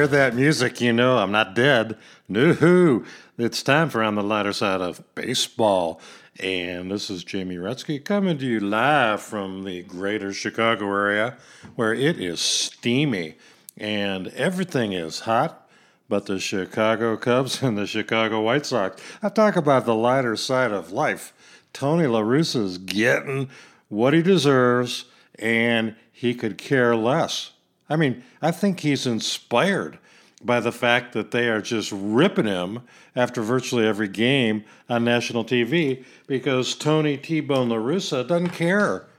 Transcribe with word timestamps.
hear 0.00 0.06
that 0.06 0.34
music, 0.34 0.80
you 0.80 0.94
know 0.94 1.18
I'm 1.18 1.30
not 1.30 1.54
dead. 1.54 1.98
No, 2.26 3.04
it's 3.36 3.62
time 3.62 3.90
for 3.90 4.02
On 4.02 4.14
the 4.14 4.22
Lighter 4.22 4.54
Side 4.54 4.80
of 4.80 5.02
Baseball. 5.14 6.00
And 6.38 6.90
this 6.90 7.10
is 7.10 7.22
Jamie 7.22 7.56
Retzky 7.56 8.02
coming 8.02 8.38
to 8.38 8.46
you 8.46 8.60
live 8.60 9.20
from 9.20 9.64
the 9.64 9.82
greater 9.82 10.32
Chicago 10.32 10.86
area 10.86 11.36
where 11.74 11.92
it 11.92 12.18
is 12.18 12.40
steamy 12.40 13.36
and 13.76 14.28
everything 14.28 14.94
is 14.94 15.20
hot 15.20 15.68
but 16.08 16.24
the 16.24 16.40
Chicago 16.40 17.18
Cubs 17.18 17.62
and 17.62 17.76
the 17.76 17.86
Chicago 17.86 18.40
White 18.40 18.64
Sox. 18.64 19.02
I 19.22 19.28
talk 19.28 19.54
about 19.54 19.84
the 19.84 19.94
lighter 19.94 20.34
side 20.34 20.72
of 20.72 20.92
life. 20.92 21.34
Tony 21.74 22.06
La 22.06 22.20
Russa's 22.20 22.78
getting 22.78 23.50
what 23.90 24.14
he 24.14 24.22
deserves 24.22 25.04
and 25.38 25.94
he 26.10 26.34
could 26.34 26.56
care 26.56 26.96
less. 26.96 27.52
I 27.90 27.96
mean, 27.96 28.22
I 28.40 28.52
think 28.52 28.80
he's 28.80 29.06
inspired 29.06 29.98
by 30.42 30.60
the 30.60 30.72
fact 30.72 31.12
that 31.12 31.32
they 31.32 31.48
are 31.48 31.60
just 31.60 31.92
ripping 31.92 32.46
him 32.46 32.80
after 33.14 33.42
virtually 33.42 33.86
every 33.86 34.08
game 34.08 34.64
on 34.88 35.04
national 35.04 35.44
TV 35.44 36.04
because 36.26 36.74
Tony 36.74 37.16
T 37.16 37.40
Bone 37.40 37.68
La 37.68 37.76
Russa 37.76 38.26
doesn't 38.26 38.50
care. 38.50 39.06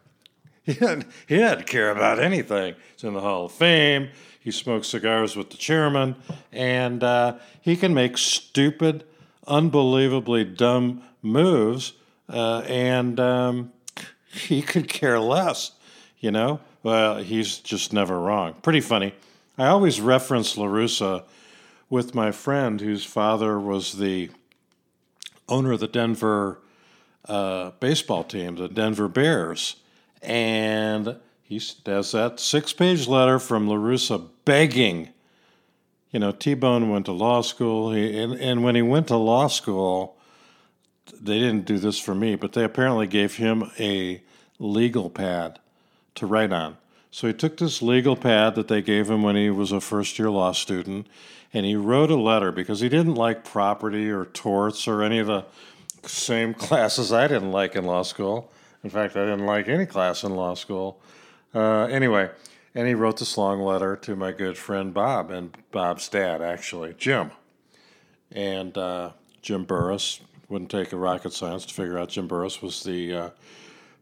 He 0.63 0.75
doesn't, 0.75 1.07
he 1.27 1.37
doesn't 1.37 1.65
care 1.65 1.89
about 1.89 2.19
anything. 2.19 2.75
He's 2.93 3.03
in 3.03 3.15
the 3.15 3.19
Hall 3.19 3.45
of 3.45 3.51
Fame. 3.51 4.09
He 4.39 4.51
smokes 4.51 4.89
cigars 4.89 5.35
with 5.35 5.49
the 5.49 5.57
chairman, 5.57 6.15
and 6.51 7.03
uh, 7.03 7.37
he 7.61 7.75
can 7.75 7.95
make 7.95 8.15
stupid, 8.19 9.03
unbelievably 9.47 10.45
dumb 10.45 11.01
moves, 11.23 11.93
uh, 12.29 12.59
and 12.67 13.19
um, 13.19 13.73
he 14.31 14.61
could 14.61 14.87
care 14.87 15.19
less, 15.19 15.71
you 16.19 16.29
know? 16.29 16.59
Well, 16.83 17.17
he's 17.17 17.59
just 17.59 17.93
never 17.93 18.19
wrong. 18.19 18.55
Pretty 18.61 18.81
funny. 18.81 19.13
I 19.57 19.67
always 19.67 20.01
reference 20.01 20.57
La 20.57 20.65
Russa 20.65 21.23
with 21.89 22.15
my 22.15 22.31
friend 22.31 22.81
whose 22.81 23.05
father 23.05 23.59
was 23.59 23.97
the 23.97 24.31
owner 25.47 25.73
of 25.73 25.79
the 25.79 25.87
Denver 25.87 26.59
uh, 27.25 27.71
baseball 27.79 28.23
team, 28.23 28.55
the 28.55 28.67
Denver 28.67 29.07
Bears. 29.07 29.75
And 30.23 31.17
he 31.43 31.61
has 31.85 32.11
that 32.13 32.39
six 32.39 32.73
page 32.73 33.07
letter 33.07 33.37
from 33.37 33.67
La 33.67 33.75
Russa 33.75 34.27
begging. 34.45 35.09
You 36.11 36.19
know, 36.19 36.31
T 36.31 36.55
Bone 36.55 36.89
went 36.89 37.05
to 37.05 37.11
law 37.11 37.41
school, 37.41 37.91
he, 37.93 38.17
and, 38.17 38.33
and 38.33 38.63
when 38.63 38.75
he 38.75 38.81
went 38.81 39.07
to 39.09 39.17
law 39.17 39.47
school, 39.47 40.17
they 41.13 41.39
didn't 41.39 41.65
do 41.65 41.77
this 41.77 41.99
for 41.99 42.15
me, 42.15 42.35
but 42.35 42.53
they 42.53 42.63
apparently 42.63 43.07
gave 43.07 43.35
him 43.35 43.71
a 43.79 44.21
legal 44.59 45.09
pad 45.09 45.59
to 46.15 46.25
write 46.25 46.51
on. 46.51 46.77
So 47.09 47.27
he 47.27 47.33
took 47.33 47.57
this 47.57 47.81
legal 47.81 48.15
pad 48.15 48.55
that 48.55 48.67
they 48.67 48.81
gave 48.81 49.09
him 49.09 49.21
when 49.21 49.35
he 49.35 49.49
was 49.49 49.71
a 49.71 49.81
first 49.81 50.17
year 50.17 50.29
law 50.29 50.53
student 50.53 51.07
and 51.53 51.65
he 51.65 51.75
wrote 51.75 52.09
a 52.09 52.15
letter 52.15 52.51
because 52.51 52.79
he 52.79 52.89
didn't 52.89 53.15
like 53.15 53.43
property 53.43 54.09
or 54.09 54.25
torts 54.25 54.87
or 54.87 55.03
any 55.03 55.19
of 55.19 55.27
the 55.27 55.45
same 56.03 56.53
classes 56.67 57.11
I 57.11 57.27
didn't 57.27 57.51
like 57.51 57.75
in 57.75 57.85
law 57.85 58.03
school. 58.03 58.51
In 58.83 58.89
fact, 58.89 59.15
I 59.15 59.25
didn't 59.25 59.45
like 59.45 59.67
any 59.67 59.85
class 59.85 60.23
in 60.23 60.35
law 60.35 60.55
school. 60.55 60.99
Uh, 61.53 61.83
anyway, 61.83 62.29
and 62.73 62.87
he 62.87 62.93
wrote 62.93 63.17
this 63.17 63.37
long 63.37 63.61
letter 63.61 63.95
to 63.97 64.15
my 64.15 64.31
good 64.31 64.57
friend 64.57 64.93
Bob 64.93 65.29
and 65.29 65.55
Bob's 65.71 66.07
dad, 66.07 66.41
actually, 66.41 66.95
Jim. 66.97 67.31
And 68.31 68.77
uh, 68.77 69.11
Jim 69.41 69.65
Burris 69.65 70.21
wouldn't 70.47 70.71
take 70.71 70.93
a 70.93 70.97
rocket 70.97 71.33
science 71.33 71.65
to 71.65 71.73
figure 71.73 71.99
out 71.99 72.09
Jim 72.09 72.27
Burris 72.27 72.61
was 72.61 72.83
the 72.83 73.13
uh, 73.13 73.29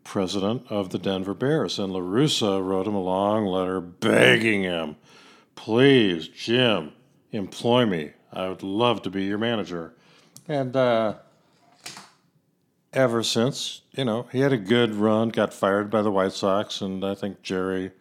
president 0.09 0.65
of 0.69 0.89
the 0.89 0.97
Denver 0.97 1.35
Bears. 1.35 1.77
And 1.77 1.93
La 1.93 1.99
Russa 1.99 2.65
wrote 2.65 2.87
him 2.87 2.95
a 2.95 3.01
long 3.01 3.45
letter 3.45 3.79
begging 3.79 4.63
him, 4.63 4.95
please, 5.53 6.27
Jim, 6.27 6.93
employ 7.31 7.85
me. 7.85 8.13
I 8.33 8.49
would 8.49 8.63
love 8.63 9.03
to 9.03 9.11
be 9.11 9.25
your 9.25 9.37
manager. 9.37 9.93
And 10.47 10.75
uh, 10.75 11.17
ever 12.91 13.21
since, 13.21 13.81
you 13.91 14.03
know, 14.03 14.27
he 14.31 14.39
had 14.39 14.51
a 14.51 14.57
good 14.57 14.95
run, 14.95 15.29
got 15.29 15.53
fired 15.53 15.91
by 15.91 16.01
the 16.01 16.09
White 16.09 16.33
Sox, 16.33 16.81
and 16.81 17.05
I 17.05 17.13
think 17.13 17.43
Jerry 17.43 17.91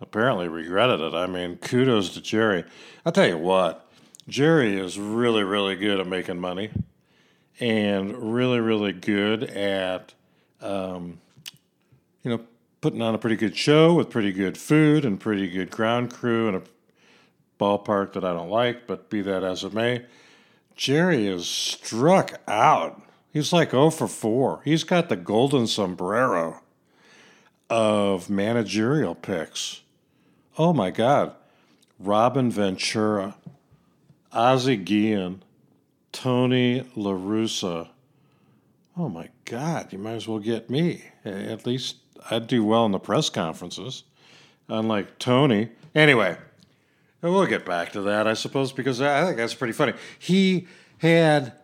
apparently 0.00 0.48
regretted 0.48 1.00
it. 1.00 1.12
I 1.12 1.26
mean, 1.26 1.56
kudos 1.56 2.14
to 2.14 2.22
Jerry. 2.22 2.64
I'll 3.04 3.12
tell 3.12 3.28
you 3.28 3.36
what, 3.36 3.86
Jerry 4.26 4.80
is 4.80 4.98
really, 4.98 5.42
really 5.42 5.76
good 5.76 6.00
at 6.00 6.06
making 6.06 6.40
money 6.40 6.70
and 7.60 8.32
really, 8.34 8.60
really 8.60 8.92
good 8.94 9.42
at, 9.44 10.14
um, 10.62 11.20
you 12.22 12.30
know, 12.30 12.40
putting 12.80 13.02
on 13.02 13.14
a 13.14 13.18
pretty 13.18 13.36
good 13.36 13.56
show 13.56 13.94
with 13.94 14.10
pretty 14.10 14.32
good 14.32 14.56
food 14.56 15.04
and 15.04 15.20
pretty 15.20 15.48
good 15.48 15.70
ground 15.70 16.12
crew 16.12 16.48
and 16.48 16.56
a 16.56 16.62
ballpark 17.58 18.14
that 18.14 18.24
I 18.24 18.32
don't 18.32 18.48
like, 18.48 18.86
but 18.86 19.10
be 19.10 19.20
that 19.22 19.44
as 19.44 19.64
it 19.64 19.74
may. 19.74 20.06
Jerry 20.76 21.26
is 21.26 21.46
struck 21.46 22.40
out. 22.48 23.02
He's 23.32 23.52
like 23.52 23.72
0 23.72 23.90
for 23.90 24.08
4. 24.08 24.62
He's 24.64 24.82
got 24.82 25.08
the 25.08 25.16
golden 25.16 25.66
sombrero 25.66 26.62
of 27.68 28.30
managerial 28.30 29.14
picks. 29.14 29.82
Oh 30.58 30.72
my 30.72 30.90
God. 30.90 31.34
Robin 31.98 32.50
Ventura, 32.50 33.36
Ozzie 34.32 34.76
Guillen, 34.76 35.42
Tony 36.12 36.88
La 36.96 37.12
Russa. 37.12 37.90
Oh 39.00 39.08
my 39.08 39.30
God, 39.46 39.94
you 39.94 39.98
might 39.98 40.16
as 40.16 40.28
well 40.28 40.40
get 40.40 40.68
me. 40.68 41.02
At 41.24 41.64
least 41.64 41.96
I'd 42.30 42.46
do 42.46 42.62
well 42.62 42.84
in 42.84 42.92
the 42.92 42.98
press 42.98 43.30
conferences, 43.30 44.04
unlike 44.68 45.18
Tony. 45.18 45.70
Anyway, 45.94 46.36
we'll 47.22 47.46
get 47.46 47.64
back 47.64 47.92
to 47.92 48.02
that, 48.02 48.26
I 48.26 48.34
suppose, 48.34 48.72
because 48.72 49.00
I 49.00 49.24
think 49.24 49.38
that's 49.38 49.54
pretty 49.54 49.72
funny. 49.72 49.94
He 50.18 50.66
had 50.98 51.54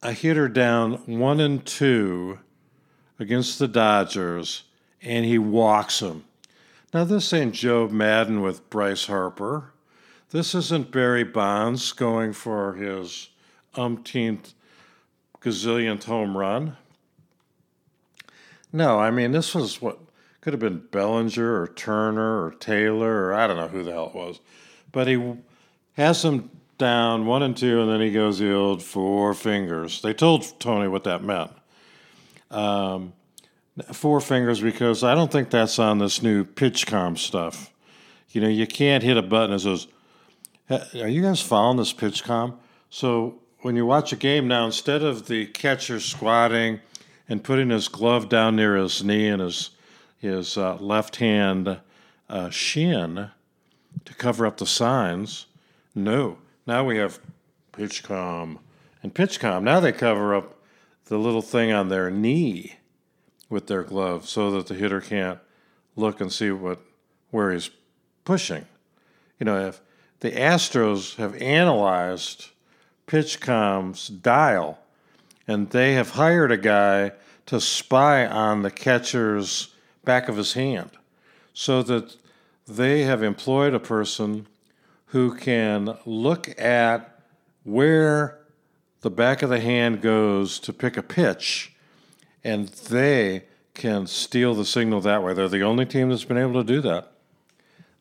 a 0.00 0.12
hitter 0.12 0.48
down 0.48 0.98
one 1.06 1.40
and 1.40 1.66
two 1.66 2.38
against 3.18 3.58
the 3.58 3.66
Dodgers, 3.66 4.62
and 5.02 5.24
he 5.24 5.38
walks 5.38 5.98
him. 5.98 6.22
Now, 6.94 7.02
this 7.02 7.32
ain't 7.32 7.54
Joe 7.54 7.88
Maddon 7.88 8.42
with 8.42 8.70
Bryce 8.70 9.06
Harper. 9.06 9.72
This 10.30 10.54
isn't 10.54 10.92
Barry 10.92 11.24
Bonds 11.24 11.90
going 11.90 12.32
for 12.32 12.74
his 12.74 13.30
umpteenth 13.74 14.54
gazillionth 15.46 16.04
home 16.04 16.36
run. 16.36 16.76
No, 18.72 18.98
I 18.98 19.12
mean, 19.12 19.30
this 19.30 19.54
was 19.54 19.80
what 19.80 20.00
could 20.40 20.52
have 20.52 20.60
been 20.60 20.86
Bellinger 20.90 21.62
or 21.62 21.68
Turner 21.68 22.44
or 22.44 22.50
Taylor 22.50 23.26
or 23.26 23.34
I 23.34 23.46
don't 23.46 23.56
know 23.56 23.68
who 23.68 23.84
the 23.84 23.92
hell 23.92 24.08
it 24.08 24.14
was. 24.14 24.40
But 24.90 25.06
he 25.06 25.34
has 25.92 26.24
him 26.24 26.50
down 26.78 27.26
one 27.26 27.42
and 27.42 27.56
two, 27.56 27.80
and 27.80 27.90
then 27.90 28.00
he 28.00 28.10
goes 28.10 28.38
the 28.38 28.52
old 28.52 28.82
four 28.82 29.34
fingers. 29.34 30.02
They 30.02 30.12
told 30.12 30.58
Tony 30.60 30.88
what 30.88 31.04
that 31.04 31.22
meant. 31.22 31.52
Um, 32.50 33.12
four 33.92 34.20
fingers 34.20 34.60
because 34.60 35.04
I 35.04 35.14
don't 35.14 35.30
think 35.30 35.50
that's 35.50 35.78
on 35.78 35.98
this 35.98 36.22
new 36.22 36.44
PitchCom 36.44 37.18
stuff. 37.18 37.72
You 38.30 38.40
know, 38.40 38.48
you 38.48 38.66
can't 38.66 39.02
hit 39.02 39.16
a 39.16 39.22
button 39.22 39.52
that 39.52 39.60
says, 39.60 39.86
Are 41.00 41.08
you 41.08 41.22
guys 41.22 41.40
following 41.40 41.76
this 41.76 41.92
PitchCom? 41.92 42.56
So 42.90 43.40
when 43.66 43.74
you 43.74 43.84
watch 43.84 44.12
a 44.12 44.16
game 44.16 44.46
now, 44.46 44.64
instead 44.64 45.02
of 45.02 45.26
the 45.26 45.44
catcher 45.46 45.98
squatting 45.98 46.78
and 47.28 47.42
putting 47.42 47.70
his 47.70 47.88
glove 47.88 48.28
down 48.28 48.54
near 48.54 48.76
his 48.76 49.02
knee 49.02 49.26
and 49.26 49.42
his 49.42 49.70
his 50.16 50.56
uh, 50.56 50.76
left 50.76 51.16
hand 51.16 51.80
uh, 52.28 52.48
shin 52.48 53.28
to 54.04 54.14
cover 54.14 54.46
up 54.46 54.58
the 54.58 54.66
signs, 54.66 55.46
no. 55.96 56.38
Now 56.64 56.84
we 56.84 56.98
have 56.98 57.18
PitchCom 57.72 58.58
and 59.02 59.12
PitchCom. 59.12 59.64
Now 59.64 59.80
they 59.80 59.90
cover 59.90 60.32
up 60.32 60.60
the 61.06 61.18
little 61.18 61.42
thing 61.42 61.72
on 61.72 61.88
their 61.88 62.08
knee 62.08 62.76
with 63.50 63.66
their 63.66 63.82
glove 63.82 64.28
so 64.28 64.52
that 64.52 64.68
the 64.68 64.74
hitter 64.74 65.00
can't 65.00 65.40
look 65.96 66.20
and 66.20 66.32
see 66.32 66.52
what 66.52 66.78
where 67.32 67.50
he's 67.50 67.70
pushing. 68.24 68.64
You 69.40 69.46
know, 69.46 69.66
if 69.66 69.80
the 70.20 70.30
Astros 70.30 71.16
have 71.16 71.34
analyzed 71.42 72.50
PitchCom's 73.06 74.08
dial, 74.08 74.78
and 75.46 75.70
they 75.70 75.94
have 75.94 76.10
hired 76.10 76.50
a 76.50 76.56
guy 76.56 77.12
to 77.46 77.60
spy 77.60 78.26
on 78.26 78.62
the 78.62 78.70
catcher's 78.70 79.74
back 80.04 80.28
of 80.28 80.36
his 80.36 80.54
hand 80.54 80.90
so 81.54 81.82
that 81.82 82.16
they 82.66 83.02
have 83.02 83.22
employed 83.22 83.74
a 83.74 83.80
person 83.80 84.46
who 85.06 85.34
can 85.34 85.96
look 86.04 86.60
at 86.60 87.22
where 87.62 88.38
the 89.02 89.10
back 89.10 89.42
of 89.42 89.50
the 89.50 89.60
hand 89.60 90.02
goes 90.02 90.58
to 90.58 90.72
pick 90.72 90.96
a 90.96 91.02
pitch 91.02 91.72
and 92.42 92.68
they 92.68 93.44
can 93.74 94.06
steal 94.06 94.54
the 94.54 94.64
signal 94.64 95.00
that 95.00 95.22
way. 95.22 95.34
They're 95.34 95.48
the 95.48 95.62
only 95.62 95.86
team 95.86 96.08
that's 96.08 96.24
been 96.24 96.38
able 96.38 96.54
to 96.54 96.64
do 96.64 96.80
that. 96.80 97.12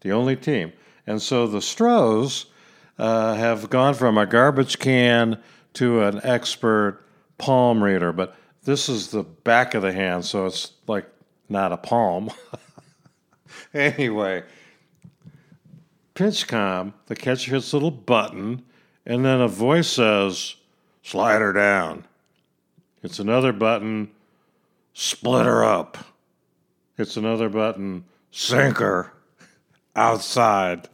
The 0.02 0.12
only 0.12 0.36
team. 0.36 0.74
And 1.06 1.22
so 1.22 1.46
the 1.48 1.62
Stros 1.62 2.48
uh, 2.98 3.36
have 3.36 3.70
gone 3.70 3.94
from 3.94 4.18
a 4.18 4.26
garbage 4.26 4.80
can 4.80 5.42
to 5.74 6.02
an 6.04 6.22
expert 6.24 7.02
palm 7.38 7.84
reader, 7.84 8.14
but 8.14 8.36
this 8.64 8.90
is 8.90 9.10
the 9.10 9.24
back 9.24 9.74
of 9.74 9.82
the 9.82 9.92
hand, 9.92 10.26
so 10.26 10.46
it's 10.46 10.72
like 10.88 11.08
not 11.50 11.72
a 11.72 11.78
palm. 11.78 12.32
anyway, 13.74 14.44
PitchCom, 16.16 16.94
the 17.08 17.16
catcher 17.16 17.52
hits 17.52 17.74
a 17.74 17.76
little 17.76 17.92
button, 17.92 18.64
and 19.06 19.26
then 19.26 19.42
a 19.42 19.48
voice 19.48 19.88
says, 19.88 20.56
slide 21.04 21.42
her 21.42 21.54
down. 21.54 22.06
It's 23.04 23.20
another 23.20 23.54
button, 23.54 24.10
split 24.94 25.46
her 25.46 25.64
up. 25.64 25.98
It's 26.98 27.18
another 27.18 27.50
button, 27.50 28.06
sink 28.32 28.78
her 28.78 29.12
outside. 29.96 30.88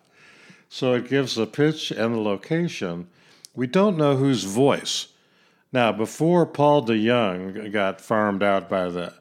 So 0.74 0.94
it 0.94 1.10
gives 1.10 1.36
the 1.36 1.46
pitch 1.46 1.92
and 1.92 2.16
the 2.16 2.22
location. 2.22 3.10
We 3.54 3.68
don't 3.68 3.98
know 3.98 4.16
whose 4.16 4.46
voice. 4.46 5.10
Now, 5.74 5.92
before 5.92 6.46
Paul 6.46 6.86
DeJong 6.86 7.74
got 7.74 8.00
farmed 8.00 8.42
out 8.42 8.70
by 8.70 8.88
the 8.88 9.14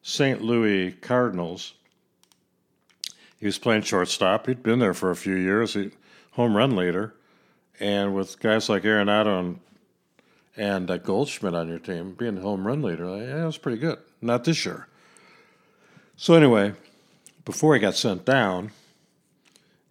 St. 0.00 0.40
Louis 0.40 0.92
Cardinals, 0.92 1.74
he 3.38 3.44
was 3.44 3.58
playing 3.58 3.82
shortstop. 3.82 4.46
He'd 4.46 4.62
been 4.62 4.78
there 4.78 4.94
for 4.94 5.10
a 5.10 5.16
few 5.16 5.34
years, 5.34 5.74
he, 5.74 5.90
home 6.32 6.56
run 6.56 6.74
leader. 6.74 7.14
And 7.78 8.14
with 8.14 8.40
guys 8.40 8.70
like 8.70 8.84
Arenado 8.84 9.38
and, 9.38 9.60
and 10.56 10.90
uh, 10.90 10.96
Goldschmidt 10.96 11.54
on 11.54 11.68
your 11.68 11.80
team, 11.80 12.14
being 12.14 12.38
home 12.38 12.66
run 12.66 12.80
leader, 12.80 13.04
yeah, 13.18 13.40
that 13.40 13.44
was 13.44 13.58
pretty 13.58 13.78
good. 13.78 13.98
Not 14.22 14.44
this 14.44 14.64
year. 14.64 14.88
So, 16.16 16.32
anyway, 16.32 16.72
before 17.44 17.74
he 17.74 17.80
got 17.80 17.94
sent 17.94 18.24
down, 18.24 18.70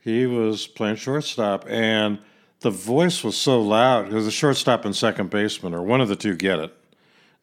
he 0.04 0.26
was 0.26 0.68
playing 0.68 0.98
shortstop, 0.98 1.66
and 1.70 2.20
the 2.60 2.70
voice 2.70 3.24
was 3.24 3.38
so 3.38 3.62
loud 3.62 4.06
because 4.06 4.26
the 4.26 4.32
shortstop 4.32 4.84
and 4.84 4.96
second 4.96 5.30
baseman, 5.30 5.74
or 5.74 5.82
one 5.82 6.02
of 6.02 6.10
the 6.10 6.16
two, 6.16 6.36
get 6.36 6.60
it. 6.60 6.76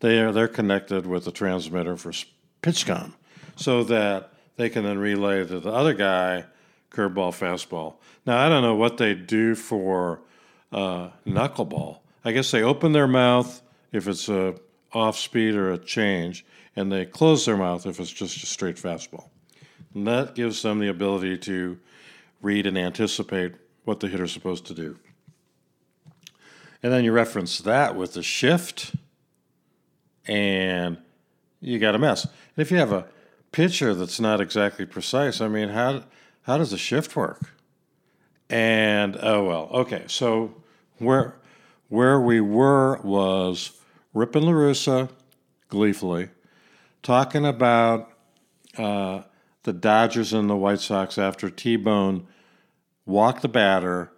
They 0.00 0.20
are 0.20 0.30
they're 0.30 0.48
connected 0.48 1.06
with 1.06 1.24
the 1.24 1.32
transmitter 1.32 1.96
for 1.96 2.12
PitchCom, 2.62 3.14
so 3.56 3.82
that 3.84 4.32
they 4.56 4.68
can 4.68 4.84
then 4.84 4.98
relay 4.98 5.46
to 5.46 5.60
the 5.60 5.72
other 5.72 5.94
guy 5.94 6.44
curveball, 6.90 7.32
fastball. 7.32 7.94
Now 8.26 8.44
I 8.44 8.48
don't 8.50 8.62
know 8.62 8.74
what 8.74 8.98
they 8.98 9.14
do 9.14 9.54
for 9.54 10.20
uh, 10.70 11.10
knuckleball. 11.26 12.00
I 12.24 12.32
guess 12.32 12.50
they 12.50 12.62
open 12.62 12.92
their 12.92 13.06
mouth 13.06 13.62
if 13.92 14.06
it's 14.06 14.28
a 14.28 14.56
off 14.92 15.16
speed 15.16 15.54
or 15.54 15.72
a 15.72 15.78
change, 15.78 16.44
and 16.76 16.92
they 16.92 17.06
close 17.06 17.46
their 17.46 17.56
mouth 17.56 17.86
if 17.86 18.00
it's 18.00 18.10
just 18.10 18.42
a 18.42 18.46
straight 18.46 18.76
fastball. 18.76 19.28
And 19.94 20.06
that 20.06 20.34
gives 20.34 20.60
them 20.62 20.78
the 20.78 20.88
ability 20.88 21.38
to 21.38 21.78
read 22.42 22.66
and 22.66 22.78
anticipate 22.78 23.54
what 23.84 24.00
the 24.00 24.08
hitter's 24.08 24.32
supposed 24.32 24.66
to 24.66 24.74
do. 24.74 24.98
And 26.82 26.92
then 26.92 27.04
you 27.04 27.12
reference 27.12 27.58
that 27.58 27.94
with 27.94 28.14
the 28.14 28.22
shift, 28.22 28.94
and 30.26 30.98
you 31.60 31.78
got 31.78 31.94
a 31.94 31.98
mess. 31.98 32.24
And 32.24 32.32
if 32.56 32.70
you 32.70 32.78
have 32.78 32.92
a 32.92 33.06
pitcher 33.52 33.94
that's 33.94 34.20
not 34.20 34.40
exactly 34.40 34.86
precise, 34.86 35.40
I 35.40 35.48
mean, 35.48 35.70
how 35.70 36.04
how 36.42 36.56
does 36.56 36.70
the 36.70 36.78
shift 36.78 37.14
work? 37.16 37.52
And 38.48 39.18
oh 39.20 39.44
well, 39.44 39.68
okay. 39.72 40.04
So 40.06 40.54
where 40.98 41.36
where 41.88 42.18
we 42.20 42.40
were 42.40 42.98
was 43.02 43.72
Rip 44.14 44.34
and 44.34 44.46
LaRussa, 44.46 45.10
gleefully, 45.68 46.30
talking 47.02 47.44
about 47.44 48.10
uh, 48.78 49.22
the 49.62 49.72
Dodgers 49.72 50.32
and 50.32 50.48
the 50.48 50.56
White 50.56 50.80
Sox 50.80 51.18
after 51.18 51.50
T 51.50 51.76
Bone 51.76 52.26
walked 53.06 53.42
the 53.42 53.48
batter. 53.48 54.12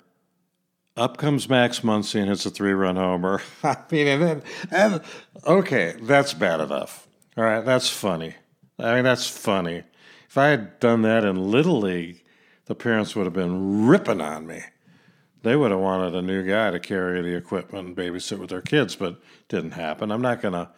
Up 0.96 1.16
comes 1.16 1.48
Max 1.48 1.80
Muncy 1.80 2.20
and 2.20 2.28
hits 2.28 2.44
a 2.44 2.50
three 2.50 2.72
run 2.72 2.96
homer. 2.96 3.40
I 3.64 3.76
mean, 3.90 4.06
and 4.06 4.22
then, 4.22 4.42
and, 4.70 5.00
okay, 5.46 5.94
that's 6.02 6.34
bad 6.34 6.60
enough. 6.60 7.06
All 7.36 7.44
right, 7.44 7.64
that's 7.64 7.88
funny. 7.88 8.34
I 8.78 8.96
mean, 8.96 9.04
that's 9.04 9.26
funny. 9.26 9.84
If 10.28 10.36
I 10.36 10.48
had 10.48 10.80
done 10.80 11.02
that 11.02 11.24
in 11.24 11.50
Little 11.50 11.80
League, 11.80 12.24
the 12.66 12.74
parents 12.74 13.16
would 13.16 13.26
have 13.26 13.32
been 13.32 13.86
ripping 13.86 14.20
on 14.20 14.46
me. 14.46 14.60
They 15.42 15.56
would 15.56 15.70
have 15.70 15.80
wanted 15.80 16.14
a 16.14 16.22
new 16.22 16.46
guy 16.46 16.70
to 16.70 16.78
carry 16.78 17.20
the 17.20 17.36
equipment 17.36 17.88
and 17.88 17.96
babysit 17.96 18.38
with 18.38 18.50
their 18.50 18.60
kids, 18.60 18.94
but 18.94 19.20
didn't 19.48 19.72
happen. 19.72 20.12
I'm 20.12 20.22
not 20.22 20.40
going 20.40 20.54
to. 20.54 20.70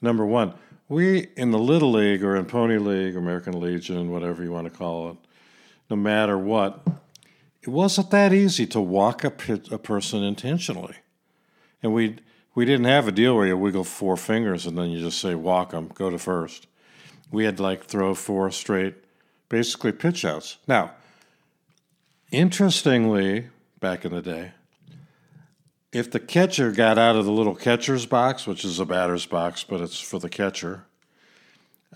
Number 0.00 0.26
one, 0.26 0.54
we 0.88 1.28
in 1.36 1.50
the 1.50 1.58
Little 1.58 1.92
League 1.92 2.24
or 2.24 2.36
in 2.36 2.46
Pony 2.46 2.78
League, 2.78 3.16
American 3.16 3.60
Legion, 3.60 4.10
whatever 4.10 4.42
you 4.42 4.50
want 4.50 4.70
to 4.70 4.76
call 4.76 5.10
it, 5.10 5.16
no 5.90 5.96
matter 5.96 6.38
what, 6.38 6.86
it 7.62 7.68
wasn't 7.68 8.10
that 8.10 8.32
easy 8.32 8.66
to 8.66 8.80
walk 8.80 9.24
a, 9.24 9.30
pit, 9.30 9.70
a 9.70 9.78
person 9.78 10.22
intentionally. 10.22 10.96
And 11.82 11.92
we 11.92 12.16
we 12.54 12.64
didn't 12.64 12.86
have 12.86 13.06
a 13.06 13.12
deal 13.12 13.36
where 13.36 13.46
you 13.46 13.56
wiggle 13.56 13.84
four 13.84 14.16
fingers 14.16 14.66
and 14.66 14.76
then 14.76 14.90
you 14.90 14.98
just 14.98 15.20
say 15.20 15.36
walk 15.36 15.70
them, 15.70 15.92
go 15.94 16.10
to 16.10 16.18
first. 16.18 16.66
We 17.30 17.44
had 17.44 17.60
like 17.60 17.84
throw 17.84 18.14
four 18.14 18.50
straight, 18.50 18.96
basically 19.48 19.92
pitch 19.92 20.24
outs. 20.24 20.56
Now, 20.66 20.90
interestingly, 22.32 23.48
back 23.78 24.04
in 24.04 24.12
the 24.12 24.22
day, 24.22 24.54
if 25.92 26.10
the 26.10 26.20
catcher 26.20 26.70
got 26.70 26.98
out 26.98 27.16
of 27.16 27.24
the 27.24 27.32
little 27.32 27.54
catcher's 27.54 28.06
box, 28.06 28.46
which 28.46 28.64
is 28.64 28.78
a 28.78 28.84
batter's 28.84 29.26
box, 29.26 29.64
but 29.64 29.80
it's 29.80 30.00
for 30.00 30.18
the 30.18 30.28
catcher, 30.28 30.84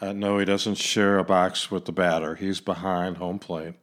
uh, 0.01 0.13
no, 0.13 0.39
he 0.39 0.45
doesn't 0.45 0.77
share 0.77 1.19
a 1.19 1.25
box 1.25 1.71
with 1.71 1.85
the 1.85 1.93
batter. 1.93 2.35
He's 2.35 2.61
behind 2.61 3.19
home 3.19 3.39
plate, 3.39 3.75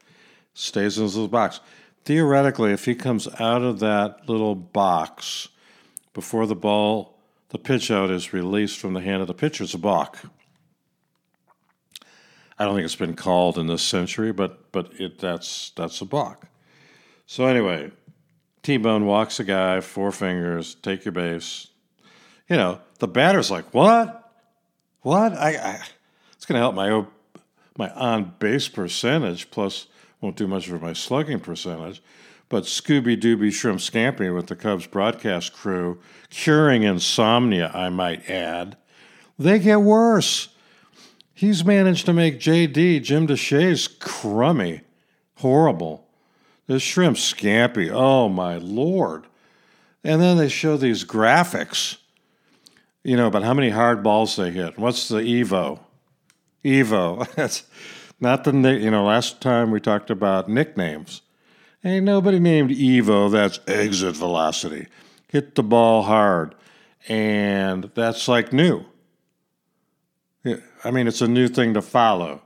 stays 0.54 0.98
in 0.98 1.04
his 1.04 1.16
little 1.16 1.28
box. 1.28 1.60
Theoretically, 2.06 2.72
if 2.72 2.86
he 2.86 2.96
comes 2.96 3.28
out 3.40 3.62
of 3.62 3.80
that 3.80 4.28
little 4.28 4.56
box 4.56 5.50
before 6.14 6.48
the 6.48 6.56
ball, 6.56 7.20
the 7.50 7.60
pitch 7.60 7.92
out 7.92 8.10
is 8.10 8.34
released 8.34 8.80
from 8.80 8.94
the 8.94 9.02
hand 9.02 9.22
of 9.22 9.28
the 9.28 9.34
pitcher, 9.34 9.64
it's 9.64 9.74
a 9.74 9.78
balk. 9.78 10.18
I 12.58 12.66
don't 12.66 12.76
think 12.76 12.86
it's 12.86 12.96
been 12.96 13.16
called 13.16 13.58
in 13.58 13.68
this 13.68 13.82
century, 13.82 14.34
but 14.34 14.72
but 14.74 14.92
it 15.00 15.20
that's 15.20 15.72
that's 15.78 16.02
a 16.02 16.06
balk. 16.06 16.46
So 17.26 17.46
anyway, 17.46 17.92
T 18.70 18.78
Bone 18.78 19.08
walks 19.08 19.40
a 19.40 19.44
guy, 19.44 19.82
four 19.82 20.12
fingers, 20.12 20.76
take 20.76 21.04
your 21.04 21.12
base. 21.12 21.70
You 22.48 22.56
know, 22.56 22.80
the 23.00 23.08
batter's 23.08 23.50
like, 23.50 23.74
what? 23.74 24.32
What? 25.02 25.34
I, 25.34 25.56
I 25.56 25.80
it's 26.34 26.46
going 26.46 26.54
to 26.54 26.60
help 26.60 26.76
my 26.76 27.04
my 27.80 27.90
on 27.96 28.36
base 28.38 28.68
percentage, 28.68 29.50
plus 29.50 29.88
won't 30.22 30.36
do 30.36 30.48
much 30.48 30.68
for 30.68 30.78
my 30.78 30.94
slugging 30.94 31.40
percentage. 31.40 32.00
But 32.48 32.66
Scooby 32.66 33.20
Dooby 33.20 33.52
Shrimp 33.52 33.80
Scampi 33.80 34.32
with 34.36 34.46
the 34.46 34.56
Cubs 34.56 34.86
broadcast 34.86 35.52
crew, 35.52 36.00
curing 36.30 36.84
insomnia, 36.84 37.72
I 37.74 37.90
might 37.90 38.30
add, 38.30 38.78
they 39.40 39.58
get 39.58 39.82
worse. 39.82 40.50
He's 41.34 41.66
managed 41.66 42.06
to 42.06 42.14
make 42.14 42.40
JD, 42.40 43.02
Jim 43.02 43.26
Deshaies, 43.26 44.00
crummy, 44.00 44.82
horrible. 45.38 46.09
This 46.70 46.84
shrimp 46.84 47.18
scampi, 47.18 47.90
oh 47.92 48.30
my 48.30 48.58
lord. 48.58 49.26
And 50.04 50.22
then 50.22 50.38
they 50.38 50.50
show 50.50 50.78
these 50.78 51.04
graphics, 51.04 51.98
you 53.04 53.18
know, 53.18 53.26
about 53.26 53.42
how 53.42 53.56
many 53.56 53.72
hard 53.72 54.04
balls 54.04 54.36
they 54.36 54.52
hit. 54.52 54.78
What's 54.78 55.08
the 55.08 55.18
Evo? 55.18 55.80
Evo. 56.64 57.28
That's 57.36 57.64
not 58.20 58.44
the, 58.44 58.52
you 58.52 58.92
know, 58.92 59.04
last 59.04 59.42
time 59.42 59.72
we 59.72 59.80
talked 59.80 60.12
about 60.12 60.48
nicknames. 60.48 61.24
Ain't 61.84 62.06
nobody 62.06 62.38
named 62.38 62.70
Evo, 62.70 63.32
that's 63.32 63.60
exit 63.66 64.16
velocity. 64.18 64.88
Hit 65.30 65.56
the 65.56 65.64
ball 65.64 66.04
hard. 66.04 66.54
And 67.08 67.90
that's 67.96 68.28
like 68.28 68.54
new. 68.54 68.86
I 70.46 70.92
mean, 70.92 71.08
it's 71.08 71.22
a 71.22 71.28
new 71.28 71.48
thing 71.48 71.74
to 71.74 71.82
follow. 71.82 72.42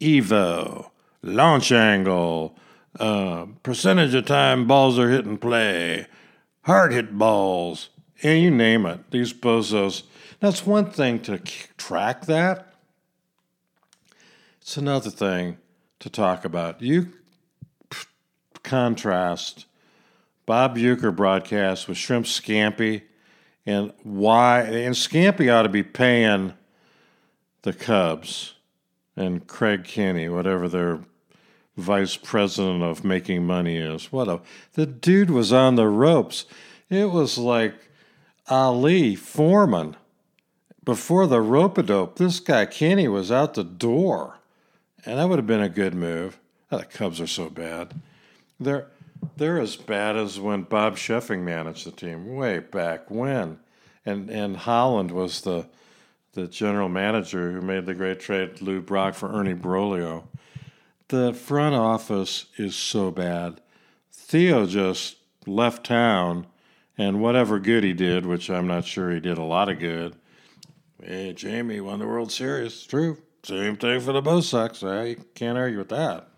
Evo, 0.00 0.90
launch 1.22 1.72
angle, 1.72 2.54
uh, 2.98 3.46
percentage 3.62 4.14
of 4.14 4.26
time 4.26 4.66
balls 4.66 4.98
are 4.98 5.10
hit 5.10 5.24
and 5.24 5.40
play, 5.40 6.06
hard 6.62 6.92
hit 6.92 7.16
balls, 7.16 7.90
and 8.22 8.42
you 8.42 8.50
name 8.50 8.86
it. 8.86 9.10
These 9.10 9.32
bozos. 9.32 10.02
That's 10.40 10.66
one 10.66 10.90
thing 10.90 11.20
to 11.20 11.38
track 11.38 12.26
that. 12.26 12.74
It's 14.60 14.76
another 14.76 15.10
thing 15.10 15.58
to 16.00 16.10
talk 16.10 16.44
about. 16.44 16.80
You 16.80 17.12
contrast 18.62 19.66
Bob 20.46 20.76
Uecker 20.76 21.14
broadcast 21.14 21.88
with 21.88 21.96
Shrimp 21.96 22.26
Scampi 22.26 23.02
and 23.66 23.92
why, 24.02 24.62
and 24.62 24.94
Scampi 24.94 25.52
ought 25.52 25.62
to 25.62 25.68
be 25.68 25.82
paying 25.82 26.54
the 27.62 27.72
Cubs 27.72 28.54
and 29.16 29.46
Crane 29.46 29.82
Kenney, 29.82 30.28
whatever 30.28 30.68
their 30.68 31.00
vice 31.80 32.16
president 32.16 32.82
of 32.82 33.04
making 33.04 33.46
money 33.46 33.76
is. 33.76 34.12
What 34.12 34.28
a 34.28 34.40
the 34.74 34.86
dude 34.86 35.30
was 35.30 35.52
on 35.52 35.74
the 35.74 35.88
ropes. 35.88 36.44
It 36.88 37.10
was 37.10 37.38
like 37.38 37.74
Ali 38.48 39.16
Foreman 39.16 39.96
before 40.84 41.26
the 41.26 41.40
rope 41.40 41.78
a 41.78 41.82
dope. 41.82 42.16
This 42.16 42.40
guy 42.40 42.66
Kenney 42.66 43.08
was 43.08 43.32
out 43.32 43.54
the 43.54 43.64
door, 43.64 44.38
and 45.04 45.18
that 45.18 45.28
would 45.28 45.38
have 45.38 45.46
been 45.46 45.62
a 45.62 45.68
good 45.68 45.94
move. 45.94 46.38
Oh, 46.70 46.78
the 46.78 46.84
Cubs 46.84 47.20
are 47.20 47.26
so 47.26 47.50
bad. 47.50 48.00
They're 48.58 48.86
they're 49.36 49.60
as 49.60 49.76
bad 49.76 50.16
as 50.16 50.40
when 50.40 50.62
Bob 50.62 50.96
Scheffing 50.96 51.40
managed 51.40 51.86
the 51.86 51.90
team 51.90 52.34
way 52.36 52.58
back 52.58 53.10
when, 53.10 53.58
and 54.04 54.30
and 54.30 54.56
Holland 54.56 55.10
was 55.10 55.42
the 55.42 55.66
the 56.32 56.46
general 56.46 56.88
manager 56.88 57.52
who 57.52 57.60
made 57.60 57.86
the 57.86 57.94
great 57.94 58.20
trade 58.20 58.62
Lou 58.62 58.80
Brock 58.80 59.14
for 59.14 59.32
Ernie 59.32 59.54
Broglio 59.54 60.24
the 61.10 61.34
front 61.34 61.74
office 61.74 62.46
is 62.56 62.74
so 62.74 63.10
bad. 63.10 63.60
Theo 64.12 64.66
just 64.66 65.16
left 65.46 65.84
town, 65.84 66.46
and 66.96 67.20
whatever 67.20 67.58
good 67.58 67.84
he 67.84 67.92
did, 67.92 68.26
which 68.26 68.48
I'm 68.48 68.66
not 68.66 68.84
sure 68.84 69.10
he 69.10 69.20
did 69.20 69.36
a 69.36 69.42
lot 69.42 69.68
of 69.68 69.78
good. 69.78 70.14
Hey, 71.02 71.32
Jamie 71.32 71.80
won 71.80 71.98
the 71.98 72.06
World 72.06 72.30
Series. 72.30 72.82
True. 72.84 73.18
Same 73.42 73.76
thing 73.76 74.00
for 74.00 74.12
the 74.12 74.22
Bo 74.22 74.40
Sox. 74.40 74.84
I 74.84 75.16
can't 75.34 75.58
argue 75.58 75.78
with 75.78 75.88
that. 75.88 76.28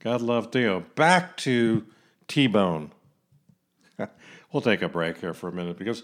God 0.00 0.20
love 0.20 0.52
Theo. 0.52 0.80
Back 0.96 1.36
to 1.38 1.84
T 2.28 2.46
Bone. 2.46 2.90
we'll 4.52 4.60
take 4.60 4.82
a 4.82 4.88
break 4.88 5.18
here 5.18 5.32
for 5.32 5.48
a 5.48 5.52
minute 5.52 5.78
because 5.78 6.02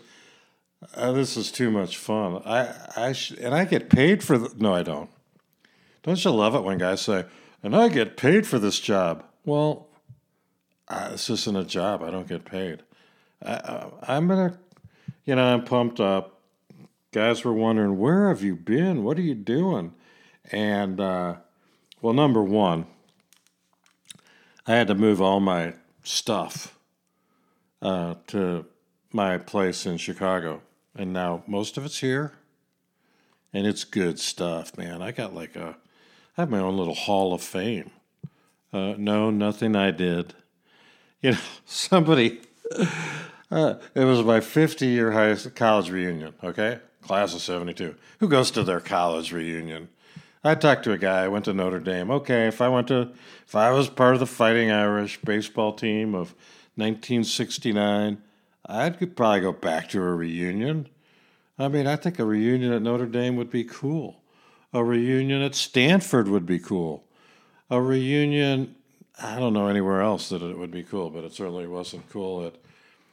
uh, 0.95 1.13
this 1.13 1.37
is 1.37 1.53
too 1.53 1.71
much 1.71 1.99
fun. 1.99 2.41
I, 2.47 2.75
I 2.97 3.13
sh- 3.13 3.33
and 3.33 3.55
I 3.55 3.65
get 3.67 3.91
paid 3.91 4.23
for 4.23 4.39
the. 4.39 4.55
No, 4.57 4.75
I 4.75 4.83
don't. 4.83 5.11
Don't 6.03 6.25
you 6.25 6.31
love 6.31 6.55
it 6.55 6.63
when 6.63 6.79
guys 6.79 7.03
say, 7.03 7.27
and 7.63 7.75
I 7.75 7.89
get 7.89 8.17
paid 8.17 8.47
for 8.47 8.59
this 8.59 8.81
job? 8.81 9.25
Well, 9.45 9.89
uh, 10.89 11.11
this 11.11 11.31
isn't 11.31 11.57
a 11.57 11.65
job. 11.65 12.03
I 12.03 12.11
don't 12.11 12.29
get 12.29 12.45
paid. 12.45 12.83
I, 13.45 13.87
I'm 14.03 14.29
gonna, 14.29 14.59
you 15.25 15.35
know, 15.35 15.45
I'm 15.45 15.65
pumped 15.65 16.01
up. 16.01 16.41
Guys 17.13 17.45
were 17.45 17.53
wondering, 17.53 17.99
where 17.99 18.29
have 18.29 18.43
you 18.43 18.55
been? 18.55 19.03
What 19.03 19.19
are 19.19 19.23
you 19.23 19.35
doing? 19.35 19.95
And, 20.53 21.01
uh, 21.01 21.37
well, 22.01 22.15
number 22.15 22.43
one, 22.43 22.87
I 24.67 24.75
had 24.75 24.89
to 24.89 24.95
move 24.95 25.21
all 25.21 25.41
my 25.41 25.75
stuff 26.03 26.79
uh, 27.83 28.15
to 28.29 28.67
my 29.13 29.39
place 29.39 29.87
in 29.87 29.97
Chicago. 29.97 30.63
And 30.95 31.13
now 31.13 31.43
most 31.47 31.77
of 31.77 31.85
it's 31.85 31.99
here. 31.99 32.35
And 33.53 33.67
it's 33.67 33.83
good 33.83 34.21
stuff, 34.21 34.79
man. 34.79 35.03
I 35.03 35.11
got 35.11 35.35
like 35.35 35.57
a, 35.57 35.77
I 36.41 36.45
have 36.45 36.51
my 36.51 36.61
own 36.61 36.79
little 36.79 36.95
hall 36.95 37.35
of 37.35 37.43
fame. 37.43 37.91
Uh, 38.73 38.95
no, 38.97 39.29
nothing 39.29 39.77
I 39.77 39.91
did. 39.91 40.33
You 41.23 41.33
know, 41.33 41.39
somebody, 41.67 42.41
uh, 43.51 43.75
it 43.95 44.05
was 44.05 44.23
my 44.23 44.41
50 44.41 44.87
year 44.87 45.13
high 45.13 45.35
college 45.55 45.91
reunion, 45.91 46.33
okay? 46.43 46.79
Class 47.03 47.35
of 47.35 47.43
72. 47.43 47.95
Who 48.21 48.29
goes 48.29 48.51
to 48.53 48.63
their 48.63 48.81
college 48.81 49.31
reunion? 49.31 49.91
I 50.43 50.55
talked 50.55 50.85
to 50.85 50.93
a 50.93 50.99
guy. 50.99 51.25
I 51.25 51.29
went 51.29 51.45
to 51.45 51.53
Notre 51.53 51.79
Dame. 51.79 52.11
Okay, 52.11 52.47
if 52.47 52.63
I 52.63 52.71
went 52.71 52.89
to, 52.89 53.13
if 53.47 53.55
I 53.55 53.71
was 53.71 53.91
part 53.91 54.15
of 54.15 54.21
the 54.21 54.27
Fighting 54.27 54.71
Irish 54.71 55.21
baseball 55.21 55.75
team 55.75 56.15
of 56.15 56.35
1969, 56.77 58.17
I'd 58.65 59.15
probably 59.15 59.41
go 59.41 59.53
back 59.53 59.91
to 59.91 60.01
a 60.01 60.15
reunion. 60.15 60.89
I 61.59 61.69
mean, 61.69 61.87
I 61.87 61.97
think 61.97 62.19
a 62.19 62.25
reunion 62.25 62.73
at 62.73 62.81
Notre 62.81 63.05
Dame 63.05 63.37
would 63.37 63.51
be 63.51 63.65
cool. 63.65 64.20
A 64.73 64.85
reunion 64.85 65.43
at 65.43 65.55
Stanford 65.55 66.29
would 66.29 66.47
be 66.47 66.59
cool. 66.59 67.05
A 67.71 67.81
reunion, 67.81 68.77
I 69.21 69.39
don't 69.39 69.53
know 69.53 69.67
anywhere 69.67 70.01
else 70.01 70.29
that 70.29 70.43
it 70.43 70.59
would 70.59 70.71
be 70.71 70.85
cool, 70.85 71.11
but 71.11 71.25
it 71.25 71.33
certainly 71.33 71.67
wasn't 71.67 72.09
cool 72.11 72.47
at. 72.47 72.55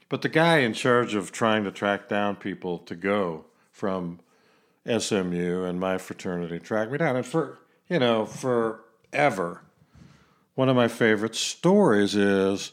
But 0.10 0.22
the 0.22 0.30
guy 0.30 0.60
in 0.60 0.74
charge 0.74 1.16
of 1.16 1.32
trying 1.32 1.64
to 1.66 1.72
track 1.72 2.08
down 2.08 2.36
people 2.36 2.78
to 2.80 2.96
go 2.96 3.46
from 3.72 4.20
SMU 4.86 5.64
and 5.66 5.80
my 5.80 5.98
fraternity 5.98 6.60
tracked 6.60 6.92
me 6.92 6.98
down. 6.98 7.18
And 7.18 7.26
for, 7.26 7.60
you 7.90 8.00
know, 8.00 8.26
forever, 8.26 9.62
one 10.56 10.70
of 10.70 10.76
my 10.76 10.88
favorite 10.88 11.36
stories 11.36 12.16
is 12.16 12.72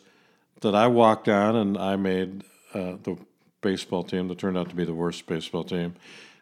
that 0.60 0.74
I 0.74 0.86
walked 0.86 1.26
down 1.26 1.56
and 1.56 1.76
I 1.76 1.96
made 1.96 2.44
uh, 2.72 2.96
the 3.02 3.18
baseball 3.60 4.04
team 4.04 4.28
that 4.28 4.38
turned 4.38 4.56
out 4.56 4.68
to 4.68 4.76
be 4.76 4.84
the 4.84 4.94
worst 4.94 5.26
baseball 5.26 5.64
team 5.64 5.94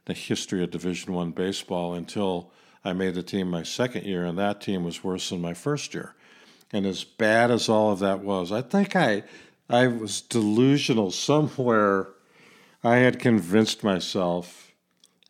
the 0.06 0.14
history 0.14 0.62
of 0.62 0.71
Division 0.71 1.12
One 1.12 1.30
baseball 1.30 1.94
until 1.94 2.50
I 2.85 2.92
made 2.92 3.14
the 3.14 3.23
team 3.23 3.50
my 3.50 3.62
second 3.62 4.04
year, 4.04 4.25
and 4.25 4.38
that 4.38 4.61
team 4.61 4.85
was 4.85 5.04
worse 5.04 5.30
than 5.30 5.40
my 5.40 5.54
first 5.54 5.94
year. 5.94 6.14
And 6.73 6.87
as 6.87 7.04
bad 7.04 7.50
as 7.50 7.68
all 7.68 7.92
of 7.92 7.99
that 8.00 8.21
was, 8.21 8.50
I 8.50 8.62
think 8.62 8.97
I 8.97 9.25
I 9.68 9.87
was 9.87 10.21
delusional 10.21 11.11
somewhere. 11.28 12.09
I 12.85 12.97
had 12.97 13.21
convinced 13.21 13.85
myself 13.85 14.73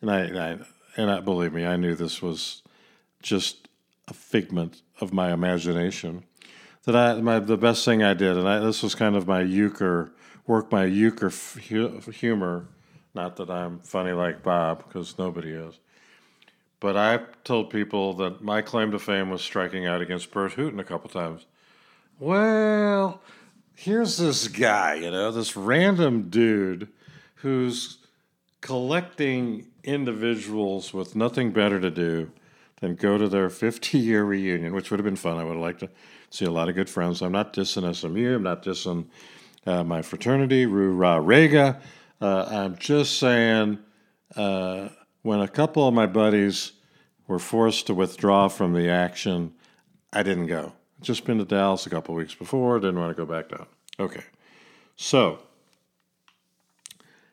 and 0.03 0.11
I, 0.11 0.19
and 0.19 0.37
I, 0.37 0.57
and 0.97 1.09
I 1.09 1.21
believe 1.21 1.53
me, 1.53 1.65
I 1.65 1.77
knew 1.77 1.95
this 1.95 2.21
was 2.21 2.61
just 3.21 3.69
a 4.09 4.13
figment 4.13 4.81
of 4.99 5.13
my 5.13 5.31
imagination. 5.31 6.25
That 6.83 6.95
I, 6.95 7.21
my, 7.21 7.39
the 7.39 7.55
best 7.55 7.85
thing 7.85 8.03
I 8.03 8.13
did, 8.13 8.35
and 8.35 8.47
I, 8.47 8.59
this 8.59 8.83
was 8.83 8.95
kind 8.95 9.15
of 9.15 9.29
my 9.29 9.43
Uecker, 9.43 10.11
work 10.45 10.73
my 10.73 10.85
Uecker 10.85 11.27
f- 11.27 12.13
humor. 12.13 12.67
Not 13.13 13.35
that 13.37 13.49
I'm 13.49 13.79
funny 13.79 14.11
like 14.11 14.41
Bob, 14.43 14.85
because 14.85 15.17
nobody 15.17 15.51
is. 15.51 15.79
But 16.79 16.97
I 16.97 17.19
told 17.43 17.69
people 17.69 18.13
that 18.15 18.43
my 18.43 18.61
claim 18.61 18.91
to 18.91 18.99
fame 18.99 19.29
was 19.29 19.41
striking 19.41 19.85
out 19.85 20.01
against 20.01 20.31
Burt 20.31 20.53
Hooton 20.53 20.79
a 20.79 20.83
couple 20.83 21.09
times. 21.09 21.45
Well, 22.19 23.21
here's 23.75 24.17
this 24.17 24.47
guy, 24.47 24.95
you 24.95 25.11
know, 25.11 25.31
this 25.31 25.55
random 25.55 26.29
dude 26.29 26.89
who's 27.35 27.99
collecting 28.61 29.67
individuals 29.83 30.93
with 30.93 31.15
nothing 31.15 31.51
better 31.51 31.79
to 31.79 31.91
do 31.91 32.31
than 32.79 32.95
go 32.95 33.17
to 33.17 33.27
their 33.27 33.49
50 33.49 33.97
year 33.97 34.23
reunion, 34.23 34.73
which 34.73 34.91
would 34.91 34.99
have 34.99 35.05
been 35.05 35.15
fun. 35.15 35.37
I 35.37 35.43
would 35.43 35.53
have 35.53 35.61
liked 35.61 35.79
to 35.81 35.89
see 36.29 36.45
a 36.45 36.51
lot 36.51 36.69
of 36.69 36.75
good 36.75 36.89
friends. 36.89 37.21
I'm 37.21 37.31
not 37.31 37.53
dissing 37.53 37.95
SMU, 37.95 38.35
I'm 38.35 38.43
not 38.43 38.63
dissing 38.63 39.05
uh, 39.65 39.83
my 39.83 40.01
fraternity, 40.01 40.65
Roo 40.65 40.93
Ra 40.93 41.15
Rega. 41.15 41.79
Uh, 42.23 42.47
I'm 42.49 42.77
just 42.77 43.19
saying 43.19 43.79
uh, 44.37 44.87
when 45.23 45.41
a 45.41 45.47
couple 45.49 45.85
of 45.85 45.93
my 45.93 46.05
buddies 46.05 46.71
were 47.27 47.37
forced 47.37 47.87
to 47.87 47.93
withdraw 47.93 48.47
from 48.47 48.71
the 48.71 48.89
action, 48.89 49.51
I 50.13 50.23
didn't 50.23 50.47
go. 50.47 50.71
Just 51.01 51.25
been 51.25 51.37
to 51.39 51.43
Dallas 51.43 51.85
a 51.85 51.89
couple 51.89 52.15
weeks 52.15 52.33
before, 52.33 52.79
didn't 52.79 52.97
want 52.97 53.13
to 53.13 53.25
go 53.25 53.29
back 53.29 53.49
down. 53.49 53.65
Okay. 53.99 54.23
So 54.95 55.39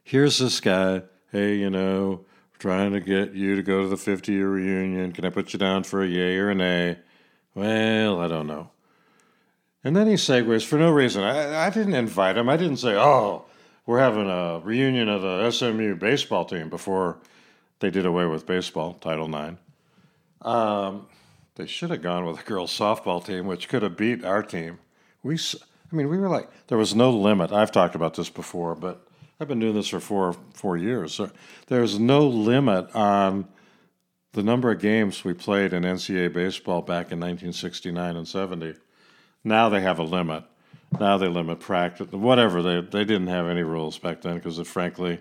here's 0.03 0.39
this 0.39 0.59
guy 0.59 1.03
hey, 1.31 1.55
you 1.55 1.71
know, 1.71 2.25
trying 2.59 2.93
to 2.93 2.99
get 2.99 3.33
you 3.33 3.55
to 3.55 3.63
go 3.63 3.83
to 3.83 3.89
the 3.89 3.97
50 3.97 4.33
year 4.33 4.49
reunion. 4.49 5.13
Can 5.13 5.25
I 5.25 5.31
put 5.31 5.53
you 5.53 5.59
down 5.61 5.85
for 5.85 6.03
a 6.03 6.09
yay 6.09 6.37
or 6.37 6.51
a 6.51 6.55
nay? 6.57 6.99
Well, 7.55 8.21
I 8.21 8.27
don't 8.27 8.49
know. 8.49 8.71
And 9.85 9.95
then 9.95 10.09
he 10.09 10.15
segues 10.15 10.67
for 10.67 10.81
no 10.81 10.91
reason. 10.91 11.23
I, 11.23 11.67
I 11.67 11.71
didn't 11.71 11.95
invite 11.95 12.37
him. 12.37 12.49
I 12.49 12.57
didn't 12.57 12.79
say, 12.79 12.97
oh, 12.97 13.45
we're 13.91 13.99
having 13.99 14.31
a 14.31 14.61
reunion 14.63 15.09
of 15.09 15.21
the 15.21 15.51
SMU 15.51 15.97
baseball 15.97 16.45
team 16.45 16.69
before 16.69 17.19
they 17.81 17.91
did 17.91 18.07
away 18.07 18.25
with 18.25 18.47
baseball, 18.47 18.95
Title 18.95 19.27
IX. 19.27 19.57
Um, 20.43 21.09
they 21.57 21.67
should 21.67 21.91
have 21.91 22.01
gone 22.01 22.25
with 22.25 22.39
a 22.39 22.45
girls' 22.45 22.71
softball 22.71 23.25
team, 23.25 23.49
which 23.49 23.69
could 23.69 23.83
have 23.83 23.97
beat 23.97 24.25
our 24.25 24.45
team. 24.45 24.79
We, 25.25 25.35
I 25.35 25.97
mean, 25.97 26.09
we 26.09 26.19
were 26.19 26.29
like, 26.29 26.49
there 26.69 26.79
was 26.79 26.95
no 26.95 27.11
limit. 27.11 27.51
I've 27.51 27.73
talked 27.73 27.97
about 27.97 28.15
this 28.15 28.31
before, 28.31 28.77
but 28.77 29.05
I've 29.41 29.49
been 29.49 29.59
doing 29.59 29.75
this 29.75 29.89
for 29.89 29.99
four 29.99 30.37
four 30.55 30.77
years. 30.77 31.21
There's 31.67 31.99
no 31.99 32.29
limit 32.29 32.95
on 32.95 33.49
the 34.35 34.45
number 34.45 34.71
of 34.71 34.79
games 34.79 35.25
we 35.25 35.35
played 35.35 35.73
in 35.73 35.83
NCAA 35.83 36.33
baseball 36.33 36.81
back 36.81 37.11
in 37.11 37.19
1969 37.19 38.15
and 38.15 38.29
70. 38.29 38.75
Now 39.43 39.69
they 39.69 39.81
have 39.81 39.99
a 39.99 40.05
limit. 40.05 40.45
Now 40.99 41.19
they 41.19 41.29
limit 41.29 41.61
practice, 41.61 42.11
whatever. 42.11 42.63
They 42.63 42.81
they 42.81 43.05
didn't 43.05 43.29
have 43.29 43.47
any 43.47 43.63
rules 43.63 43.99
back 43.99 44.23
then 44.23 44.37
because, 44.37 44.59
frankly, 44.67 45.21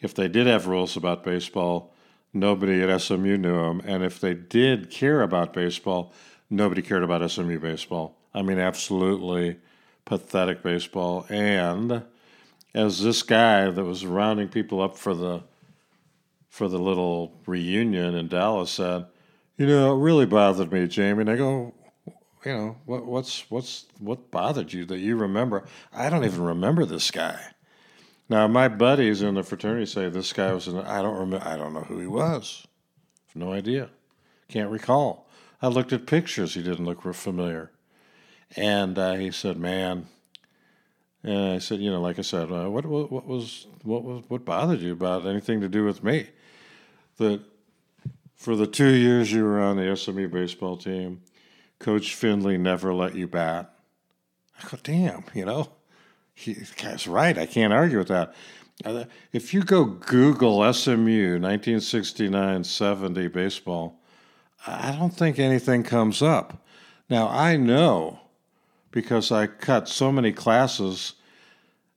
if 0.00 0.14
they 0.14 0.28
did 0.28 0.46
have 0.46 0.66
rules 0.66 0.96
about 0.96 1.22
baseball, 1.22 1.94
nobody 2.32 2.82
at 2.82 3.00
SMU 3.00 3.36
knew 3.36 3.62
them. 3.62 3.82
And 3.84 4.02
if 4.02 4.20
they 4.20 4.34
did 4.34 4.90
care 4.90 5.22
about 5.22 5.52
baseball, 5.52 6.12
nobody 6.48 6.82
cared 6.82 7.02
about 7.02 7.30
SMU 7.30 7.58
baseball. 7.58 8.16
I 8.34 8.42
mean, 8.42 8.58
absolutely 8.58 9.58
pathetic 10.04 10.62
baseball. 10.62 11.26
And 11.28 12.02
as 12.74 13.02
this 13.02 13.22
guy 13.22 13.70
that 13.70 13.84
was 13.84 14.06
rounding 14.06 14.48
people 14.48 14.80
up 14.80 14.96
for 14.96 15.14
the 15.14 15.42
for 16.48 16.68
the 16.68 16.78
little 16.78 17.32
reunion 17.46 18.14
in 18.14 18.28
Dallas 18.28 18.72
said, 18.72 19.06
you 19.56 19.66
know, 19.66 19.94
it 19.94 20.02
really 20.02 20.26
bothered 20.26 20.70
me, 20.70 20.86
Jamie. 20.86 21.22
And 21.22 21.30
I 21.30 21.36
go, 21.36 21.72
you 22.44 22.52
know, 22.52 22.76
what 22.86 23.06
what's 23.06 23.50
what's 23.50 23.86
what 23.98 24.30
bothered 24.30 24.72
you 24.72 24.84
that 24.86 24.98
you 24.98 25.16
remember? 25.16 25.64
I 25.92 26.10
don't 26.10 26.24
even 26.24 26.42
remember 26.42 26.84
this 26.84 27.10
guy. 27.10 27.40
Now 28.28 28.46
my 28.48 28.68
buddies 28.68 29.22
in 29.22 29.34
the 29.34 29.42
fraternity 29.42 29.86
say 29.86 30.08
this 30.08 30.32
guy 30.32 30.52
was. 30.52 30.68
An, 30.68 30.78
I 30.78 31.02
don't 31.02 31.18
remember. 31.18 31.46
I 31.46 31.56
don't 31.56 31.74
know 31.74 31.82
who 31.82 31.98
he 31.98 32.06
was. 32.06 32.66
no 33.34 33.52
idea. 33.52 33.90
Can't 34.48 34.70
recall. 34.70 35.28
I 35.60 35.68
looked 35.68 35.92
at 35.92 36.06
pictures. 36.06 36.54
He 36.54 36.62
didn't 36.62 36.84
look 36.84 37.02
familiar. 37.14 37.70
And 38.56 38.98
uh, 38.98 39.14
he 39.14 39.30
said, 39.30 39.56
"Man, 39.56 40.06
and 41.24 41.54
I 41.54 41.58
said, 41.58 41.80
you 41.80 41.90
know, 41.90 42.00
like 42.00 42.18
I 42.18 42.22
said, 42.22 42.50
uh, 42.50 42.68
what, 42.68 42.84
what, 42.84 43.12
what 43.12 43.26
was 43.26 43.66
what 43.82 44.02
was 44.02 44.24
what 44.28 44.44
bothered 44.44 44.80
you 44.80 44.92
about 44.92 45.24
anything 45.24 45.60
to 45.60 45.68
do 45.68 45.84
with 45.84 46.02
me? 46.02 46.28
That 47.18 47.40
for 48.34 48.56
the 48.56 48.66
two 48.66 48.92
years 48.92 49.32
you 49.32 49.44
were 49.44 49.60
on 49.60 49.76
the 49.76 49.96
SMU 49.96 50.28
baseball 50.28 50.76
team, 50.76 51.22
Coach 51.82 52.14
Finley 52.14 52.56
never 52.56 52.94
let 52.94 53.16
you 53.16 53.26
bat. 53.26 53.74
I 54.56 54.68
go, 54.68 54.78
damn, 54.84 55.24
you 55.34 55.44
know, 55.44 55.72
he, 56.32 56.56
guy's 56.76 57.08
right. 57.08 57.36
I 57.36 57.44
can't 57.44 57.72
argue 57.72 57.98
with 57.98 58.06
that. 58.08 58.34
Uh, 58.84 59.04
if 59.32 59.52
you 59.52 59.62
go 59.62 59.84
Google 59.84 60.72
SMU 60.72 61.40
1969 61.40 62.62
70 62.62 63.26
baseball, 63.28 64.00
I 64.64 64.92
don't 64.92 65.10
think 65.10 65.40
anything 65.40 65.82
comes 65.82 66.22
up. 66.22 66.64
Now, 67.10 67.28
I 67.28 67.56
know 67.56 68.20
because 68.92 69.32
I 69.32 69.48
cut 69.48 69.88
so 69.88 70.12
many 70.12 70.30
classes 70.30 71.14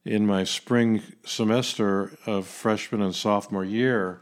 in 0.04 0.26
my 0.26 0.46
spring 0.46 1.04
semester 1.26 2.18
of 2.26 2.48
freshman 2.48 3.04
and 3.04 3.14
sophomore 3.14 3.64
year 3.64 4.22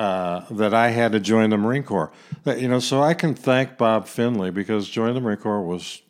uh, 0.00 0.46
that 0.50 0.72
I 0.72 0.88
had 0.88 1.12
to 1.12 1.20
join 1.20 1.50
the 1.50 1.58
Marine 1.58 1.82
Corps. 1.82 2.10
That, 2.44 2.58
you 2.58 2.68
know, 2.68 2.80
so 2.80 3.02
I 3.02 3.12
can 3.12 3.34
thank 3.34 3.76
Bob 3.76 4.06
Finley 4.06 4.50
because 4.50 4.88
joining 4.88 5.14
the 5.14 5.20
Marine 5.20 5.36
Corps 5.36 5.60
was 5.60 6.00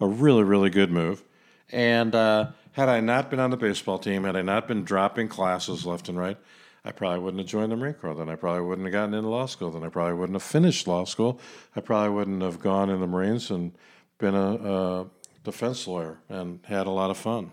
a 0.00 0.08
really, 0.08 0.42
really 0.42 0.68
good 0.68 0.90
move. 0.90 1.22
And 1.70 2.12
uh, 2.12 2.48
had 2.72 2.88
I 2.88 2.98
not 2.98 3.30
been 3.30 3.38
on 3.38 3.50
the 3.50 3.56
baseball 3.56 4.00
team, 4.00 4.24
had 4.24 4.34
I 4.34 4.42
not 4.42 4.66
been 4.66 4.82
dropping 4.82 5.28
classes 5.28 5.86
left 5.86 6.08
and 6.08 6.18
right, 6.18 6.36
I 6.84 6.90
probably 6.90 7.20
wouldn't 7.20 7.40
have 7.40 7.46
joined 7.46 7.70
the 7.70 7.76
Marine 7.76 7.94
Corps. 7.94 8.16
Then 8.16 8.28
I 8.28 8.34
probably 8.34 8.62
wouldn't 8.62 8.84
have 8.84 8.92
gotten 8.92 9.14
into 9.14 9.28
law 9.28 9.46
school. 9.46 9.70
Then 9.70 9.84
I 9.84 9.90
probably 9.90 10.14
wouldn't 10.14 10.34
have 10.34 10.42
finished 10.42 10.88
law 10.88 11.04
school. 11.04 11.38
I 11.76 11.80
probably 11.80 12.10
wouldn't 12.10 12.42
have 12.42 12.58
gone 12.58 12.90
in 12.90 12.98
the 12.98 13.06
Marines 13.06 13.52
and 13.52 13.70
been 14.18 14.34
a, 14.34 14.54
a 14.54 15.06
defense 15.44 15.86
lawyer 15.86 16.18
and 16.28 16.58
had 16.64 16.88
a 16.88 16.90
lot 16.90 17.10
of 17.10 17.16
fun. 17.16 17.52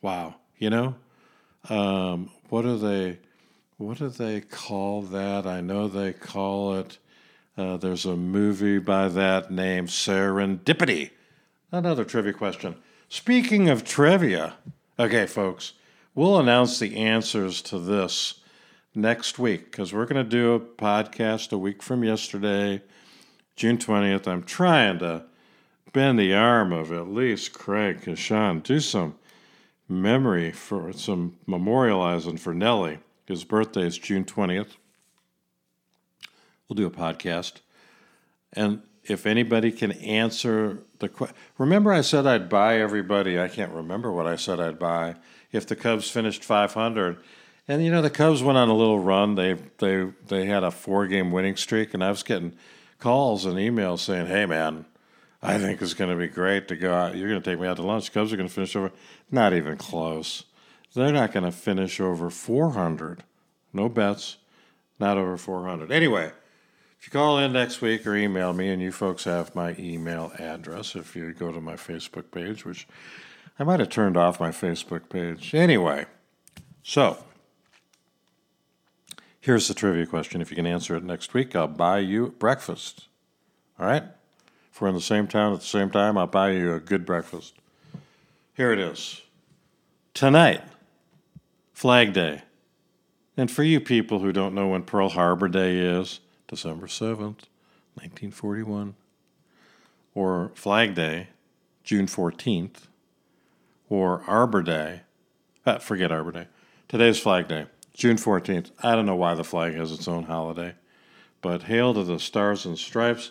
Wow, 0.00 0.36
you 0.58 0.70
know, 0.70 0.94
um, 1.68 2.30
what 2.50 2.64
are 2.64 2.76
they, 2.76 3.18
what 3.78 3.98
do 3.98 4.08
they 4.08 4.40
call 4.40 5.02
that? 5.02 5.46
I 5.46 5.60
know 5.60 5.86
they 5.86 6.12
call 6.12 6.74
it. 6.74 6.98
Uh, 7.56 7.76
there's 7.76 8.04
a 8.04 8.16
movie 8.16 8.78
by 8.78 9.08
that 9.08 9.52
name, 9.52 9.86
Serendipity. 9.86 11.10
Another 11.70 12.04
trivia 12.04 12.32
question. 12.32 12.74
Speaking 13.08 13.68
of 13.68 13.84
trivia, 13.84 14.56
okay, 14.98 15.26
folks, 15.26 15.74
we'll 16.14 16.38
announce 16.38 16.80
the 16.80 16.96
answers 16.96 17.62
to 17.62 17.78
this 17.78 18.40
next 18.96 19.38
week 19.38 19.70
because 19.70 19.92
we're 19.92 20.06
going 20.06 20.24
to 20.24 20.28
do 20.28 20.54
a 20.54 20.60
podcast 20.60 21.52
a 21.52 21.58
week 21.58 21.80
from 21.80 22.02
yesterday, 22.02 22.82
June 23.54 23.78
20th. 23.78 24.26
I'm 24.26 24.42
trying 24.42 24.98
to 24.98 25.24
bend 25.92 26.18
the 26.18 26.34
arm 26.34 26.72
of 26.72 26.90
at 26.90 27.08
least 27.08 27.52
Craig 27.52 28.00
Kashan, 28.00 28.60
do 28.62 28.80
some 28.80 29.14
memory 29.88 30.50
for 30.50 30.92
some 30.92 31.36
memorializing 31.46 32.40
for 32.40 32.52
Nellie. 32.52 32.98
His 33.28 33.44
birthday 33.44 33.86
is 33.86 33.98
June 33.98 34.24
20th. 34.24 34.76
We'll 36.66 36.76
do 36.76 36.86
a 36.86 36.90
podcast. 36.90 37.60
And 38.54 38.80
if 39.04 39.26
anybody 39.26 39.70
can 39.70 39.92
answer 39.92 40.78
the 40.98 41.10
question, 41.10 41.36
remember 41.58 41.92
I 41.92 42.00
said 42.00 42.26
I'd 42.26 42.48
buy 42.48 42.80
everybody, 42.80 43.38
I 43.38 43.48
can't 43.48 43.72
remember 43.72 44.10
what 44.10 44.26
I 44.26 44.36
said 44.36 44.60
I'd 44.60 44.78
buy 44.78 45.16
if 45.52 45.66
the 45.66 45.76
Cubs 45.76 46.10
finished 46.10 46.42
500. 46.42 47.18
And 47.68 47.84
you 47.84 47.90
know 47.90 48.00
the 48.00 48.08
Cubs 48.08 48.42
went 48.42 48.56
on 48.56 48.70
a 48.70 48.74
little 48.74 48.98
run. 48.98 49.34
They 49.34 49.56
they 49.76 50.10
they 50.28 50.46
had 50.46 50.64
a 50.64 50.70
four 50.70 51.06
game 51.06 51.30
winning 51.30 51.56
streak, 51.56 51.92
and 51.92 52.02
I 52.02 52.08
was 52.08 52.22
getting 52.22 52.54
calls 52.98 53.44
and 53.44 53.56
emails 53.56 53.98
saying, 53.98 54.26
"Hey 54.26 54.46
man, 54.46 54.86
I 55.42 55.58
think 55.58 55.82
it's 55.82 55.92
going 55.92 56.10
to 56.10 56.16
be 56.16 56.28
great 56.28 56.68
to 56.68 56.76
go 56.76 56.94
out. 56.94 57.14
You're 57.14 57.28
going 57.28 57.42
to 57.42 57.50
take 57.50 57.60
me 57.60 57.66
out 57.66 57.76
to 57.76 57.82
lunch. 57.82 58.10
Cubs 58.10 58.32
are 58.32 58.38
going 58.38 58.48
to 58.48 58.54
finish 58.54 58.74
over. 58.74 58.90
Not 59.30 59.52
even 59.52 59.76
close. 59.76 60.44
They're 60.94 61.12
not 61.12 61.32
going 61.32 61.44
to 61.44 61.52
finish 61.52 62.00
over 62.00 62.30
400. 62.30 63.22
No 63.72 63.88
bets. 63.88 64.38
Not 64.98 65.16
over 65.16 65.36
400. 65.36 65.92
Anyway, 65.92 66.32
if 66.98 67.06
you 67.06 67.12
call 67.12 67.38
in 67.38 67.52
next 67.52 67.80
week 67.80 68.06
or 68.06 68.16
email 68.16 68.52
me, 68.52 68.70
and 68.70 68.82
you 68.82 68.90
folks 68.90 69.24
have 69.24 69.54
my 69.54 69.76
email 69.78 70.32
address 70.38 70.96
if 70.96 71.14
you 71.14 71.32
go 71.32 71.52
to 71.52 71.60
my 71.60 71.74
Facebook 71.74 72.30
page, 72.32 72.64
which 72.64 72.88
I 73.58 73.64
might 73.64 73.80
have 73.80 73.90
turned 73.90 74.16
off 74.16 74.40
my 74.40 74.50
Facebook 74.50 75.08
page. 75.08 75.54
Anyway, 75.54 76.06
so 76.82 77.18
here's 79.40 79.68
the 79.68 79.74
trivia 79.74 80.06
question. 80.06 80.40
If 80.40 80.50
you 80.50 80.56
can 80.56 80.66
answer 80.66 80.96
it 80.96 81.04
next 81.04 81.34
week, 81.34 81.54
I'll 81.54 81.68
buy 81.68 82.00
you 82.00 82.34
breakfast. 82.38 83.06
All 83.78 83.86
right? 83.86 84.04
If 84.72 84.80
we're 84.80 84.88
in 84.88 84.94
the 84.94 85.00
same 85.00 85.28
town 85.28 85.52
at 85.52 85.60
the 85.60 85.66
same 85.66 85.90
time, 85.90 86.18
I'll 86.18 86.26
buy 86.26 86.50
you 86.50 86.74
a 86.74 86.80
good 86.80 87.06
breakfast. 87.06 87.54
Here 88.54 88.72
it 88.72 88.78
is. 88.80 89.22
Tonight, 90.14 90.62
Flag 91.78 92.12
Day. 92.12 92.42
And 93.36 93.48
for 93.48 93.62
you 93.62 93.78
people 93.78 94.18
who 94.18 94.32
don't 94.32 94.52
know 94.52 94.66
when 94.66 94.82
Pearl 94.82 95.10
Harbor 95.10 95.46
Day 95.46 95.76
is, 95.76 96.18
December 96.48 96.88
7th, 96.88 97.46
1941, 97.94 98.96
or 100.12 100.50
Flag 100.56 100.96
Day, 100.96 101.28
June 101.84 102.06
14th, 102.06 102.88
or 103.88 104.24
Arbor 104.26 104.60
Day, 104.64 105.02
uh, 105.64 105.78
forget 105.78 106.10
Arbor 106.10 106.32
Day. 106.32 106.48
Today's 106.88 107.20
Flag 107.20 107.46
Day, 107.46 107.66
June 107.94 108.16
14th. 108.16 108.72
I 108.82 108.96
don't 108.96 109.06
know 109.06 109.14
why 109.14 109.36
the 109.36 109.44
flag 109.44 109.74
has 109.74 109.92
its 109.92 110.08
own 110.08 110.24
holiday, 110.24 110.74
but 111.42 111.62
hail 111.62 111.94
to 111.94 112.02
the 112.02 112.18
stars 112.18 112.66
and 112.66 112.76
stripes. 112.76 113.30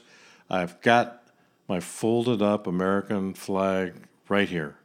I've 0.49 0.79
got 0.79 1.21
my 1.67 1.81
folded 1.81 2.41
up 2.41 2.65
American 2.65 3.33
flag 3.33 4.07
right 4.29 4.47
here. 4.47 4.77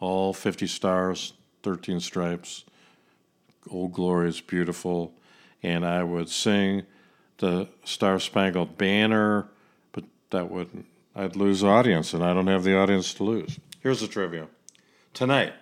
All 0.00 0.32
50 0.32 0.66
stars, 0.66 1.34
13 1.62 2.00
stripes. 2.00 2.64
Old 3.70 3.92
Glory 3.92 4.28
is 4.28 4.40
beautiful. 4.40 5.14
And 5.62 5.84
I 5.84 6.04
would 6.04 6.28
sing 6.28 6.84
the 7.38 7.68
Star 7.84 8.20
Spangled 8.20 8.78
Banner, 8.78 9.48
but 9.92 10.04
that 10.30 10.50
wouldn't. 10.50 10.86
I'd 11.14 11.36
lose 11.36 11.64
audience, 11.64 12.14
and 12.14 12.22
I 12.22 12.32
don't 12.32 12.46
have 12.46 12.62
the 12.62 12.78
audience 12.78 13.12
to 13.14 13.24
lose. 13.24 13.58
Here's 13.80 14.00
the 14.00 14.06
trivia. 14.06 14.46
Tonight, 15.14 15.52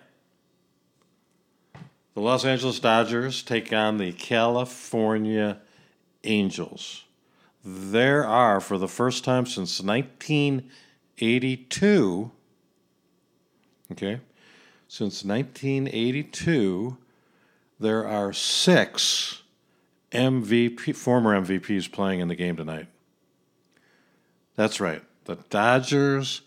the 2.13 2.21
Los 2.21 2.45
Angeles 2.45 2.79
Dodgers 2.79 3.41
take 3.41 3.73
on 3.73 3.97
the 3.97 4.11
California 4.11 5.59
Angels 6.23 7.05
there 7.67 8.25
are, 8.25 8.59
for 8.61 8.77
the 8.77 8.87
first 8.87 9.25
time 9.25 9.45
since 9.45 9.81
1982, 9.81 12.31
okay, 13.91 14.21
since 14.87 15.25
1982, 15.25 16.97
there 17.79 18.07
are 18.07 18.33
six 18.33 19.41
MVP, 20.11 20.95
former 20.95 21.39
MVPs 21.39 21.91
playing 21.91 22.19
in 22.19 22.27
the 22.27 22.35
game 22.35 22.55
tonight. 22.55 22.87
That's 24.55 24.79
right. 24.79 25.03
The 25.25 25.35
Dodgers 25.49 26.41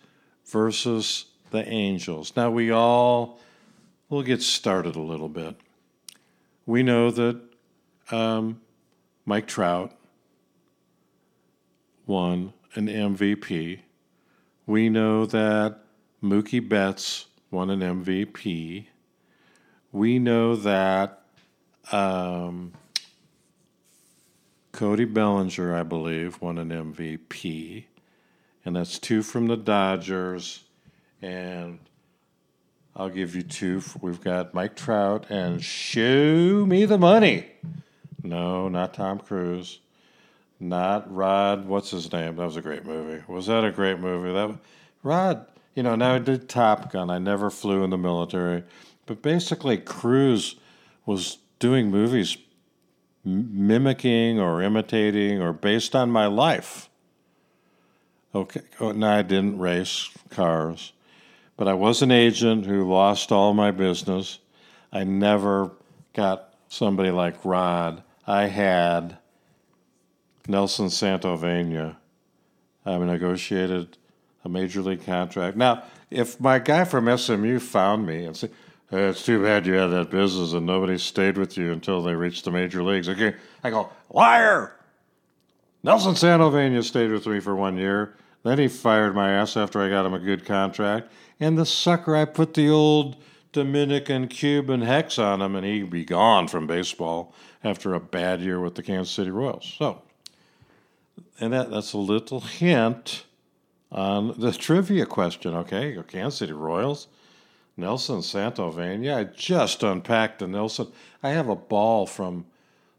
versus 0.46 1.26
the 1.50 1.66
Angels. 1.68 2.32
Now, 2.36 2.50
we 2.50 2.70
all 2.70 3.38
will 4.08 4.22
get 4.22 4.42
started 4.42 4.96
a 4.96 5.00
little 5.00 5.28
bit. 5.28 5.56
We 6.66 6.82
know 6.82 7.10
that 7.10 7.40
um, 8.10 8.60
Mike 9.24 9.46
Trout 9.46 9.92
won 12.06 12.52
an 12.74 12.88
MVP. 12.88 13.80
We 14.66 14.88
know 14.88 15.26
that 15.26 15.80
Mookie 16.22 16.66
Betts 16.66 17.26
won 17.50 17.70
an 17.70 17.80
MVP. 17.80 18.86
We 19.92 20.18
know 20.18 20.56
that 20.56 21.19
um, 21.92 22.72
Cody 24.72 25.04
Bellinger, 25.04 25.74
I 25.74 25.82
believe, 25.82 26.40
won 26.40 26.58
an 26.58 26.70
MVP. 26.70 27.84
And 28.64 28.76
that's 28.76 28.98
two 28.98 29.22
from 29.22 29.46
the 29.46 29.56
Dodgers. 29.56 30.64
And 31.22 31.78
I'll 32.94 33.08
give 33.08 33.34
you 33.34 33.42
two. 33.42 33.82
We've 34.00 34.20
got 34.20 34.54
Mike 34.54 34.76
Trout 34.76 35.26
and 35.30 35.62
Show 35.62 36.64
Me 36.66 36.84
the 36.84 36.98
Money. 36.98 37.46
No, 38.22 38.68
not 38.68 38.94
Tom 38.94 39.18
Cruise. 39.18 39.80
Not 40.58 41.12
Rod. 41.14 41.66
What's 41.66 41.90
his 41.90 42.12
name? 42.12 42.36
That 42.36 42.44
was 42.44 42.56
a 42.56 42.62
great 42.62 42.84
movie. 42.84 43.22
Was 43.26 43.46
that 43.46 43.64
a 43.64 43.70
great 43.70 43.98
movie? 43.98 44.32
That 44.32 44.58
Rod. 45.02 45.46
You 45.74 45.82
know, 45.82 45.94
now 45.94 46.14
I 46.14 46.18
did 46.18 46.48
Top 46.48 46.92
Gun. 46.92 47.10
I 47.10 47.18
never 47.18 47.48
flew 47.48 47.82
in 47.84 47.90
the 47.90 47.96
military, 47.96 48.64
but 49.06 49.22
basically, 49.22 49.78
Cruise 49.78 50.56
was 51.06 51.38
doing 51.60 51.90
movies 51.90 52.36
mimicking 53.24 54.40
or 54.40 54.62
imitating 54.62 55.40
or 55.40 55.52
based 55.52 55.94
on 55.94 56.10
my 56.10 56.26
life. 56.26 56.88
Okay, 58.34 58.62
oh, 58.80 58.92
no, 58.92 59.08
I 59.08 59.22
didn't 59.22 59.58
race 59.58 60.08
cars, 60.30 60.92
but 61.56 61.68
I 61.68 61.74
was 61.74 62.00
an 62.00 62.10
agent 62.10 62.66
who 62.66 62.88
lost 62.88 63.30
all 63.30 63.54
my 63.54 63.70
business. 63.70 64.38
I 64.92 65.04
never 65.04 65.72
got 66.14 66.54
somebody 66.68 67.10
like 67.10 67.44
Rod. 67.44 68.02
I 68.26 68.46
had 68.46 69.18
Nelson 70.48 70.86
Santovenia. 70.86 71.96
I 72.86 72.96
negotiated 72.98 73.98
a 74.44 74.48
major 74.48 74.80
league 74.80 75.04
contract. 75.04 75.56
Now, 75.56 75.82
if 76.10 76.40
my 76.40 76.58
guy 76.58 76.84
from 76.84 77.16
SMU 77.16 77.58
found 77.58 78.06
me 78.06 78.24
and 78.24 78.36
said, 78.36 78.50
"It's 78.90 79.24
too 79.24 79.42
bad 79.42 79.66
you 79.66 79.74
had 79.74 79.88
that 79.88 80.10
business 80.10 80.52
and 80.52 80.66
nobody 80.66 80.98
stayed 80.98 81.38
with 81.38 81.56
you 81.56 81.72
until 81.72 82.02
they 82.02 82.14
reached 82.14 82.44
the 82.44 82.50
major 82.50 82.82
leagues," 82.82 83.08
okay, 83.08 83.34
I 83.62 83.70
go, 83.70 83.90
"Liar!" 84.10 84.76
Nelson 85.82 86.14
Santovenia 86.14 86.82
stayed 86.82 87.10
with 87.10 87.26
me 87.26 87.40
for 87.40 87.56
one 87.56 87.76
year. 87.76 88.14
Then 88.42 88.58
he 88.58 88.68
fired 88.68 89.14
my 89.14 89.30
ass 89.30 89.56
after 89.56 89.80
I 89.80 89.88
got 89.88 90.06
him 90.06 90.14
a 90.14 90.18
good 90.18 90.44
contract. 90.44 91.10
And 91.38 91.58
the 91.58 91.66
sucker, 91.66 92.16
I 92.16 92.24
put 92.24 92.54
the 92.54 92.68
old 92.68 93.16
Dominican 93.52 94.28
Cuban 94.28 94.82
hex 94.82 95.18
on 95.18 95.42
him, 95.42 95.56
and 95.56 95.66
he'd 95.66 95.90
be 95.90 96.04
gone 96.04 96.48
from 96.48 96.66
baseball 96.66 97.34
after 97.64 97.94
a 97.94 98.00
bad 98.00 98.40
year 98.40 98.60
with 98.60 98.74
the 98.74 98.82
Kansas 98.82 99.14
City 99.14 99.30
Royals. 99.30 99.74
So 99.78 100.02
and 101.40 101.52
that, 101.52 101.70
that's 101.70 101.92
a 101.94 101.98
little 101.98 102.40
hint 102.40 103.24
On 103.92 104.38
the 104.38 104.52
trivia 104.52 105.04
question, 105.04 105.52
okay, 105.54 105.98
Kansas 106.06 106.38
City 106.38 106.52
Royals, 106.52 107.08
Nelson 107.80 108.18
Santovenia. 108.18 109.16
I 109.16 109.24
just 109.24 109.82
unpacked 109.82 110.38
the 110.38 110.46
Nelson. 110.46 110.88
I 111.22 111.30
have 111.30 111.48
a 111.48 111.56
ball 111.56 112.06
from 112.06 112.46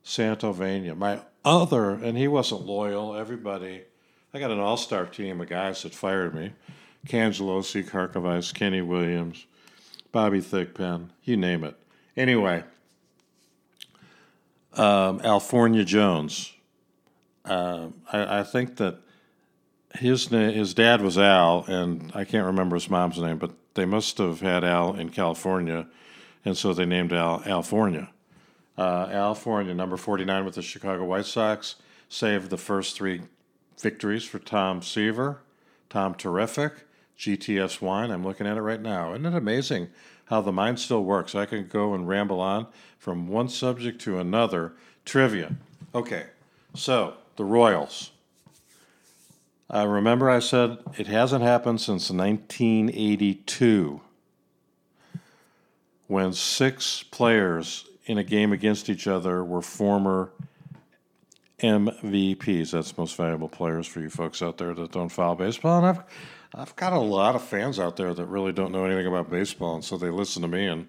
Santovenia. 0.03 0.97
My 0.97 1.21
other, 1.45 1.91
and 1.91 2.17
he 2.17 2.27
wasn't 2.27 2.65
loyal. 2.65 3.15
Everybody, 3.15 3.83
I 4.33 4.39
got 4.39 4.51
an 4.51 4.59
all-star 4.59 5.05
team 5.05 5.41
of 5.41 5.49
guys 5.49 5.83
that 5.83 5.93
fired 5.93 6.35
me. 6.35 6.53
Cangelosi, 7.07 7.83
Karkovice, 7.83 8.53
Kenny 8.53 8.81
Williams, 8.81 9.45
Bobby 10.11 10.39
Thigpen, 10.39 11.09
you 11.23 11.37
name 11.37 11.63
it. 11.63 11.75
Anyway, 12.15 12.63
um, 14.73 15.19
Alfornia 15.19 15.85
Jones. 15.85 16.53
Uh, 17.43 17.87
I, 18.11 18.39
I, 18.39 18.43
think 18.43 18.77
that 18.77 18.99
his 19.95 20.31
name, 20.31 20.53
his 20.53 20.73
dad 20.73 21.01
was 21.01 21.17
Al, 21.17 21.65
and 21.67 22.11
I 22.15 22.23
can't 22.23 22.45
remember 22.45 22.75
his 22.75 22.89
mom's 22.89 23.17
name, 23.17 23.37
but 23.37 23.51
they 23.73 23.85
must 23.85 24.17
have 24.17 24.41
had 24.41 24.63
Al 24.63 24.95
in 24.95 25.09
California, 25.09 25.87
and 26.43 26.57
so 26.57 26.73
they 26.73 26.85
named 26.85 27.13
Al 27.13 27.39
Alfornia. 27.41 28.09
Uh, 28.77 29.07
Alfornia, 29.07 29.75
number 29.75 29.97
49 29.97 30.45
with 30.45 30.55
the 30.55 30.61
Chicago 30.61 31.05
White 31.05 31.25
Sox, 31.25 31.75
saved 32.09 32.49
the 32.49 32.57
first 32.57 32.95
three 32.95 33.21
victories 33.79 34.23
for 34.23 34.39
Tom 34.39 34.81
Seaver. 34.81 35.41
Tom 35.91 36.15
Terrific, 36.15 36.85
GTS 37.17 37.81
Wine. 37.81 38.11
I'm 38.11 38.23
looking 38.23 38.47
at 38.47 38.55
it 38.57 38.61
right 38.61 38.81
now. 38.81 39.11
Isn't 39.11 39.25
it 39.25 39.35
amazing 39.35 39.89
how 40.25 40.39
the 40.39 40.53
mind 40.53 40.79
still 40.79 41.03
works? 41.03 41.35
I 41.35 41.45
can 41.45 41.67
go 41.67 41.93
and 41.93 42.07
ramble 42.07 42.39
on 42.39 42.67
from 42.97 43.27
one 43.27 43.49
subject 43.49 43.99
to 44.01 44.17
another. 44.17 44.73
Trivia. 45.03 45.57
Okay, 45.93 46.27
so 46.73 47.15
the 47.35 47.43
Royals. 47.43 48.11
Uh, 49.73 49.87
remember, 49.87 50.29
I 50.29 50.39
said 50.39 50.79
it 50.97 51.07
hasn't 51.07 51.43
happened 51.43 51.79
since 51.79 52.11
1982 52.11 54.01
when 56.07 56.33
six 56.33 57.03
players 57.03 57.85
in 58.05 58.17
a 58.17 58.23
game 58.23 58.51
against 58.51 58.89
each 58.89 59.07
other 59.07 59.45
were 59.45 59.61
former 59.61 60.31
MVPs. 61.59 62.71
That's 62.71 62.97
most 62.97 63.15
valuable 63.15 63.47
players 63.47 63.87
for 63.87 64.01
you 64.01 64.09
folks 64.09 64.41
out 64.41 64.57
there 64.57 64.73
that 64.73 64.91
don't 64.91 65.09
follow 65.09 65.35
baseball. 65.35 65.77
And 65.77 65.87
I've 65.87 66.03
I've 66.53 66.75
got 66.75 66.91
a 66.91 66.99
lot 66.99 67.35
of 67.35 67.41
fans 67.41 67.79
out 67.79 67.95
there 67.95 68.13
that 68.13 68.25
really 68.25 68.51
don't 68.51 68.73
know 68.73 68.83
anything 68.83 69.07
about 69.07 69.29
baseball, 69.29 69.75
and 69.75 69.85
so 69.85 69.95
they 69.95 70.09
listen 70.09 70.41
to 70.41 70.49
me. 70.49 70.67
And 70.67 70.87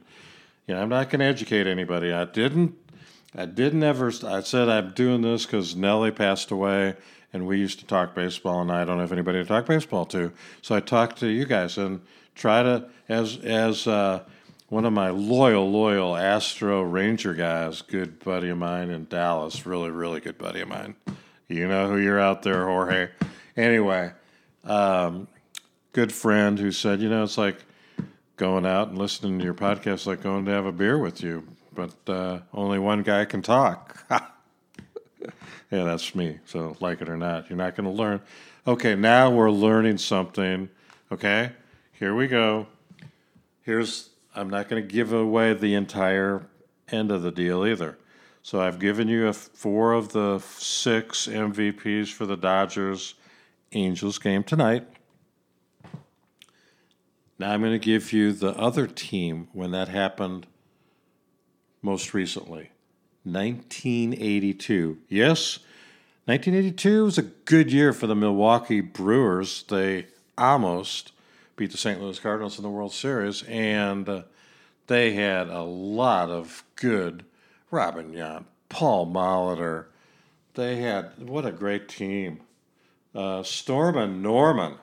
you 0.66 0.74
know, 0.74 0.82
I'm 0.82 0.88
not 0.88 1.08
going 1.08 1.20
to 1.20 1.26
educate 1.26 1.68
anybody. 1.68 2.12
I 2.12 2.24
didn't. 2.24 2.74
I 3.34 3.46
didn't 3.46 3.84
ever. 3.84 4.12
I 4.26 4.40
said 4.40 4.68
I'm 4.68 4.90
doing 4.92 5.22
this 5.22 5.46
because 5.46 5.76
Nellie 5.76 6.10
passed 6.10 6.50
away, 6.50 6.96
and 7.32 7.46
we 7.46 7.58
used 7.58 7.78
to 7.80 7.86
talk 7.86 8.14
baseball, 8.14 8.60
and 8.60 8.70
I 8.70 8.84
don't 8.84 8.98
have 8.98 9.12
anybody 9.12 9.38
to 9.38 9.44
talk 9.44 9.66
baseball 9.66 10.06
to. 10.06 10.32
So 10.60 10.74
I 10.74 10.80
talked 10.80 11.18
to 11.18 11.28
you 11.28 11.44
guys 11.44 11.78
and 11.78 12.00
try 12.34 12.62
to 12.62 12.88
as 13.08 13.38
as. 13.38 13.86
Uh, 13.86 14.24
one 14.72 14.86
of 14.86 14.92
my 14.94 15.10
loyal, 15.10 15.70
loyal 15.70 16.16
Astro 16.16 16.80
Ranger 16.80 17.34
guys, 17.34 17.82
good 17.82 18.18
buddy 18.20 18.48
of 18.48 18.56
mine 18.56 18.88
in 18.88 19.04
Dallas, 19.04 19.66
really, 19.66 19.90
really 19.90 20.18
good 20.18 20.38
buddy 20.38 20.62
of 20.62 20.68
mine. 20.68 20.94
You 21.46 21.68
know 21.68 21.90
who 21.90 21.98
you're 21.98 22.18
out 22.18 22.42
there, 22.42 22.64
Jorge. 22.64 23.10
Anyway, 23.54 24.12
um, 24.64 25.28
good 25.92 26.10
friend 26.10 26.58
who 26.58 26.72
said, 26.72 27.02
you 27.02 27.10
know, 27.10 27.22
it's 27.22 27.36
like 27.36 27.58
going 28.36 28.64
out 28.64 28.88
and 28.88 28.96
listening 28.96 29.38
to 29.40 29.44
your 29.44 29.52
podcast, 29.52 30.06
like 30.06 30.22
going 30.22 30.46
to 30.46 30.50
have 30.50 30.64
a 30.64 30.72
beer 30.72 30.96
with 30.96 31.22
you, 31.22 31.46
but 31.74 31.94
uh, 32.06 32.40
only 32.54 32.78
one 32.78 33.02
guy 33.02 33.26
can 33.26 33.42
talk. 33.42 34.06
yeah, 35.72 35.84
that's 35.84 36.14
me. 36.14 36.38
So, 36.44 36.76
like 36.80 37.00
it 37.00 37.08
or 37.08 37.16
not, 37.16 37.48
you're 37.48 37.56
not 37.56 37.74
going 37.74 37.86
to 37.86 37.90
learn. 37.90 38.20
Okay, 38.66 38.94
now 38.94 39.30
we're 39.30 39.50
learning 39.50 39.96
something. 39.96 40.68
Okay, 41.10 41.52
here 41.92 42.14
we 42.14 42.26
go. 42.26 42.66
Here's 43.62 44.10
I'm 44.34 44.50
not 44.50 44.68
going 44.68 44.86
to 44.86 44.88
give 44.88 45.14
away 45.14 45.54
the 45.54 45.74
entire 45.74 46.46
end 46.88 47.10
of 47.10 47.22
the 47.22 47.32
deal 47.32 47.66
either. 47.66 47.98
So 48.42 48.60
I've 48.60 48.78
given 48.78 49.08
you 49.08 49.28
a, 49.28 49.32
four 49.32 49.94
of 49.94 50.12
the 50.12 50.40
six 50.40 51.26
MVPs 51.26 52.12
for 52.12 52.26
the 52.26 52.36
Dodgers 52.36 53.14
Angels 53.72 54.18
game 54.18 54.42
tonight. 54.42 54.86
Now 57.38 57.52
I'm 57.52 57.60
going 57.60 57.72
to 57.72 57.78
give 57.78 58.12
you 58.12 58.32
the 58.32 58.54
other 58.58 58.86
team 58.86 59.48
when 59.52 59.70
that 59.70 59.88
happened 59.88 60.46
most 61.80 62.12
recently 62.12 62.72
1982. 63.24 64.98
Yes, 65.08 65.58
1982 66.26 67.04
was 67.04 67.18
a 67.18 67.22
good 67.22 67.72
year 67.72 67.92
for 67.92 68.06
the 68.06 68.14
Milwaukee 68.14 68.80
Brewers. 68.80 69.64
They 69.64 70.06
almost 70.38 71.12
beat 71.56 71.70
the 71.70 71.78
St. 71.78 72.00
Louis 72.00 72.18
Cardinals 72.18 72.58
in 72.58 72.62
the 72.62 72.70
World 72.70 72.92
Series, 72.92 73.42
and 73.44 74.08
uh, 74.08 74.22
they 74.86 75.12
had 75.12 75.48
a 75.48 75.62
lot 75.62 76.30
of 76.30 76.64
good 76.76 77.24
Robin 77.70 78.12
Yount, 78.12 78.44
Paul 78.68 79.06
Molitor. 79.06 79.86
They 80.54 80.76
had 80.76 81.12
what 81.18 81.46
a 81.46 81.52
great 81.52 81.88
team. 81.88 82.40
Uh, 83.14 83.42
Storm 83.42 83.96
and 83.96 84.22
Norman. 84.22 84.76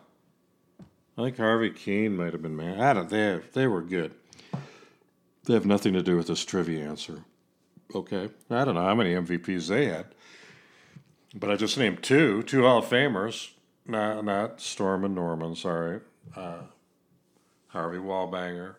I 1.17 1.23
think 1.23 1.37
Harvey 1.37 1.71
Kuenn 1.71 2.15
might 2.15 2.33
have 2.33 2.41
been 2.41 2.55
man. 2.55 2.79
I 2.79 2.93
don't. 2.93 3.09
They 3.09 3.41
they 3.53 3.67
were 3.67 3.81
good. 3.81 4.13
They 5.45 5.53
have 5.53 5.65
nothing 5.65 5.93
to 5.93 6.03
do 6.03 6.15
with 6.15 6.27
this 6.27 6.45
trivia 6.45 6.87
answer. 6.87 7.23
Okay, 7.93 8.29
I 8.51 8.65
don't 8.65 8.75
know 8.75 8.83
how 8.83 8.95
many 8.95 9.13
MVPs 9.13 9.67
they 9.67 9.85
had, 9.85 10.05
but 11.33 11.49
I 11.49 11.55
just 11.55 11.77
named 11.77 12.03
two, 12.03 12.43
two 12.43 12.63
Hall 12.63 12.79
of 12.79 12.85
Famers. 12.85 13.51
Not 13.87 14.23
not 14.23 14.61
Storm 14.61 15.03
and 15.03 15.15
Norman. 15.15 15.55
Sorry, 15.55 16.01
uh, 16.35 16.61
Harvey 17.69 17.97
Wallbanger. 17.97 18.75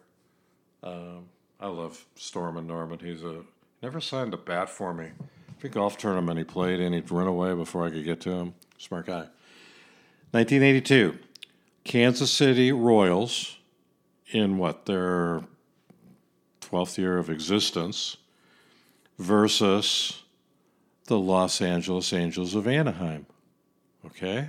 Um, 0.84 1.28
I 1.58 1.66
love 1.66 2.06
Storm 2.14 2.56
and 2.56 2.68
Norman. 2.68 3.00
He's 3.00 3.24
a 3.24 3.42
never 3.82 4.00
signed 4.00 4.32
a 4.32 4.36
bat 4.36 4.70
for 4.70 4.94
me. 4.94 5.08
Every 5.58 5.70
golf 5.70 5.98
tournament 5.98 6.38
he 6.38 6.44
played 6.44 6.80
in, 6.80 6.92
he'd 6.92 7.10
run 7.10 7.26
away 7.26 7.52
before 7.54 7.84
I 7.84 7.90
could 7.90 8.04
get 8.04 8.20
to 8.22 8.30
him. 8.30 8.54
Smart 8.78 9.06
guy. 9.06 9.26
1982, 10.30 11.18
Kansas 11.84 12.30
City 12.30 12.70
Royals, 12.70 13.58
in 14.30 14.58
what 14.58 14.86
their 14.86 15.42
12th 16.60 16.96
year 16.98 17.18
of 17.18 17.28
existence, 17.28 18.16
versus 19.20 20.22
the 21.04 21.18
Los 21.18 21.60
Angeles 21.60 22.12
Angels 22.12 22.54
of 22.54 22.66
Anaheim. 22.66 23.26
Okay, 24.06 24.48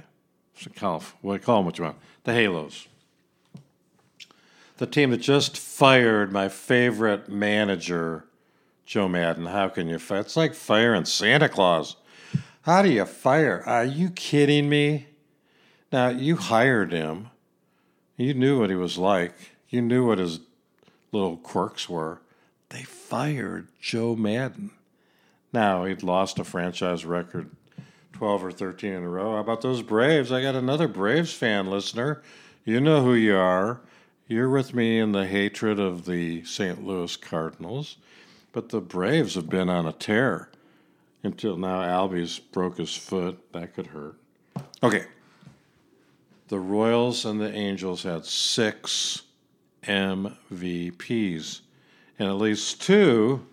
so 0.57 0.71
call, 0.75 1.03
what 1.21 1.41
call 1.43 1.57
them 1.57 1.65
what 1.65 1.77
you 1.77 1.83
want. 1.83 1.97
The 2.23 2.33
Halos 2.33 2.87
the 4.81 4.87
team 4.87 5.11
that 5.11 5.17
just 5.17 5.59
fired 5.59 6.33
my 6.33 6.49
favorite 6.49 7.29
manager, 7.29 8.25
Joe 8.83 9.07
Maddon. 9.07 9.45
How 9.45 9.69
can 9.69 9.87
you 9.87 9.99
fire? 9.99 10.21
It's 10.21 10.35
like 10.35 10.55
firing 10.55 11.05
Santa 11.05 11.47
Claus. 11.47 11.97
How 12.63 12.81
do 12.81 12.89
you 12.89 13.05
fire? 13.05 13.61
Are 13.67 13.85
you 13.85 14.09
kidding 14.09 14.69
me? 14.69 15.05
Now, 15.91 16.07
you 16.07 16.35
hired 16.35 16.91
him. 16.91 17.29
You 18.17 18.33
knew 18.33 18.59
what 18.59 18.71
he 18.71 18.75
was 18.75 18.97
like. 18.97 19.35
You 19.69 19.83
knew 19.83 20.07
what 20.07 20.17
his 20.17 20.39
little 21.11 21.37
quirks 21.37 21.87
were. 21.87 22.19
They 22.71 22.83
fired 22.83 23.67
Joe 23.79 24.15
Maddon. 24.15 24.71
Now, 25.53 25.85
he'd 25.85 26.03
lost 26.03 26.39
a 26.39 26.43
franchise 26.43 27.05
record 27.05 27.51
12 28.13 28.43
or 28.45 28.51
13 28.51 28.93
in 28.93 29.03
a 29.03 29.09
row. 29.09 29.33
How 29.33 29.39
about 29.39 29.61
those 29.61 29.81
Braves? 29.81 30.31
I 30.31 30.41
got 30.41 30.55
another 30.55 30.87
Braves 30.87 31.33
fan 31.33 31.69
listener. 31.69 32.21
You 32.63 32.79
know 32.79 33.03
who 33.03 33.13
you 33.13 33.35
are. 33.35 33.81
You're 34.27 34.49
with 34.49 34.73
me 34.73 34.97
in 34.99 35.11
the 35.11 35.27
hatred 35.27 35.79
of 35.79 36.05
the 36.05 36.45
St. 36.45 36.85
Louis 36.85 37.17
Cardinals, 37.17 37.97
but 38.53 38.69
the 38.69 38.79
Braves 38.79 39.35
have 39.35 39.49
been 39.49 39.67
on 39.67 39.85
a 39.85 39.91
tear 39.91 40.49
until 41.23 41.57
now. 41.57 41.81
Albies 41.81 42.39
broke 42.51 42.77
his 42.77 42.95
foot. 42.95 43.51
That 43.51 43.73
could 43.73 43.87
hurt. 43.87 44.15
Okay. 44.81 45.05
The 46.47 46.59
Royals 46.59 47.25
and 47.25 47.41
the 47.41 47.51
Angels 47.53 48.03
had 48.03 48.25
six 48.25 49.23
MVPs, 49.83 51.61
and 52.21 52.29
at 52.29 52.35
least 52.35 52.79
two. 52.79 53.43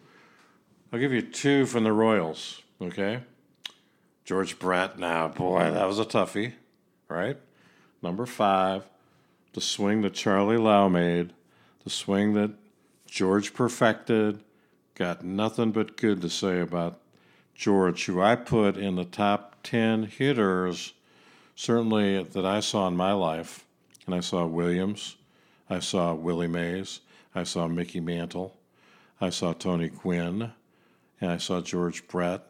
I'll 0.92 0.98
give 0.98 1.10
you 1.10 1.22
two 1.22 1.64
from 1.64 1.84
the 1.84 1.92
Royals, 1.92 2.60
okay? 2.82 3.22
George 4.26 4.58
Brett, 4.58 4.98
now, 4.98 5.28
boy, 5.28 5.70
that 5.70 5.86
was 5.86 5.98
a 5.98 6.04
toughie, 6.04 6.52
right? 7.08 7.38
Number 8.02 8.26
five 8.26 8.84
the 9.54 9.62
swing 9.62 10.02
that 10.02 10.12
Charlie 10.12 10.58
Lau 10.58 10.86
made, 10.88 11.32
the 11.82 11.88
swing 11.88 12.34
that 12.34 12.50
George 13.06 13.54
perfected. 13.54 14.44
Got 14.94 15.24
nothing 15.24 15.72
but 15.72 15.96
good 15.96 16.20
to 16.20 16.28
say 16.28 16.60
about 16.60 17.00
George, 17.54 18.04
who 18.04 18.20
I 18.20 18.36
put 18.36 18.76
in 18.76 18.96
the 18.96 19.06
top 19.06 19.56
10 19.62 20.04
hitters, 20.04 20.92
certainly 21.56 22.22
that 22.22 22.44
I 22.44 22.60
saw 22.60 22.86
in 22.86 22.96
my 22.96 23.12
life. 23.12 23.64
And 24.04 24.14
I 24.14 24.20
saw 24.20 24.46
Williams, 24.46 25.16
I 25.70 25.80
saw 25.80 26.12
Willie 26.12 26.46
Mays, 26.46 27.00
I 27.34 27.44
saw 27.44 27.66
Mickey 27.66 28.00
Mantle, 28.00 28.57
I 29.20 29.30
saw 29.30 29.52
Tony 29.52 29.88
Gwynn, 29.88 30.52
and 31.20 31.30
I 31.30 31.38
saw 31.38 31.60
George 31.60 32.06
Brett, 32.08 32.46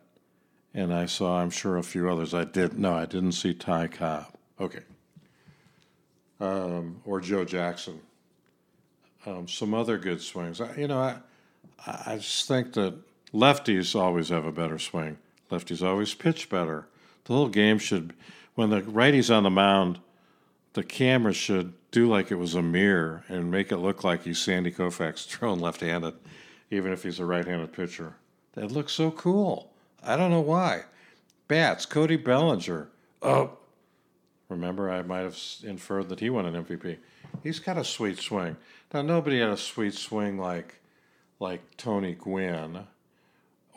and 0.74 0.92
I 0.92 1.07
saw, 1.07 1.40
I'm 1.40 1.50
sure, 1.50 1.76
a 1.76 1.83
few 1.83 2.09
others. 2.11 2.35
I 2.35 2.44
did, 2.44 2.78
no, 2.78 2.94
I 2.94 3.07
didn't 3.07 3.33
see 3.33 3.54
Ty 3.54 3.88
Cobb. 3.88 4.26
Okay. 4.61 4.81
um, 6.40 7.00
or 7.04 7.20
Joe 7.20 7.44
Jackson. 7.44 8.00
Um, 9.26 9.48
some 9.48 9.74
other 9.74 9.98
good 9.98 10.20
swings. 10.22 10.61
I, 10.61 10.74
you 10.76 10.88
know, 10.88 11.00
I 11.00 11.16
I 11.87 12.16
just 12.16 12.46
think 12.48 12.72
that 12.74 12.94
lefties 13.33 13.98
always 13.98 14.28
have 14.31 14.44
a 14.46 14.52
better 14.52 14.78
swing. 14.78 15.18
Lefties 15.50 15.87
always 15.87 16.14
pitch 16.14 16.48
better. 16.48 16.87
The 17.24 17.35
whole 17.35 17.48
game 17.48 17.78
should, 17.78 18.14
when 18.54 18.70
the 18.70 18.83
righty's 18.83 19.31
on 19.31 19.42
the 19.42 19.50
mound, 19.50 19.98
the 20.74 20.83
camera 20.85 21.33
should 21.33 21.72
do 21.90 22.09
like 22.09 22.31
it 22.31 22.37
was 22.37 22.54
a 22.54 22.62
mirror 22.62 23.24
and 23.28 23.50
make 23.50 23.72
it 23.72 23.78
look 23.78 24.04
like 24.04 24.24
he's 24.24 24.38
Sandy 24.38 24.70
Koufax 24.70 25.26
thrown 25.28 25.61
left-handed, 25.61 26.14
even 26.70 26.92
if 26.92 27.02
he's 27.02 27.20
a 27.20 27.24
right-handed 27.24 27.72
pitcher. 27.72 28.14
That 28.52 28.70
looks 28.70 28.92
so 28.92 29.11
cool. 29.11 29.72
I 30.02 30.16
don't 30.16 30.31
know 30.31 30.40
why. 30.40 30.85
Bats, 31.48 31.87
Cody 31.87 32.16
Bellinger. 32.16 32.88
Oh, 33.22 33.52
remember 34.48 34.90
I 34.90 35.02
might 35.02 35.20
have 35.20 35.38
inferred 35.62 36.09
that 36.09 36.20
he 36.20 36.31
won 36.31 36.46
an 36.46 36.64
MVP. 36.64 36.98
He's 37.42 37.59
got 37.59 37.78
a 37.78 37.85
sweet 37.85 38.18
swing. 38.18 38.57
Now 38.92 39.02
nobody 39.02 39.40
had 39.40 39.50
a 39.50 39.57
sweet 39.57 39.94
swing 39.94 40.38
like 40.38 40.81
like 41.40 41.76
Tony 41.76 42.14
Gwynn 42.14 42.85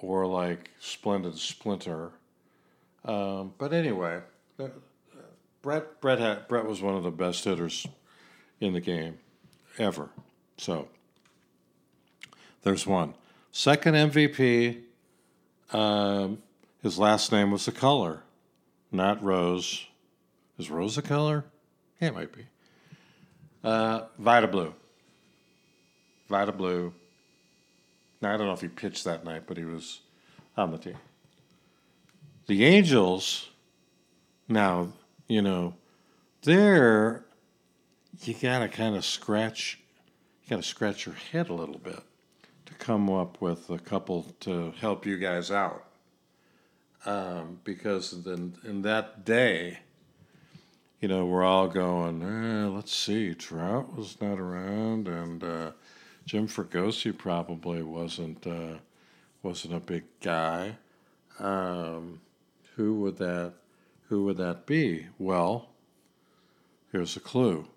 or 0.02 0.26
like 0.26 0.72
Splendid 0.80 1.38
Splinter. 1.38 2.12
Um, 3.06 3.54
but 3.58 3.74
anyway, 3.74 4.22
uh, 4.60 4.68
Brett 5.62 6.02
Brett 6.02 6.20
had, 6.20 6.48
Brett 6.48 6.66
was 6.66 6.82
one 6.82 6.96
of 6.96 7.04
the 7.04 7.12
best 7.12 7.44
hitters 7.44 7.88
in 8.60 8.74
the 8.74 8.82
game 8.82 9.18
ever. 9.78 10.10
So 10.58 10.88
there's 12.64 12.86
one. 12.86 13.14
Second 13.52 13.96
MVP. 13.96 14.82
Um, 15.72 16.40
his 16.82 16.98
last 16.98 17.32
name 17.32 17.52
was 17.52 17.66
the 17.66 17.72
color, 17.72 18.24
not 18.92 19.24
Rose. 19.24 19.86
Is 20.58 20.70
Rose 20.70 20.98
a 20.98 21.02
color? 21.02 21.46
Yeah, 22.00 22.10
it 22.10 22.16
might 22.16 22.34
be. 22.34 22.46
Uh, 23.64 24.02
Vida 24.18 24.48
Blue. 24.48 24.74
Vida 26.28 26.52
Blue. 26.52 26.94
Now, 28.22 28.34
I 28.34 28.38
don't 28.38 28.48
know 28.48 28.54
if 28.54 28.62
he 28.62 28.68
pitched 28.68 29.06
that 29.06 29.24
night, 29.24 29.44
but 29.48 29.58
he 29.58 29.64
was 29.64 30.02
on 30.58 30.72
the 30.72 30.78
team. 30.78 30.98
The 32.48 32.66
Angels, 32.66 33.50
now, 34.48 34.92
you 35.28 35.42
know, 35.42 35.76
there 36.44 37.26
you 38.24 38.34
got 38.34 38.60
to 38.60 38.68
kind 38.68 38.96
of 38.96 39.06
scratch, 39.06 39.80
you 40.44 40.50
got 40.50 40.58
to 40.58 40.68
scratch 40.68 41.06
your 41.06 41.16
head 41.16 41.50
a 41.50 41.54
little 41.54 41.78
bit 41.78 42.04
to 42.72 42.86
come 42.86 43.10
up 43.10 43.42
with 43.42 43.70
a 43.70 43.80
couple 43.80 44.26
to 44.42 44.74
help 44.80 45.06
you 45.06 45.18
guys 45.18 45.52
out. 45.52 45.86
Um, 47.06 47.60
because 47.64 48.24
then 48.24 48.56
in 48.64 48.84
that 48.84 49.26
day, 49.26 49.80
you 51.00 51.08
know, 51.08 51.26
we're 51.26 51.44
all 51.44 51.68
going, 51.68 52.22
eh, 52.22 52.68
let's 52.68 52.94
see, 52.96 53.34
Trout 53.34 53.98
was 53.98 54.22
not 54.22 54.40
around, 54.40 55.08
and 55.08 55.44
uh, 55.44 55.72
Jim 56.26 56.48
Fregosi 56.48 57.18
probably 57.18 57.82
wasn't 57.82 58.46
uh, 58.46 58.76
wasn't 59.42 59.74
a 59.74 59.80
big 59.80 60.04
guy. 60.22 60.78
Um, 61.40 62.22
who 62.76 63.00
would 63.02 63.18
that 63.18 63.54
Who 64.10 64.26
would 64.26 64.38
that 64.38 64.66
be? 64.68 65.08
Well, 65.18 65.70
here's 66.92 67.18
a 67.18 67.20
clue. 67.20 67.68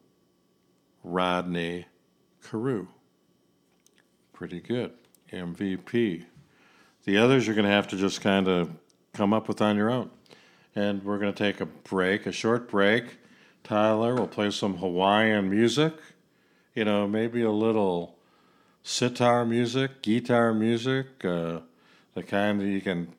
Rodney 1.03 1.87
Carew. 2.43 2.89
Pretty 4.35 4.61
good. 4.61 4.91
MVP. 5.33 6.25
The 7.05 7.17
others 7.17 7.47
you're 7.47 7.55
going 7.55 7.67
to 7.67 7.73
have 7.73 7.89
to 7.89 7.97
just 7.97 8.21
kind 8.21 8.49
of 8.49 8.71
come 9.13 9.33
up 9.33 9.49
with 9.49 9.63
on 9.63 9.77
your 9.77 9.91
own. 9.91 10.11
And 10.75 11.03
we're 11.05 11.19
going 11.19 11.33
to 11.33 11.39
take 11.39 11.61
a 11.61 11.67
break, 11.67 12.27
a 12.27 12.33
short 12.33 12.69
break. 12.69 13.17
Tyler 13.63 14.17
will 14.17 14.27
play 14.27 14.51
some 14.51 14.77
Hawaiian 14.79 15.49
music, 15.49 15.95
you 16.75 16.85
know, 16.85 17.07
maybe 17.07 17.43
a 17.43 17.51
little 17.51 18.17
sitar 18.83 19.47
music, 19.47 20.03
guitar 20.03 20.53
music, 20.53 21.25
uh, 21.25 21.61
the 22.15 22.23
kind 22.23 22.61
that 22.61 22.67
you 22.67 22.81
can 22.81 23.15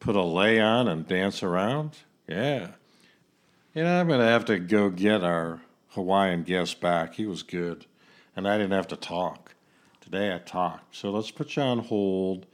put 0.00 0.16
a 0.16 0.22
lay 0.22 0.60
on 0.60 0.88
and 0.88 1.06
dance 1.06 1.42
around. 1.42 1.98
Yeah. 2.28 2.72
You 3.74 3.84
know, 3.84 4.00
I'm 4.00 4.08
going 4.08 4.20
to 4.20 4.26
have 4.26 4.44
to 4.46 4.58
go 4.58 4.90
get 4.90 5.22
our 5.22 5.62
Hawaiian 5.90 6.42
guest 6.42 6.80
back. 6.80 7.14
He 7.14 7.26
was 7.26 7.44
good. 7.44 7.86
And 8.34 8.48
I 8.48 8.58
didn't 8.58 8.72
have 8.72 8.88
to 8.88 8.96
talk. 8.96 9.51
Today 10.12 10.38
I. 10.44 10.80
So 10.90 11.10
let's 11.10 11.30
put 11.30 11.56
you 11.56 11.62
on 11.62 11.78
hold. 11.78 12.44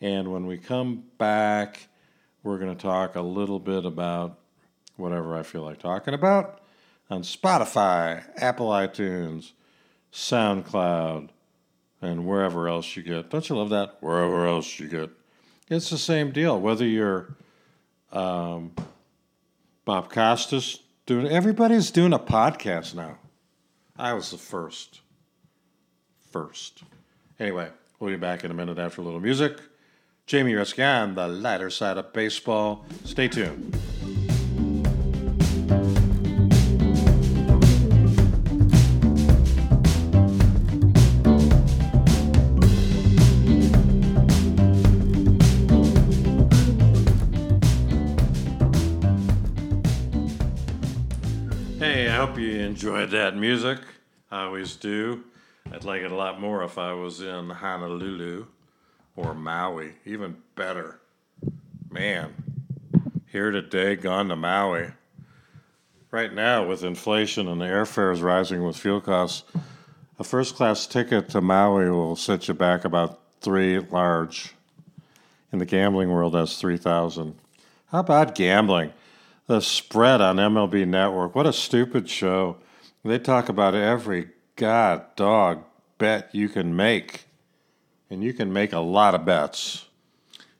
And 0.00 0.32
when 0.32 0.46
we 0.46 0.56
come 0.56 1.04
back, 1.18 1.88
we're 2.42 2.56
going 2.56 2.74
to 2.74 2.82
talk 2.82 3.14
a 3.14 3.20
little 3.20 3.58
bit 3.58 3.84
about 3.84 4.38
whatever 4.96 5.36
I 5.36 5.42
feel 5.42 5.60
like 5.64 5.78
talking 5.78 6.14
about 6.14 6.62
on 7.10 7.20
Spotify, 7.20 8.24
Apple 8.38 8.70
iTunes, 8.70 9.52
SoundCloud, 10.14 11.28
and 12.00 12.26
wherever 12.26 12.68
else 12.68 12.96
you 12.96 13.02
get. 13.02 13.28
Don't 13.28 13.50
you 13.50 13.56
love 13.58 13.68
that? 13.68 13.98
Wherever 14.00 14.46
else 14.46 14.80
you 14.80 14.88
get. 14.88 15.10
It's 15.68 15.90
the 15.90 15.98
same 15.98 16.30
deal. 16.30 16.58
Whether 16.58 16.86
you're 16.86 17.36
um, 18.12 18.72
Bob 19.84 20.10
Costas 20.10 20.78
doing, 21.04 21.26
everybody's 21.26 21.90
doing 21.90 22.14
a 22.14 22.18
podcast 22.18 22.94
now. 22.94 23.18
I 23.94 24.14
was 24.14 24.30
the 24.30 24.38
first. 24.38 25.02
First. 26.32 26.82
Anyway, 27.40 27.68
we'll 27.98 28.10
be 28.10 28.16
back 28.16 28.44
in 28.44 28.50
a 28.50 28.54
minute 28.54 28.78
after 28.78 29.00
a 29.00 29.04
little 29.04 29.20
music. 29.20 29.58
Jamie 30.26 30.54
on 30.54 31.14
the 31.16 31.26
lighter 31.26 31.68
side 31.68 31.98
of 31.98 32.12
baseball. 32.12 32.86
Stay 33.04 33.28
tuned. 33.28 33.76
Hey, 51.80 52.08
I 52.08 52.16
hope 52.16 52.38
you 52.38 52.60
enjoyed 52.60 53.10
that 53.10 53.36
music. 53.36 53.80
I 54.30 54.44
always 54.44 54.76
do. 54.76 55.24
I'd 55.74 55.82
like 55.82 56.02
it 56.02 56.12
a 56.12 56.14
lot 56.14 56.40
more 56.40 56.62
if 56.62 56.78
I 56.78 56.92
was 56.92 57.20
in 57.20 57.50
Honolulu 57.50 58.46
or 59.16 59.34
Maui. 59.34 59.94
Even 60.04 60.36
better. 60.54 61.00
Man, 61.90 62.32
here 63.26 63.50
today, 63.50 63.96
gone 63.96 64.28
to 64.28 64.36
Maui. 64.36 64.92
Right 66.12 66.32
now, 66.32 66.64
with 66.64 66.84
inflation 66.84 67.48
and 67.48 67.60
the 67.60 67.64
airfares 67.64 68.22
rising 68.22 68.62
with 68.62 68.76
fuel 68.76 69.00
costs, 69.00 69.42
a 70.16 70.22
first 70.22 70.54
class 70.54 70.86
ticket 70.86 71.28
to 71.30 71.40
Maui 71.40 71.90
will 71.90 72.14
set 72.14 72.46
you 72.46 72.54
back 72.54 72.84
about 72.84 73.18
three 73.40 73.80
large. 73.80 74.54
In 75.52 75.58
the 75.58 75.66
gambling 75.66 76.12
world, 76.12 76.34
that's 76.34 76.60
3000 76.60 77.34
How 77.86 77.98
about 77.98 78.36
gambling? 78.36 78.92
The 79.48 79.58
spread 79.58 80.20
on 80.20 80.36
MLB 80.36 80.86
Network. 80.86 81.34
What 81.34 81.48
a 81.48 81.52
stupid 81.52 82.08
show. 82.08 82.58
They 83.04 83.18
talk 83.18 83.48
about 83.48 83.74
every 83.74 84.28
god 84.56 85.14
dog 85.16 85.64
bet 85.98 86.34
you 86.34 86.48
can 86.48 86.74
make. 86.74 87.24
And 88.10 88.22
you 88.22 88.32
can 88.32 88.52
make 88.52 88.72
a 88.72 88.80
lot 88.80 89.14
of 89.14 89.24
bets. 89.24 89.86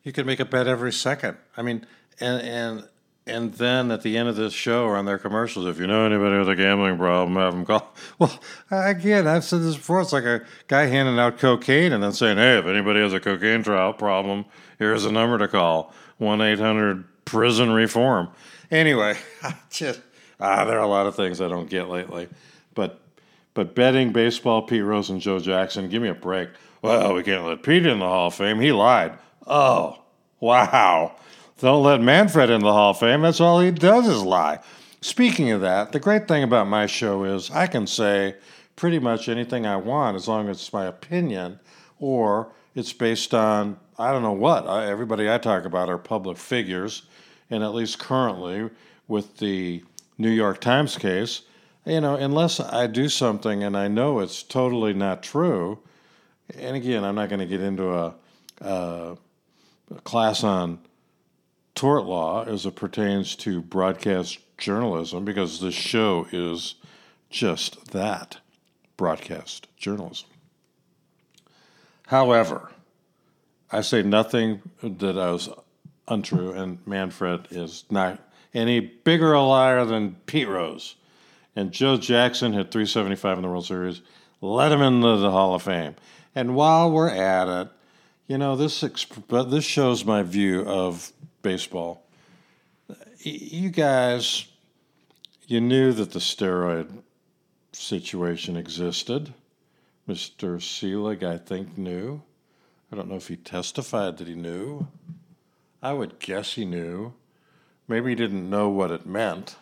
You 0.03 0.13
can 0.13 0.27
make 0.27 0.41
a 0.41 0.45
bet 0.45 0.67
every 0.67 0.93
second. 0.93 1.37
I 1.57 1.63
mean, 1.63 1.87
and 2.21 2.43
and 2.43 2.89
and 3.27 3.55
then 3.55 3.91
at 3.91 4.03
the 4.03 4.17
end 4.17 4.29
of 4.29 4.37
this 4.37 4.53
show 4.53 4.85
or 4.85 4.97
on 4.97 5.07
their 5.07 5.19
commercials, 5.19 5.67
if 5.67 5.79
you 5.79 5.87
know 5.87 6.05
anybody 6.05 6.39
with 6.39 6.49
a 6.49 6.57
gambling 6.57 6.99
problem, 6.99 7.37
have 7.37 7.55
them 7.55 7.65
call. 7.65 7.95
Well, 8.19 8.39
again, 8.71 9.27
I've 9.27 9.45
said 9.45 9.63
this 9.63 9.77
before. 9.77 10.01
It's 10.01 10.13
like 10.13 10.25
a 10.25 10.45
guy 10.69 10.87
handing 10.87 11.19
out 11.19 11.39
cocaine 11.39 11.93
and 11.93 12.03
then 12.03 12.13
saying, 12.13 12.39
"Hey, 12.39 12.59
if 12.59 12.67
anybody 12.67 13.01
has 13.01 13.13
a 13.13 13.21
cocaine 13.21 13.63
trial 13.63 13.93
problem, 13.93 14.45
here's 14.79 15.05
a 15.05 15.13
number 15.13 15.39
to 15.39 15.49
call: 15.49 15.93
one 16.19 16.41
eight 16.41 16.59
hundred 16.59 17.05
prison 17.25 17.71
reform." 17.71 18.29
Anyway, 18.71 19.17
I 19.43 19.55
just 19.71 20.01
ah, 20.41 20.65
there 20.65 20.79
are 20.79 20.85
a 20.85 20.89
lot 20.89 21.07
of 21.07 21.15
things 21.15 21.41
I 21.41 21.49
don't 21.49 21.69
get 21.69 21.89
lately, 21.89 22.29
but 22.75 23.04
but 23.55 23.75
betting 23.75 24.13
baseball, 24.13 24.63
Pete 24.63 24.83
Rose 24.83 25.11
and 25.11 25.21
Joe 25.21 25.39
Jackson, 25.39 25.89
give 25.89 26.03
me 26.03 26.09
a 26.09 26.15
break. 26.15 26.51
Well, 26.83 27.15
we 27.15 27.23
can't 27.23 27.47
let 27.47 27.63
Pete 27.63 27.87
in 27.87 27.99
the 27.99 28.05
Hall 28.05 28.27
of 28.27 28.35
Fame. 28.35 28.61
He 28.61 28.73
lied. 28.73 29.17
Oh, 29.47 30.03
wow. 30.41 31.17
Don't 31.59 31.83
let 31.83 32.01
Manfred 32.01 32.51
in 32.51 32.61
the 32.61 32.73
Hall 32.73 32.91
of 32.91 32.99
Fame. 32.99 33.23
That's 33.23 33.41
all 33.41 33.61
he 33.61 33.71
does 33.71 34.07
is 34.07 34.23
lie. 34.23 34.59
Speaking 35.01 35.51
of 35.51 35.61
that, 35.61 35.93
the 35.93 36.01
great 36.01 36.27
thing 36.29 36.43
about 36.43 36.67
my 36.67 36.87
show 36.87 37.25
is 37.25 37.51
I 37.51 37.67
can 37.67 37.87
say 37.87 38.37
pretty 38.77 38.99
much 38.99 39.29
anything 39.29 39.67
I 39.67 39.77
want 39.77 40.17
as 40.17 40.27
long 40.27 40.49
as 40.49 40.57
it's 40.57 40.73
my 40.73 40.87
opinion 40.87 41.61
or 42.01 42.53
it's 42.75 42.93
based 42.93 43.33
on, 43.35 43.79
I 43.99 44.13
don't 44.13 44.23
know 44.23 44.33
what. 44.33 44.67
Everybody 44.67 45.31
I 45.31 45.39
talk 45.39 45.65
about 45.65 45.89
are 45.89 45.99
public 45.99 46.37
figures 46.37 47.03
and 47.51 47.63
at 47.63 47.75
least 47.75 47.99
currently 47.99 48.69
with 49.07 49.37
the 49.37 49.85
New 50.19 50.31
York 50.31 50.61
Times 50.61 50.97
case, 50.97 51.43
you 51.87 52.01
know, 52.01 52.17
unless 52.17 52.61
I 52.61 52.87
do 52.87 53.09
something 53.09 53.63
and 53.63 53.77
I 53.77 53.89
know 53.89 54.21
it's 54.21 54.43
totally 54.43 54.95
not 54.95 55.23
true, 55.23 55.81
and 56.57 56.77
again, 56.77 57.05
I'm 57.05 57.15
not 57.15 57.29
going 57.29 57.41
to 57.41 57.47
get 57.47 57.61
into 57.61 57.91
a, 57.91 58.15
a, 58.61 59.17
class 60.05 60.45
on 60.45 60.79
tort 61.75 62.05
law 62.05 62.45
as 62.45 62.67
it 62.67 62.77
pertains 62.77 63.37
to 63.37 63.61
broadcast 63.61 64.39
journalism 64.59 65.25
because 65.25 65.61
this 65.61 65.75
show 65.75 66.27
is 66.33 66.77
just 67.31 67.93
that 67.93 68.39
broadcast 68.97 69.67
journalism. 69.77 70.29
However, 72.07 72.71
I 73.71 73.81
say 73.81 74.03
nothing 74.03 74.63
that 74.83 75.19
I 75.19 75.33
was 75.33 75.49
untrue, 76.07 76.53
and 76.53 76.79
Manfred 76.87 77.49
is 77.51 77.85
not 77.91 78.21
any 78.53 78.79
bigger 78.79 79.33
a 79.33 79.43
liar 79.43 79.85
than 79.85 80.17
Pete 80.27 80.49
Rose. 80.49 80.95
And 81.57 81.73
Joe 81.73 81.97
Jackson 81.97 82.53
hit 82.53 82.71
375 82.71 83.39
in 83.39 83.43
the 83.43 83.49
World 83.49 83.67
Series. 83.67 84.03
Let 84.41 84.73
him 84.73 84.83
into 84.83 85.17
the 85.17 85.31
Hall 85.31 85.55
of 85.55 85.63
Fame. 85.63 85.95
And 86.35 86.55
while 86.55 86.91
we're 86.91 87.09
at 87.09 87.49
it, 87.49 87.69
you 88.27 88.39
know 88.39 88.57
this 88.57 88.83
exp- 88.83 89.51
this 89.51 89.65
shows 89.65 90.05
my 90.05 90.23
view 90.23 90.63
of 90.63 91.13
baseball. 91.43 92.03
You 93.21 93.71
guys, 93.71 94.47
you 95.47 95.61
knew 95.61 95.93
that 95.93 96.13
the 96.13 96.19
steroid 96.19 97.03
situation 97.73 98.57
existed. 98.57 99.33
Mr. 100.09 100.61
Selig, 100.61 101.23
I 101.23 101.39
think, 101.39 101.79
knew. 101.79 102.23
I 102.93 102.97
don't 102.97 103.09
know 103.09 103.17
if 103.17 103.29
he 103.29 103.37
testified 103.37 104.19
that 104.19 104.29
he 104.29 104.35
knew. 104.35 104.87
I 105.83 105.93
would 105.93 106.19
guess 106.19 106.55
he 106.55 106.65
knew. 106.65 107.15
Maybe 107.89 108.11
he 108.11 108.15
didn't 108.15 108.49
know 108.49 108.69
what 108.69 108.91
it 108.91 109.07
meant. 109.07 109.57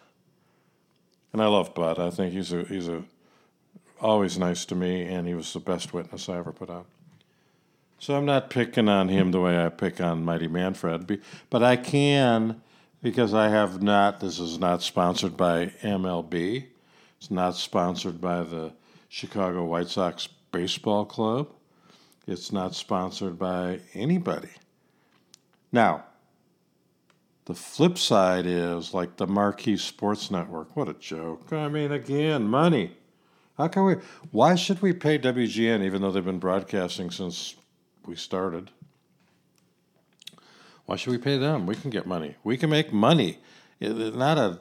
And 1.32 1.42
I 1.42 1.46
love 1.46 1.74
Bud. 1.74 1.98
I 1.98 2.10
think 2.10 2.32
he's 2.32 2.52
a 2.52 2.64
he's 2.64 2.88
a 2.88 3.04
always 4.00 4.38
nice 4.38 4.64
to 4.66 4.74
me, 4.74 5.04
and 5.04 5.26
he 5.26 5.34
was 5.34 5.52
the 5.52 5.60
best 5.60 5.94
witness 5.94 6.28
I 6.28 6.38
ever 6.38 6.52
put 6.52 6.68
on. 6.70 6.84
So 7.98 8.16
I'm 8.16 8.24
not 8.24 8.50
picking 8.50 8.88
on 8.88 9.08
him 9.08 9.30
the 9.30 9.40
way 9.40 9.64
I 9.64 9.68
pick 9.68 10.00
on 10.00 10.24
Mighty 10.24 10.48
Manfred, 10.48 11.20
but 11.50 11.62
I 11.62 11.76
can 11.76 12.60
because 13.02 13.32
I 13.32 13.48
have 13.48 13.82
not. 13.82 14.20
This 14.20 14.38
is 14.38 14.58
not 14.58 14.82
sponsored 14.82 15.36
by 15.36 15.66
MLB. 15.82 16.66
It's 17.18 17.30
not 17.30 17.56
sponsored 17.56 18.20
by 18.20 18.42
the 18.42 18.72
Chicago 19.08 19.64
White 19.64 19.88
Sox 19.88 20.28
Baseball 20.50 21.04
Club. 21.04 21.48
It's 22.26 22.50
not 22.50 22.74
sponsored 22.74 23.38
by 23.38 23.80
anybody. 23.94 24.50
Now, 25.70 26.04
the 27.52 27.58
flip 27.58 27.98
side 27.98 28.46
is 28.46 28.94
like 28.94 29.18
the 29.18 29.26
Marquee 29.26 29.76
Sports 29.76 30.30
Network. 30.30 30.74
What 30.74 30.88
a 30.88 30.94
joke. 30.94 31.52
I 31.52 31.68
mean, 31.68 31.92
again, 31.92 32.44
money. 32.44 32.96
How 33.58 33.68
can 33.68 33.84
we? 33.84 33.96
Why 34.30 34.54
should 34.54 34.80
we 34.80 34.94
pay 34.94 35.18
WGN 35.18 35.84
even 35.84 36.00
though 36.00 36.10
they've 36.10 36.24
been 36.24 36.38
broadcasting 36.38 37.10
since 37.10 37.56
we 38.06 38.16
started? 38.16 38.70
Why 40.86 40.96
should 40.96 41.10
we 41.10 41.18
pay 41.18 41.36
them? 41.36 41.66
We 41.66 41.74
can 41.74 41.90
get 41.90 42.06
money. 42.06 42.36
We 42.42 42.56
can 42.56 42.70
make 42.70 42.90
money. 42.90 43.38
It's 43.80 44.16
not 44.16 44.38
a 44.38 44.60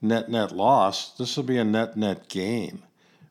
net 0.00 0.28
net 0.28 0.52
loss. 0.52 1.16
This 1.16 1.36
will 1.36 1.42
be 1.42 1.58
a 1.58 1.64
net 1.64 1.96
net 1.96 2.28
gain. 2.28 2.84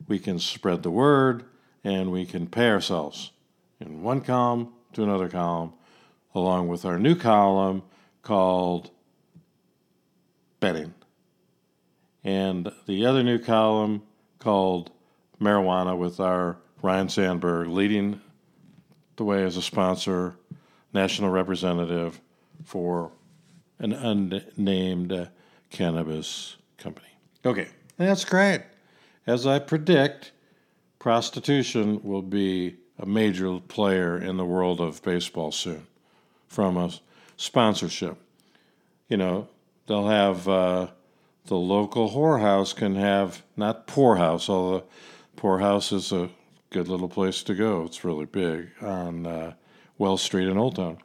We 0.09 0.19
can 0.19 0.39
spread 0.39 0.83
the 0.83 0.91
word 0.91 1.45
and 1.85 2.11
we 2.11 2.25
can 2.25 2.47
pay 2.47 2.69
ourselves 2.69 3.31
in 3.79 4.03
one 4.03 4.19
column 4.19 4.73
to 4.91 5.03
another 5.03 5.29
column, 5.29 5.71
along 6.35 6.67
with 6.67 6.83
our 6.83 6.99
new 6.99 7.15
column 7.15 7.83
called 8.23 8.89
betting. 10.59 10.93
And 12.23 12.71
the 12.87 13.05
other 13.05 13.21
new 13.21 13.37
column 13.37 14.03
called 14.39 14.91
marijuana 15.39 15.97
with 15.97 16.19
our 16.19 16.57
Ryne 16.81 17.09
Sandberg 17.09 17.67
leading 17.67 18.21
the 19.17 19.23
way 19.23 19.43
as 19.43 19.57
a 19.57 19.61
sponsor, 19.61 20.35
national 20.93 21.29
representative 21.29 22.19
for 22.63 23.11
an 23.79 23.93
unnamed 23.93 25.29
cannabis 25.69 26.55
company. 26.77 27.07
Okay, 27.45 27.67
that's 27.97 28.25
great. 28.25 28.61
As 29.27 29.45
I 29.45 29.59
predict, 29.59 30.31
prostitution 30.99 32.01
will 32.03 32.21
be 32.21 32.77
a 32.99 33.05
major 33.05 33.59
player 33.59 34.17
in 34.17 34.37
the 34.37 34.45
world 34.45 34.79
of 34.79 35.01
baseball 35.03 35.51
soon 35.51 35.87
from 36.47 36.77
a 36.77 36.91
sponsorship. 37.37 38.17
You 39.07 39.17
know, 39.17 39.47
they'll 39.87 40.07
have 40.07 40.47
uh, 40.47 40.87
the 41.45 41.55
local 41.55 42.11
whorehouse 42.11 42.75
can 42.75 42.95
have 42.95 43.43
not 43.57 43.87
poorhouse, 43.87 44.49
although 44.49 44.85
poorhouse 45.35 45.91
is 45.91 46.11
a 46.11 46.29
good 46.69 46.87
little 46.87 47.09
place 47.09 47.43
to 47.43 47.53
go. 47.53 47.83
It's 47.83 48.03
really 48.03 48.25
big 48.25 48.69
on 48.81 49.25
uh, 49.27 49.53
Wells 49.97 50.21
Street 50.21 50.47
in 50.47 50.57
Old 50.57 50.75
Town. 50.75 50.97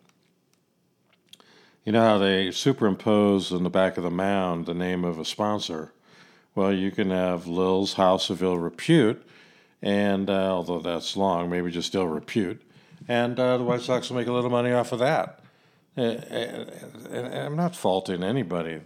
You 1.84 1.92
know 1.92 2.02
how 2.02 2.18
they 2.18 2.50
superimpose 2.50 3.50
in 3.50 3.62
the 3.62 3.70
back 3.70 3.96
of 3.96 4.02
the 4.02 4.10
mound 4.10 4.66
the 4.66 4.74
name 4.74 5.04
of 5.04 5.18
a 5.18 5.24
sponsor? 5.24 5.92
Well, 6.54 6.72
you 6.72 6.90
can 6.90 7.10
have 7.10 7.46
Lil's 7.46 7.94
House 7.94 8.30
of 8.30 8.42
Ill 8.42 8.58
Repute, 8.58 9.22
and 9.80 10.28
uh, 10.28 10.52
although 10.52 10.80
that's 10.80 11.16
long, 11.16 11.48
maybe 11.48 11.70
just 11.70 11.94
Ill 11.94 12.08
Repute, 12.08 12.60
and 13.06 13.38
uh, 13.38 13.56
the 13.56 13.64
White 13.64 13.80
Sox 13.80 14.10
will 14.10 14.18
make 14.18 14.26
a 14.26 14.32
little 14.32 14.50
money 14.50 14.72
off 14.72 14.92
of 14.92 14.98
that. 14.98 15.40
And 15.98 17.34
I'm 17.34 17.56
not 17.56 17.74
faulting 17.74 18.22
anybody 18.22 18.80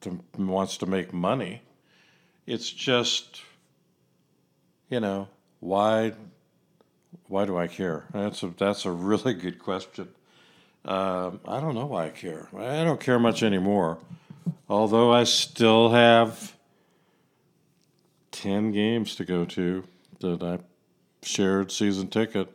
that 0.00 0.38
wants 0.38 0.76
to 0.78 0.86
make 0.86 1.12
money. 1.12 1.62
It's 2.46 2.70
just, 2.70 3.40
you 4.88 5.00
know, 5.00 5.28
why? 5.60 6.12
Why 7.28 7.44
do 7.46 7.56
I 7.56 7.66
care? 7.66 8.06
That's 8.12 8.42
a 8.42 8.48
that's 8.48 8.84
a 8.84 8.90
really 8.90 9.34
good 9.34 9.58
question. 9.58 10.08
Um, 10.84 11.40
I 11.46 11.60
don't 11.60 11.74
know 11.74 11.86
why 11.86 12.06
I 12.06 12.10
care. 12.10 12.48
I 12.56 12.82
don't 12.84 13.00
care 13.00 13.18
much 13.18 13.42
anymore. 13.42 13.98
Although 14.68 15.12
I 15.12 15.24
still 15.24 15.90
have 15.90 16.56
10 18.32 18.72
games 18.72 19.14
to 19.16 19.24
go 19.24 19.44
to 19.44 19.84
that 20.20 20.42
I 20.42 20.58
shared 21.24 21.70
season 21.70 22.08
ticket 22.08 22.48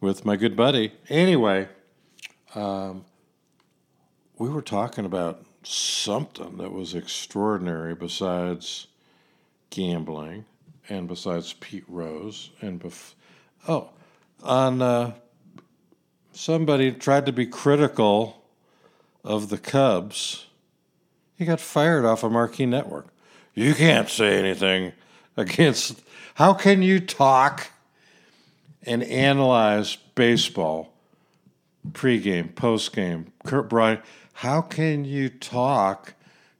with 0.00 0.24
my 0.24 0.36
good 0.36 0.56
buddy. 0.56 0.92
Anyway, 1.08 1.68
um, 2.54 3.04
we 4.38 4.48
were 4.48 4.62
talking 4.62 5.04
about 5.04 5.44
something 5.62 6.58
that 6.58 6.72
was 6.72 6.94
extraordinary 6.94 7.94
besides 7.94 8.86
gambling 9.70 10.44
and 10.88 11.08
besides 11.08 11.54
Pete 11.54 11.84
Rose 11.88 12.50
and 12.60 12.80
bef- 12.80 13.14
oh 13.66 13.90
on 14.42 14.80
uh, 14.82 15.12
somebody 16.32 16.92
tried 16.92 17.26
to 17.26 17.32
be 17.32 17.46
critical 17.46 18.44
of 19.24 19.48
the 19.48 19.58
Cubs. 19.58 20.46
He 21.36 21.44
got 21.44 21.60
fired 21.60 22.04
off 22.04 22.22
a 22.22 22.30
marquee 22.30 22.66
network. 22.66 23.08
You 23.54 23.74
can't 23.74 24.08
say 24.08 24.38
anything 24.38 24.92
against. 25.36 26.00
How 26.34 26.54
can 26.54 26.82
you 26.82 27.00
talk 27.00 27.70
and 28.82 29.02
analyze 29.02 29.96
baseball 30.14 30.92
pregame, 31.90 32.52
postgame, 32.52 33.26
Kurt 33.44 33.68
Bryant? 33.68 34.02
How 34.40 34.60
can 34.60 35.06
you 35.06 35.30
talk 35.30 36.12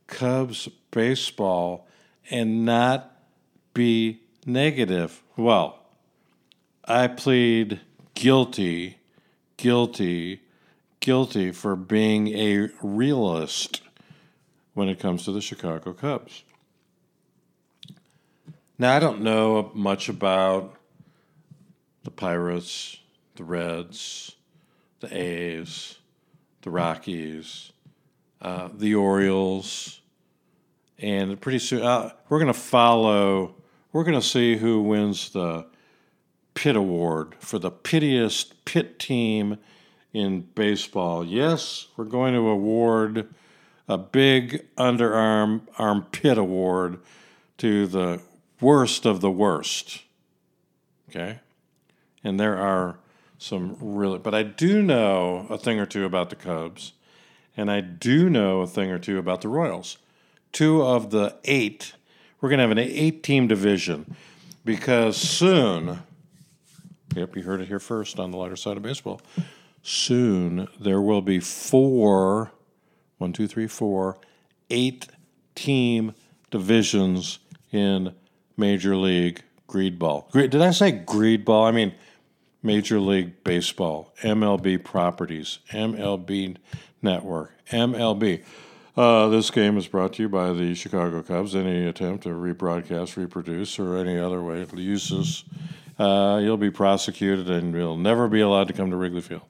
Cubs 0.06 0.66
baseball 0.90 1.86
and 2.30 2.64
not 2.64 3.20
be 3.74 4.22
negative? 4.46 5.22
Well, 5.36 5.80
I 6.86 7.08
plead 7.08 7.82
guilty, 8.14 8.96
guilty, 9.58 10.40
guilty 11.00 11.52
for 11.52 11.76
being 11.76 12.28
a 12.28 12.70
realist 12.80 13.82
when 14.72 14.88
it 14.88 14.98
comes 14.98 15.26
to 15.26 15.32
the 15.32 15.42
Chicago 15.42 15.92
Cubs. 15.92 16.44
Now, 18.78 18.96
I 18.96 19.00
don't 19.00 19.20
know 19.20 19.70
much 19.74 20.08
about 20.08 20.76
the 22.04 22.10
Pirates, 22.10 23.00
the 23.34 23.44
Reds, 23.44 24.34
the 25.00 25.14
A's, 25.14 25.98
the 26.66 26.72
Rockies, 26.72 27.70
uh, 28.42 28.70
the 28.74 28.96
Orioles, 28.96 30.00
and 30.98 31.40
pretty 31.40 31.60
soon 31.60 31.84
uh, 31.84 32.10
we're 32.28 32.40
going 32.40 32.52
to 32.52 32.58
follow. 32.58 33.54
We're 33.92 34.02
going 34.02 34.20
to 34.20 34.26
see 34.26 34.56
who 34.56 34.82
wins 34.82 35.30
the 35.30 35.66
Pitt 36.54 36.74
Award 36.74 37.36
for 37.38 37.60
the 37.60 37.70
pittiest 37.70 38.50
pit 38.64 38.98
team 38.98 39.58
in 40.12 40.40
baseball. 40.40 41.24
Yes, 41.24 41.86
we're 41.96 42.04
going 42.04 42.34
to 42.34 42.48
award 42.48 43.32
a 43.86 43.96
big 43.96 44.66
underarm 44.74 45.60
armpit 45.78 46.36
award 46.36 46.98
to 47.58 47.86
the 47.86 48.20
worst 48.60 49.06
of 49.06 49.20
the 49.20 49.30
worst. 49.30 50.02
Okay? 51.10 51.38
And 52.24 52.40
there 52.40 52.58
are 52.58 52.98
some 53.38 53.76
really, 53.80 54.18
but 54.18 54.34
I 54.34 54.42
do 54.42 54.82
know 54.82 55.46
a 55.50 55.58
thing 55.58 55.78
or 55.78 55.86
two 55.86 56.04
about 56.04 56.30
the 56.30 56.36
Cubs, 56.36 56.92
and 57.56 57.70
I 57.70 57.80
do 57.80 58.30
know 58.30 58.60
a 58.60 58.66
thing 58.66 58.90
or 58.90 58.98
two 58.98 59.18
about 59.18 59.42
the 59.42 59.48
Royals. 59.48 59.98
Two 60.52 60.82
of 60.82 61.10
the 61.10 61.36
eight, 61.44 61.94
we're 62.40 62.48
going 62.48 62.58
to 62.58 62.62
have 62.62 62.70
an 62.70 62.78
eight 62.78 63.22
team 63.22 63.46
division 63.46 64.16
because 64.64 65.16
soon, 65.16 66.00
yep, 67.14 67.36
you 67.36 67.42
heard 67.42 67.60
it 67.60 67.68
here 67.68 67.78
first 67.78 68.18
on 68.18 68.30
the 68.30 68.36
lighter 68.36 68.56
side 68.56 68.76
of 68.76 68.82
baseball. 68.82 69.20
Soon 69.82 70.68
there 70.80 71.00
will 71.00 71.22
be 71.22 71.38
four, 71.40 72.52
one, 73.18 73.32
two, 73.32 73.46
three, 73.46 73.66
four, 73.66 74.18
eight 74.70 75.08
team 75.54 76.14
divisions 76.50 77.38
in 77.70 78.14
Major 78.56 78.96
League 78.96 79.42
Greed 79.66 79.98
Ball. 79.98 80.28
Did 80.32 80.56
I 80.56 80.70
say 80.70 80.90
Greed 80.90 81.44
Ball? 81.44 81.64
I 81.64 81.70
mean 81.70 81.94
Major 82.66 82.98
League 82.98 83.44
Baseball, 83.44 84.12
MLB 84.22 84.82
Properties, 84.82 85.60
MLB 85.70 86.56
Network, 87.00 87.54
MLB. 87.70 88.44
Uh, 88.96 89.28
this 89.28 89.50
game 89.50 89.78
is 89.78 89.86
brought 89.86 90.14
to 90.14 90.22
you 90.22 90.28
by 90.28 90.52
the 90.52 90.74
Chicago 90.74 91.22
Cubs. 91.22 91.54
Any 91.54 91.86
attempt 91.86 92.24
to 92.24 92.30
rebroadcast, 92.30 93.16
reproduce, 93.16 93.78
or 93.78 93.96
any 93.96 94.18
other 94.18 94.42
way 94.42 94.64
to 94.64 94.80
use 94.80 95.10
this, 95.10 95.44
uh, 95.98 96.40
you'll 96.42 96.56
be 96.56 96.70
prosecuted 96.70 97.48
and 97.48 97.72
you'll 97.72 97.96
never 97.96 98.26
be 98.26 98.40
allowed 98.40 98.66
to 98.66 98.74
come 98.74 98.90
to 98.90 98.96
Wrigley 98.96 99.20
Field. 99.20 99.42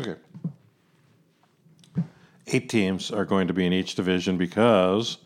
Okay. 0.00 0.16
Eight 2.46 2.68
teams 2.70 3.10
are 3.10 3.26
going 3.26 3.48
to 3.48 3.54
be 3.54 3.66
in 3.66 3.74
each 3.74 3.94
division 3.94 4.38
because 4.38 5.18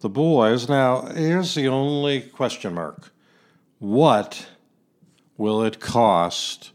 the 0.00 0.08
boys. 0.08 0.68
Now, 0.68 1.06
here's 1.06 1.54
the 1.54 1.66
only 1.66 2.20
question 2.20 2.74
mark. 2.74 3.10
What 3.80 4.46
will 5.38 5.62
it 5.62 5.80
cost 5.80 6.72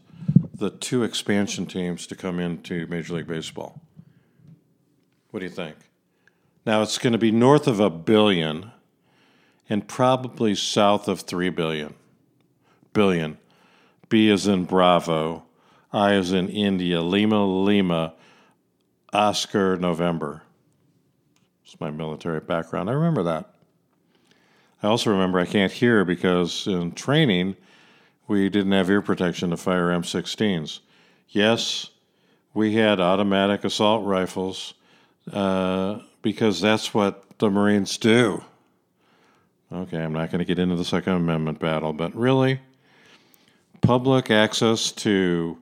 the 0.52 0.70
two 0.70 1.04
expansion 1.04 1.66
teams 1.66 2.06
to 2.08 2.16
come 2.16 2.40
into 2.40 2.86
Major 2.88 3.14
League 3.14 3.28
Baseball? 3.28 3.80
What 5.30 5.40
do 5.40 5.46
you 5.46 5.52
think? 5.52 5.76
Now 6.66 6.82
it's 6.82 6.98
going 6.98 7.12
to 7.12 7.18
be 7.18 7.30
north 7.30 7.68
of 7.68 7.78
a 7.78 7.90
billion 7.90 8.72
and 9.68 9.86
probably 9.86 10.54
south 10.54 11.06
of 11.06 11.20
3 11.20 11.50
billion. 11.50 11.94
Billion. 12.92 13.38
B 14.08 14.28
is 14.28 14.46
in 14.46 14.64
Bravo, 14.64 15.44
I 15.92 16.14
is 16.14 16.32
in 16.32 16.48
India, 16.48 17.00
Lima, 17.00 17.44
Lima, 17.44 18.14
Oscar, 19.12 19.76
November. 19.76 20.42
It's 21.64 21.80
my 21.80 21.90
military 21.90 22.40
background. 22.40 22.90
I 22.90 22.92
remember 22.92 23.22
that. 23.24 23.54
I 24.82 24.88
also 24.88 25.10
remember 25.10 25.38
I 25.38 25.46
can't 25.46 25.72
hear 25.72 26.04
because 26.04 26.66
in 26.66 26.92
training, 26.92 27.56
we 28.26 28.48
didn't 28.48 28.72
have 28.72 28.90
ear 28.90 29.02
protection 29.02 29.50
to 29.50 29.56
fire 29.56 29.88
M16s. 29.88 30.80
Yes, 31.28 31.90
we 32.52 32.74
had 32.74 33.00
automatic 33.00 33.64
assault 33.64 34.06
rifles 34.06 34.74
uh, 35.32 35.98
because 36.22 36.60
that's 36.60 36.94
what 36.94 37.38
the 37.38 37.50
Marines 37.50 37.98
do. 37.98 38.44
Okay, 39.72 39.98
I'm 39.98 40.12
not 40.12 40.30
going 40.30 40.38
to 40.38 40.44
get 40.44 40.58
into 40.58 40.76
the 40.76 40.84
Second 40.84 41.14
Amendment 41.14 41.58
battle, 41.58 41.92
but 41.92 42.14
really, 42.14 42.60
public 43.80 44.30
access 44.30 44.92
to 44.92 45.58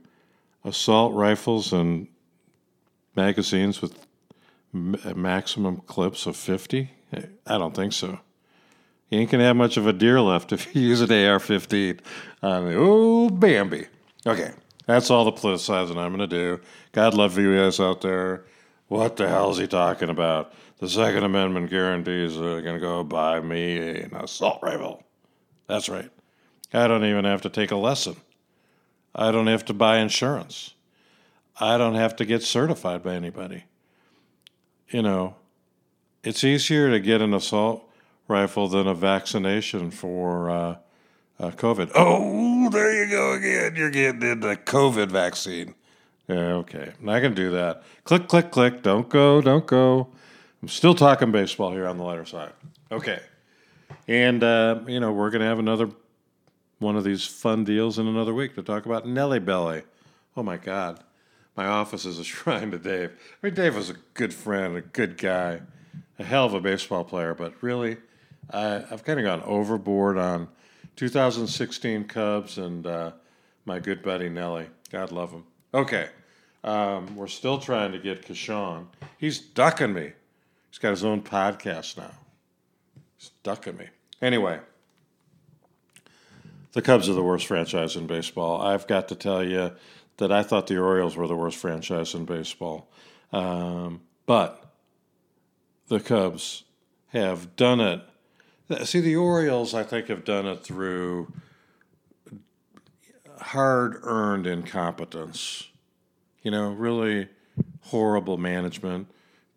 assault 0.64 1.14
rifles 1.14 1.72
and 1.72 2.08
magazines 3.16 3.80
with 3.80 4.06
maximum 4.72 5.78
clips 5.78 6.26
of 6.26 6.36
50? 6.36 6.90
I 7.46 7.58
don't 7.58 7.74
think 7.74 7.92
so. 7.92 8.20
You 9.12 9.18
ain't 9.18 9.30
gonna 9.30 9.44
have 9.44 9.56
much 9.56 9.76
of 9.76 9.86
a 9.86 9.92
deer 9.92 10.22
left 10.22 10.52
if 10.52 10.74
you 10.74 10.80
use 10.80 11.02
an 11.02 11.12
AR-15 11.12 12.00
on 12.42 12.64
the 12.64 12.76
old 12.76 13.38
Bambi. 13.38 13.84
Okay, 14.26 14.52
that's 14.86 15.10
all 15.10 15.26
the 15.26 15.32
politicizing 15.32 15.98
I'm 15.98 16.12
gonna 16.12 16.26
do. 16.26 16.60
God 16.92 17.12
love 17.12 17.36
you 17.36 17.54
guys 17.54 17.78
out 17.78 18.00
there. 18.00 18.46
What 18.88 19.18
the 19.18 19.28
hell 19.28 19.50
is 19.50 19.58
he 19.58 19.66
talking 19.66 20.08
about? 20.08 20.54
The 20.78 20.88
Second 20.88 21.24
Amendment 21.24 21.68
guarantees 21.68 22.38
are 22.38 22.62
gonna 22.62 22.80
go 22.80 23.04
buy 23.04 23.40
me 23.40 24.00
an 24.00 24.16
assault 24.16 24.60
rifle. 24.62 25.04
That's 25.66 25.90
right. 25.90 26.08
I 26.72 26.88
don't 26.88 27.04
even 27.04 27.26
have 27.26 27.42
to 27.42 27.50
take 27.50 27.70
a 27.70 27.76
lesson. 27.76 28.16
I 29.14 29.30
don't 29.30 29.46
have 29.46 29.66
to 29.66 29.74
buy 29.74 29.98
insurance. 29.98 30.72
I 31.60 31.76
don't 31.76 31.96
have 31.96 32.16
to 32.16 32.24
get 32.24 32.42
certified 32.44 33.02
by 33.02 33.12
anybody. 33.12 33.64
You 34.88 35.02
know, 35.02 35.36
it's 36.24 36.42
easier 36.44 36.90
to 36.90 36.98
get 36.98 37.20
an 37.20 37.34
assault 37.34 37.86
rifle 38.32 38.66
than 38.66 38.86
a 38.86 38.94
vaccination 38.94 39.90
for 39.90 40.50
uh, 40.50 40.76
uh, 41.38 41.50
COVID. 41.50 41.92
Oh, 41.94 42.70
there 42.70 43.04
you 43.04 43.10
go 43.10 43.32
again. 43.34 43.76
You're 43.76 43.90
getting 43.90 44.22
into 44.22 44.48
COVID 44.48 45.10
vaccine. 45.10 45.74
Yeah, 46.28 46.54
okay. 46.54 46.92
Going 47.04 47.22
to 47.22 47.30
do 47.30 47.50
that. 47.50 47.82
Click, 48.04 48.28
click, 48.28 48.50
click. 48.50 48.82
Don't 48.82 49.08
go, 49.08 49.40
don't 49.40 49.66
go. 49.66 50.08
I'm 50.62 50.68
still 50.68 50.94
talking 50.94 51.30
baseball 51.32 51.72
here 51.72 51.86
on 51.86 51.98
the 51.98 52.04
lighter 52.04 52.24
side. 52.24 52.52
Okay. 52.90 53.20
And, 54.08 54.42
uh, 54.42 54.80
you 54.86 55.00
know, 55.00 55.12
we're 55.12 55.30
going 55.30 55.40
to 55.40 55.46
have 55.46 55.58
another 55.58 55.90
one 56.78 56.96
of 56.96 57.04
these 57.04 57.26
fun 57.26 57.64
deals 57.64 57.98
in 57.98 58.06
another 58.06 58.32
week 58.32 58.54
to 58.54 58.62
talk 58.62 58.86
about 58.86 59.06
Nelly 59.06 59.40
Belly. 59.40 59.82
Oh, 60.36 60.42
my 60.42 60.56
God. 60.56 61.00
My 61.56 61.66
office 61.66 62.06
is 62.06 62.18
a 62.20 62.24
shrine 62.24 62.70
to 62.70 62.78
Dave. 62.78 63.10
I 63.10 63.46
mean, 63.46 63.54
Dave 63.54 63.74
was 63.74 63.90
a 63.90 63.96
good 64.14 64.32
friend, 64.32 64.76
a 64.76 64.80
good 64.80 65.18
guy, 65.18 65.60
a 66.18 66.24
hell 66.24 66.46
of 66.46 66.54
a 66.54 66.60
baseball 66.60 67.04
player, 67.04 67.34
but 67.34 67.54
really, 67.60 67.98
I, 68.50 68.84
I've 68.90 69.04
kind 69.04 69.18
of 69.18 69.24
gone 69.24 69.42
overboard 69.42 70.18
on 70.18 70.48
2016 70.96 72.04
Cubs 72.04 72.58
and 72.58 72.86
uh, 72.86 73.12
my 73.64 73.78
good 73.78 74.02
buddy 74.02 74.28
Nelly. 74.28 74.66
God 74.90 75.12
love 75.12 75.30
him. 75.32 75.44
Okay. 75.72 76.08
Um, 76.64 77.16
we're 77.16 77.28
still 77.28 77.58
trying 77.58 77.92
to 77.92 77.98
get 77.98 78.26
Kashawn. 78.26 78.86
He's 79.18 79.38
ducking 79.40 79.92
me. 79.92 80.12
He's 80.70 80.78
got 80.78 80.90
his 80.90 81.04
own 81.04 81.22
podcast 81.22 81.96
now. 81.96 82.12
He's 83.18 83.30
ducking 83.42 83.76
me. 83.76 83.88
Anyway, 84.20 84.60
the 86.72 86.82
Cubs 86.82 87.08
are 87.08 87.14
the 87.14 87.22
worst 87.22 87.46
franchise 87.46 87.96
in 87.96 88.06
baseball. 88.06 88.62
I've 88.62 88.86
got 88.86 89.08
to 89.08 89.14
tell 89.14 89.42
you 89.42 89.72
that 90.18 90.30
I 90.30 90.42
thought 90.42 90.68
the 90.68 90.78
Orioles 90.78 91.16
were 91.16 91.26
the 91.26 91.36
worst 91.36 91.58
franchise 91.58 92.14
in 92.14 92.24
baseball. 92.24 92.88
Um, 93.32 94.02
but 94.26 94.72
the 95.88 96.00
Cubs 96.00 96.64
have 97.08 97.56
done 97.56 97.80
it 97.80 98.02
See, 98.84 99.00
the 99.00 99.16
Orioles, 99.16 99.74
I 99.74 99.82
think, 99.82 100.08
have 100.08 100.24
done 100.24 100.46
it 100.46 100.64
through 100.64 101.32
hard 103.40 104.00
earned 104.02 104.46
incompetence. 104.46 105.68
You 106.42 106.50
know, 106.50 106.70
really 106.70 107.28
horrible 107.82 108.38
management. 108.38 109.08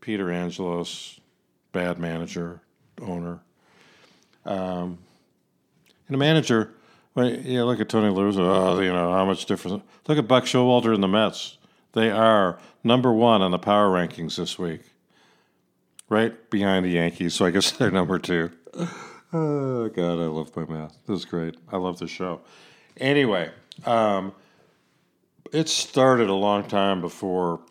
Peter 0.02 0.32
Angelos, 0.32 1.20
bad 1.72 1.98
manager, 1.98 2.62
owner. 3.02 3.40
Um, 4.46 5.00
and 6.08 6.16
a 6.16 6.18
manager, 6.18 6.76
when 7.14 7.44
you 7.44 7.64
look 7.66 7.80
at 7.80 7.90
Tony 7.90 8.10
Lewis, 8.14 8.36
oh, 8.38 8.80
you 8.80 8.92
know, 8.92 9.12
how 9.12 9.26
much 9.26 9.46
difference. 9.46 9.84
Look 10.08 10.18
at 10.18 10.28
Buck 10.28 10.44
Showalter 10.44 10.94
in 10.94 11.02
the 11.02 11.08
Mets. 11.08 11.58
They 11.94 12.12
are 12.12 12.60
number 12.84 13.12
one 13.12 13.42
on 13.42 13.52
the 13.52 13.58
power 13.58 13.90
rankings 13.90 14.36
this 14.36 14.60
week, 14.60 14.82
right 16.10 16.50
behind 16.52 16.86
the 16.86 16.90
Yankees. 16.90 17.34
So 17.34 17.46
I 17.46 17.52
guess 17.52 17.72
they're 17.78 17.90
number 17.90 18.20
two 18.20 18.52
oh 19.34 19.90
God, 19.90 20.20
I 20.20 20.26
love 20.26 20.56
my 20.56 20.66
math. 20.66 20.98
This 21.08 21.20
is 21.20 21.26
great. 21.26 21.56
I 21.72 21.78
love 21.78 22.00
the 22.00 22.08
show. 22.08 22.42
Anyway, 22.98 23.50
um, 23.86 24.34
it 25.54 25.70
started 25.70 26.30
a 26.30 26.34
long 26.34 26.66
time 26.66 27.00
before 27.00 27.62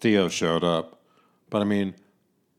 Theo 0.00 0.28
showed 0.28 0.64
up, 0.64 1.00
but 1.50 1.60
I 1.60 1.64
mean, 1.64 1.94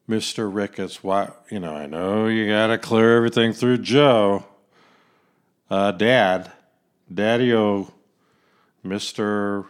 Mr. 0.08 0.54
Ricketts, 0.54 1.04
why? 1.04 1.32
You 1.50 1.60
know, 1.60 1.74
I 1.74 1.88
know 1.88 2.28
you 2.28 2.48
got 2.48 2.68
to 2.68 2.78
clear 2.78 3.18
everything 3.18 3.54
through 3.54 3.80
Joe. 3.80 4.46
Uh, 5.70 5.92
Dad, 5.92 6.52
Daddy 7.14 7.54
O, 7.54 7.92
Mr. 8.86 9.66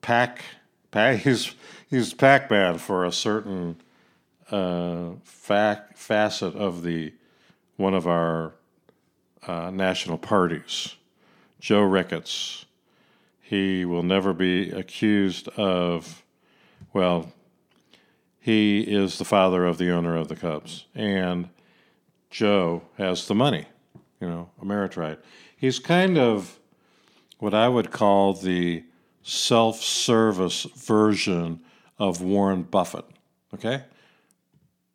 Pack. 0.00 0.42
Pac, 0.90 1.18
he's 1.22 1.54
he's 1.88 2.14
Pac 2.14 2.50
Man 2.50 2.78
for 2.78 3.04
a 3.04 3.12
certain 3.12 3.76
uh, 4.54 5.16
fac- 5.24 5.96
facet 5.96 6.54
of 6.54 6.82
the 6.82 7.12
one 7.76 7.92
of 7.92 8.06
our 8.06 8.54
uh, 9.48 9.70
national 9.70 10.16
parties, 10.16 10.94
Joe 11.58 11.82
Ricketts. 11.82 12.64
He 13.40 13.84
will 13.84 14.04
never 14.04 14.32
be 14.32 14.70
accused 14.70 15.48
of, 15.48 16.22
well, 16.92 17.32
he 18.40 18.82
is 18.82 19.18
the 19.18 19.24
father 19.24 19.66
of 19.66 19.76
the 19.76 19.90
owner 19.90 20.16
of 20.16 20.28
the 20.28 20.36
Cubs, 20.36 20.86
and 20.94 21.48
Joe 22.30 22.82
has 22.96 23.26
the 23.26 23.34
money, 23.34 23.66
you 24.20 24.28
know, 24.28 24.50
Ameritrade. 24.62 25.18
He's 25.56 25.80
kind 25.80 26.16
of 26.16 26.60
what 27.38 27.54
I 27.54 27.68
would 27.68 27.90
call 27.90 28.34
the 28.34 28.84
self 29.24 29.82
service 29.82 30.62
version 30.76 31.60
of 31.98 32.22
Warren 32.22 32.62
Buffett. 32.62 33.04
Okay? 33.52 33.82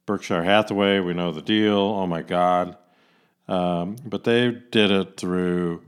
Berkshire 0.09 0.43
Hathaway, 0.43 0.99
we 1.01 1.13
know 1.13 1.31
the 1.31 1.39
deal. 1.39 1.77
Oh 1.77 2.07
my 2.07 2.23
God. 2.23 2.75
Um, 3.47 3.95
but 4.03 4.23
they 4.23 4.49
did 4.49 4.89
it 4.89 5.17
through 5.17 5.83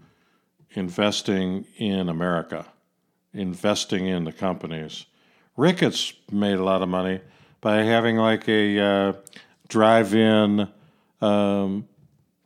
investing 0.74 1.66
in 1.78 2.08
America, 2.08 2.68
investing 3.34 4.06
in 4.06 4.26
the 4.26 4.32
companies. 4.32 5.08
Ricketts 5.58 6.14
made 6.32 6.60
a 6.60 6.64
lot 6.64 6.84
of 6.84 6.88
money 6.88 7.22
by 7.62 7.78
having 7.78 8.18
like 8.18 8.48
a 8.48 8.80
uh, 8.80 9.14
drive 9.68 10.14
in 10.14 10.70
um, 11.20 11.88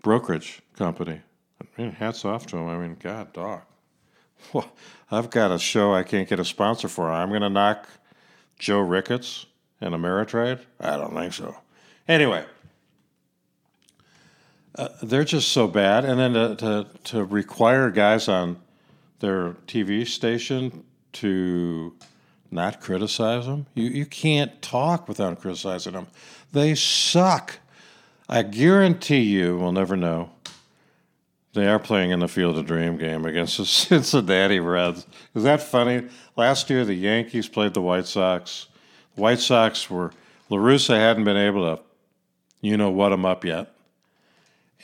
brokerage 0.01 0.61
company. 0.77 1.19
I 1.61 1.81
mean, 1.81 1.91
hats 1.91 2.23
off 2.23 2.47
to 2.47 2.57
him. 2.57 2.69
I 2.69 2.77
mean, 2.77 2.95
God, 2.97 3.33
dog. 3.33 3.63
Well, 4.53 4.71
I've 5.11 5.29
got 5.29 5.51
a 5.51 5.59
show 5.59 5.93
I 5.93 6.03
can't 6.03 6.29
get 6.29 6.39
a 6.39 6.45
sponsor 6.45 6.87
for. 6.87 7.11
I'm 7.11 7.27
going 7.27 7.41
to 7.41 7.49
knock 7.49 7.89
Joe 8.59 8.79
Ricketts 8.79 9.45
and 9.81 9.93
Ameritrade? 9.93 10.61
I 10.79 10.97
don't 10.97 11.13
think 11.13 11.33
so. 11.33 11.55
Anyway, 12.07 12.45
uh, 14.77 14.89
they're 15.01 15.23
just 15.23 15.49
so 15.49 15.67
bad. 15.67 16.05
And 16.05 16.19
then 16.19 16.33
to, 16.33 16.55
to, 16.55 16.87
to 17.05 17.23
require 17.23 17.89
guys 17.89 18.27
on 18.27 18.57
their 19.19 19.53
TV 19.67 20.05
station 20.07 20.83
to 21.13 21.93
not 22.51 22.81
criticize 22.81 23.45
them, 23.45 23.65
you, 23.73 23.85
you 23.89 24.05
can't 24.05 24.61
talk 24.61 25.07
without 25.07 25.39
criticizing 25.39 25.93
them. 25.93 26.07
They 26.51 26.75
suck. 26.75 27.59
I 28.27 28.43
guarantee 28.43 29.21
you, 29.21 29.57
we'll 29.57 29.71
never 29.71 29.95
know. 29.95 30.31
They 31.53 31.67
are 31.67 31.79
playing 31.79 32.11
in 32.11 32.19
the 32.19 32.27
Field 32.27 32.57
of 32.57 32.65
Dream 32.65 32.97
game 32.97 33.25
against 33.25 33.57
the 33.57 33.65
Cincinnati 33.65 34.59
Reds. 34.59 35.07
Is 35.33 35.43
that 35.43 35.61
funny? 35.61 36.07
Last 36.35 36.69
year, 36.69 36.83
the 36.83 36.93
Yankees 36.93 37.47
played 37.47 37.73
the 37.73 37.81
White 37.81 38.07
Sox. 38.07 38.67
The 39.15 39.21
White 39.21 39.39
Sox 39.39 39.89
were, 39.89 40.11
La 40.49 40.57
Russa 40.57 40.97
hadn't 40.97 41.23
been 41.23 41.37
able 41.37 41.77
to, 41.77 41.81
you 42.61 42.77
know, 42.77 42.89
what 42.89 43.13
I'm 43.13 43.25
up 43.25 43.45
yet. 43.45 43.73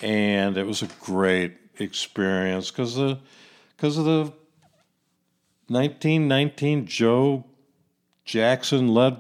And 0.02 0.58
it 0.58 0.66
was 0.66 0.82
a 0.82 0.90
great 1.02 1.58
experience 1.78 2.72
because 2.72 2.96
the 2.96 3.20
because 3.76 3.98
of 3.98 4.06
the 4.06 4.34
1919 5.68 6.86
Joe 6.86 7.46
Jackson 8.26 8.94
led 8.94 9.18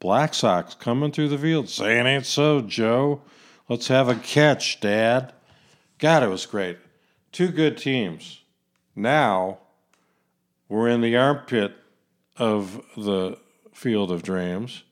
Black 0.00 0.34
Sox 0.34 0.74
coming 0.74 1.12
through 1.12 1.28
the 1.28 1.38
field 1.38 1.68
saying 1.68 2.06
ain't 2.06 2.26
so 2.26 2.60
Joe. 2.60 3.22
Let's 3.68 3.88
have 3.88 4.08
a 4.08 4.14
catch 4.14 4.80
dad. 4.80 5.32
God 5.98 6.22
it 6.22 6.28
was 6.28 6.46
great. 6.46 6.78
Two 7.32 7.48
good 7.48 7.76
teams. 7.76 8.42
Now 8.94 9.58
we're 10.68 10.88
in 10.88 11.00
the 11.00 11.16
armpit 11.16 11.74
of 12.36 12.82
the 12.96 13.38
field 13.72 14.10
of 14.10 14.22
dreams 14.22 14.84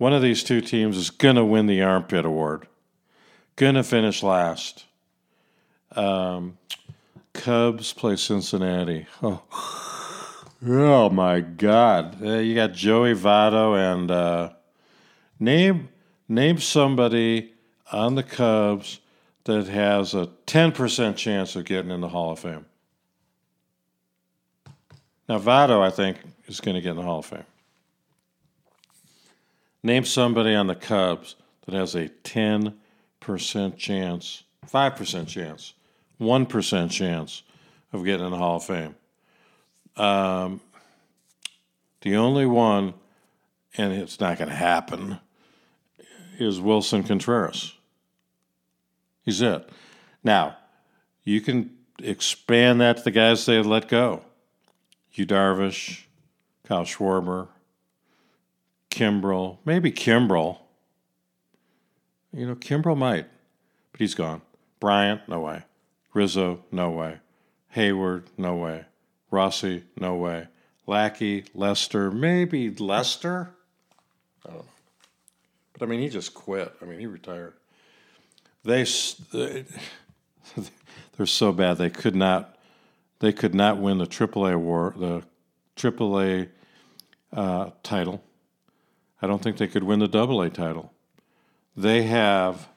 one 0.00 0.14
of 0.14 0.22
these 0.22 0.42
two 0.42 0.60
teams 0.62 0.96
is 0.96 1.10
going 1.10 1.36
to 1.36 1.44
win 1.44 1.66
the 1.66 1.82
armpit 1.82 2.24
award 2.24 2.66
Gonna 3.60 3.82
finish 3.82 4.22
last. 4.22 4.86
Um, 5.92 6.56
Cubs 7.34 7.92
play 7.92 8.16
Cincinnati. 8.16 9.06
Oh, 9.22 9.42
oh 10.66 11.10
my 11.10 11.40
God! 11.40 12.24
Uh, 12.24 12.38
you 12.38 12.54
got 12.54 12.72
Joey 12.72 13.12
Votto 13.12 13.76
and 13.76 14.10
uh, 14.10 14.50
name 15.38 15.90
name 16.26 16.58
somebody 16.58 17.52
on 17.92 18.14
the 18.14 18.22
Cubs 18.22 19.00
that 19.44 19.68
has 19.68 20.14
a 20.14 20.30
ten 20.46 20.72
percent 20.72 21.18
chance 21.18 21.54
of 21.54 21.66
getting 21.66 21.90
in 21.90 22.00
the 22.00 22.08
Hall 22.08 22.32
of 22.32 22.38
Fame. 22.38 22.64
Now 25.28 25.38
Votto, 25.38 25.82
I 25.82 25.90
think, 25.90 26.16
is 26.46 26.62
going 26.62 26.76
to 26.76 26.80
get 26.80 26.92
in 26.92 26.96
the 26.96 27.02
Hall 27.02 27.18
of 27.18 27.26
Fame. 27.26 27.44
Name 29.82 30.04
somebody 30.04 30.54
on 30.54 30.66
the 30.66 30.74
Cubs 30.74 31.36
that 31.64 31.74
has 31.74 31.94
a 31.94 32.08
ten 32.08 32.74
percent 33.18 33.78
chance, 33.78 34.44
five 34.66 34.96
percent 34.96 35.28
chance, 35.28 35.74
one 36.18 36.46
percent 36.46 36.90
chance 36.90 37.42
of 37.92 38.04
getting 38.04 38.26
in 38.26 38.30
the 38.30 38.36
Hall 38.36 38.56
of 38.56 38.64
Fame. 38.64 38.94
Um, 39.96 40.60
the 42.02 42.16
only 42.16 42.46
one, 42.46 42.94
and 43.76 43.92
it's 43.92 44.20
not 44.20 44.38
going 44.38 44.50
to 44.50 44.56
happen, 44.56 45.18
is 46.38 46.60
Willson 46.60 47.06
Contreras. 47.06 47.74
He's 49.22 49.40
it. 49.42 49.68
Now, 50.22 50.56
you 51.24 51.40
can 51.40 51.70
expand 52.02 52.80
that 52.80 52.98
to 52.98 53.02
the 53.02 53.10
guys 53.10 53.44
they 53.44 53.62
let 53.62 53.88
go. 53.88 54.24
Yu 55.12 55.26
Darvish, 55.26 56.04
Kyle 56.64 56.84
Schwarber, 56.84 57.48
Kimbrel, 58.90 59.58
maybe 59.64 59.92
Kimbrel 59.92 60.58
you 62.32 62.46
know, 62.46 62.54
Kimbrel 62.54 62.96
might, 62.96 63.26
but 63.92 64.00
he's 64.00 64.14
gone. 64.14 64.42
Bryant, 64.78 65.28
no 65.28 65.40
way. 65.40 65.64
Rizzo, 66.14 66.64
no 66.70 66.90
way. 66.90 67.18
Hayward, 67.70 68.24
no 68.36 68.56
way. 68.56 68.84
Rossi, 69.30 69.84
no 69.98 70.14
way. 70.14 70.48
Lackey, 70.86 71.44
Lester, 71.54 72.10
maybe 72.10 72.70
Lester? 72.70 73.50
I 74.44 74.50
don't 74.50 74.58
know. 74.58 74.64
But 75.72 75.82
I 75.82 75.86
mean, 75.86 76.00
he 76.00 76.08
just 76.08 76.34
quit. 76.34 76.72
I 76.80 76.84
mean, 76.84 76.98
he 76.98 77.06
retired. 77.06 77.54
They, 78.64 78.84
they 79.32 79.64
they're 81.16 81.26
so 81.26 81.52
bad 81.52 81.78
they 81.78 81.90
could 81.90 82.14
not 82.14 82.58
they 83.20 83.32
could 83.32 83.54
not 83.54 83.78
win 83.78 83.98
the 83.98 84.06
AAA 84.06 84.56
war 84.56 84.94
the 84.96 85.22
AAA 85.76 86.48
uh, 87.32 87.70
title. 87.82 88.22
I 89.22 89.26
don't 89.26 89.42
think 89.42 89.58
they 89.58 89.68
could 89.68 89.84
win 89.84 89.98
the 89.98 90.18
AA 90.18 90.48
title 90.48 90.92
they 91.76 92.02
have 92.02 92.68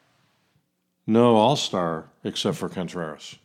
no 1.05 1.35
all 1.35 1.55
star 1.55 2.09
except 2.23 2.57
for 2.57 2.69
Contreras. 2.69 3.35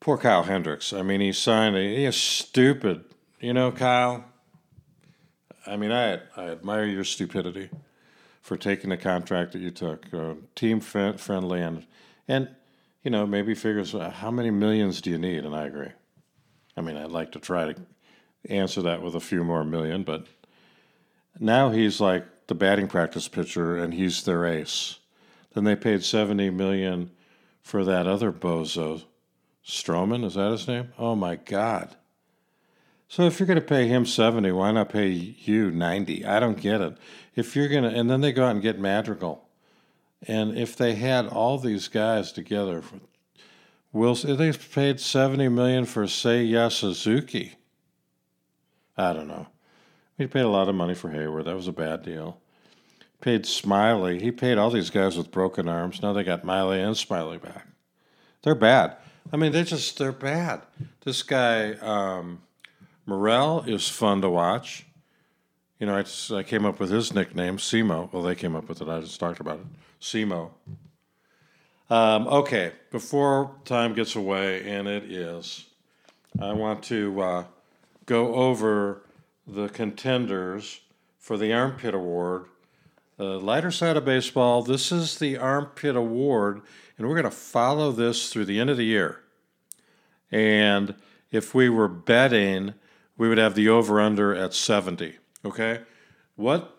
Poor 0.00 0.18
Kyle 0.18 0.44
Hendricks. 0.44 0.92
I 0.92 1.02
mean, 1.02 1.20
he 1.20 1.32
signed 1.32 1.76
a, 1.76 1.80
he 1.80 2.04
is 2.04 2.16
stupid. 2.16 3.04
You 3.40 3.52
know, 3.52 3.72
Kyle. 3.72 4.24
I 5.66 5.76
mean, 5.76 5.90
I 5.90 6.20
I 6.36 6.50
admire 6.50 6.84
your 6.84 7.04
stupidity 7.04 7.70
for 8.40 8.56
taking 8.56 8.90
the 8.90 8.96
contract 8.96 9.52
that 9.52 9.58
you 9.58 9.70
took, 9.70 10.12
uh, 10.14 10.34
team 10.54 10.80
friendly, 10.80 11.60
and 11.60 11.86
and 12.28 12.48
you 13.02 13.10
know 13.10 13.26
maybe 13.26 13.54
figures 13.54 13.94
uh, 13.94 14.10
how 14.10 14.30
many 14.30 14.50
millions 14.50 15.00
do 15.00 15.10
you 15.10 15.18
need? 15.18 15.44
And 15.44 15.56
I 15.56 15.64
agree. 15.64 15.92
I 16.76 16.82
mean, 16.82 16.96
I'd 16.96 17.10
like 17.10 17.32
to 17.32 17.40
try 17.40 17.72
to 17.72 17.80
answer 18.48 18.82
that 18.82 19.02
with 19.02 19.16
a 19.16 19.20
few 19.20 19.42
more 19.42 19.64
million, 19.64 20.04
but 20.04 20.26
now 21.38 21.70
he's 21.70 22.00
like 22.00 22.24
the 22.46 22.54
batting 22.54 22.88
practice 22.88 23.28
pitcher, 23.28 23.76
and 23.76 23.94
he's 23.94 24.24
their 24.24 24.46
ace. 24.46 24.98
Then 25.54 25.64
they 25.64 25.76
paid 25.76 26.04
seventy 26.04 26.50
million 26.50 27.10
for 27.62 27.84
that 27.84 28.06
other 28.06 28.32
bozo, 28.32 29.02
Stroman. 29.64 30.24
Is 30.24 30.34
that 30.34 30.52
his 30.52 30.68
name? 30.68 30.92
Oh 30.98 31.16
my 31.16 31.36
God! 31.36 31.96
So 33.08 33.22
if 33.24 33.38
you're 33.38 33.46
going 33.46 33.60
to 33.60 33.64
pay 33.64 33.88
him 33.88 34.06
seventy, 34.06 34.52
why 34.52 34.72
not 34.72 34.90
pay 34.90 35.08
you 35.08 35.70
ninety? 35.70 36.24
I 36.24 36.40
don't 36.40 36.60
get 36.60 36.80
it. 36.80 36.96
If 37.34 37.56
you're 37.56 37.68
going 37.68 37.84
to, 37.84 37.90
and 37.90 38.10
then 38.10 38.20
they 38.20 38.32
go 38.32 38.44
out 38.44 38.52
and 38.52 38.62
get 38.62 38.78
Madrigal, 38.78 39.48
and 40.26 40.56
if 40.56 40.76
they 40.76 40.94
had 40.94 41.26
all 41.26 41.58
these 41.58 41.88
guys 41.88 42.32
together, 42.32 42.82
will 43.92 44.14
they 44.14 44.52
paid 44.52 45.00
seventy 45.00 45.48
million 45.48 45.84
for 45.84 46.04
Seiya 46.04 46.70
Suzuki? 46.70 47.54
I 48.96 49.12
don't 49.12 49.28
know. 49.28 49.48
He 50.18 50.26
paid 50.26 50.42
a 50.42 50.48
lot 50.48 50.68
of 50.68 50.74
money 50.74 50.94
for 50.94 51.10
Hayward. 51.10 51.44
That 51.44 51.56
was 51.56 51.68
a 51.68 51.72
bad 51.72 52.02
deal. 52.02 52.40
Paid 53.20 53.46
Smiley. 53.46 54.20
He 54.20 54.30
paid 54.30 54.58
all 54.58 54.70
these 54.70 54.90
guys 54.90 55.16
with 55.16 55.30
broken 55.30 55.68
arms. 55.68 56.02
Now 56.02 56.12
they 56.12 56.24
got 56.24 56.44
Miley 56.44 56.80
and 56.80 56.96
Smiley 56.96 57.38
back. 57.38 57.66
They're 58.42 58.54
bad. 58.54 58.96
I 59.32 59.36
mean, 59.36 59.52
they 59.52 59.64
just 59.64 59.98
they're 59.98 60.12
bad. 60.12 60.62
This 61.04 61.22
guy 61.22 61.72
um, 61.74 62.42
Morel 63.06 63.64
is 63.66 63.88
fun 63.88 64.20
to 64.22 64.30
watch. 64.30 64.86
You 65.78 65.86
know, 65.86 65.96
I, 65.96 66.02
just, 66.02 66.32
I 66.32 66.42
came 66.42 66.64
up 66.64 66.80
with 66.80 66.90
his 66.90 67.12
nickname, 67.12 67.58
Simo. 67.58 68.10
Well, 68.12 68.22
they 68.22 68.34
came 68.34 68.56
up 68.56 68.68
with 68.68 68.80
it. 68.80 68.88
I 68.88 69.00
just 69.00 69.20
talked 69.20 69.40
about 69.40 69.60
it. 69.60 69.66
Simo. 70.00 70.50
Um, 71.88 72.26
okay, 72.26 72.72
before 72.90 73.54
time 73.64 73.94
gets 73.94 74.16
away, 74.16 74.68
and 74.68 74.88
it 74.88 75.04
is, 75.04 75.66
I 76.40 76.52
want 76.52 76.82
to 76.84 77.20
uh, 77.20 77.44
go 78.06 78.34
over 78.34 79.02
the 79.46 79.68
contenders 79.68 80.80
for 81.18 81.36
the 81.36 81.52
Armpit 81.52 81.94
Award. 81.94 82.46
The 83.16 83.38
lighter 83.38 83.70
side 83.70 83.96
of 83.96 84.04
baseball, 84.04 84.62
this 84.62 84.92
is 84.92 85.18
the 85.18 85.38
Armpit 85.38 85.96
Award, 85.96 86.60
and 86.98 87.06
we're 87.06 87.14
going 87.14 87.24
to 87.24 87.30
follow 87.30 87.92
this 87.92 88.30
through 88.30 88.44
the 88.44 88.60
end 88.60 88.68
of 88.68 88.76
the 88.76 88.84
year. 88.84 89.20
And 90.30 90.96
if 91.30 91.54
we 91.54 91.68
were 91.68 91.88
betting, 91.88 92.74
we 93.16 93.28
would 93.28 93.38
have 93.38 93.54
the 93.54 93.68
over 93.68 94.00
under 94.00 94.34
at 94.34 94.52
70. 94.52 95.16
Okay? 95.44 95.80
What 96.34 96.76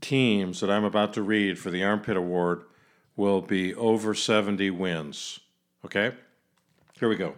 teams 0.00 0.60
that 0.60 0.70
I'm 0.70 0.84
about 0.84 1.14
to 1.14 1.22
read 1.22 1.58
for 1.58 1.70
the 1.70 1.82
Armpit 1.82 2.16
Award 2.16 2.62
will 3.16 3.40
be 3.40 3.74
over 3.74 4.14
70 4.14 4.70
wins? 4.70 5.40
Okay? 5.84 6.12
Here 6.98 7.08
we 7.08 7.16
go. 7.16 7.34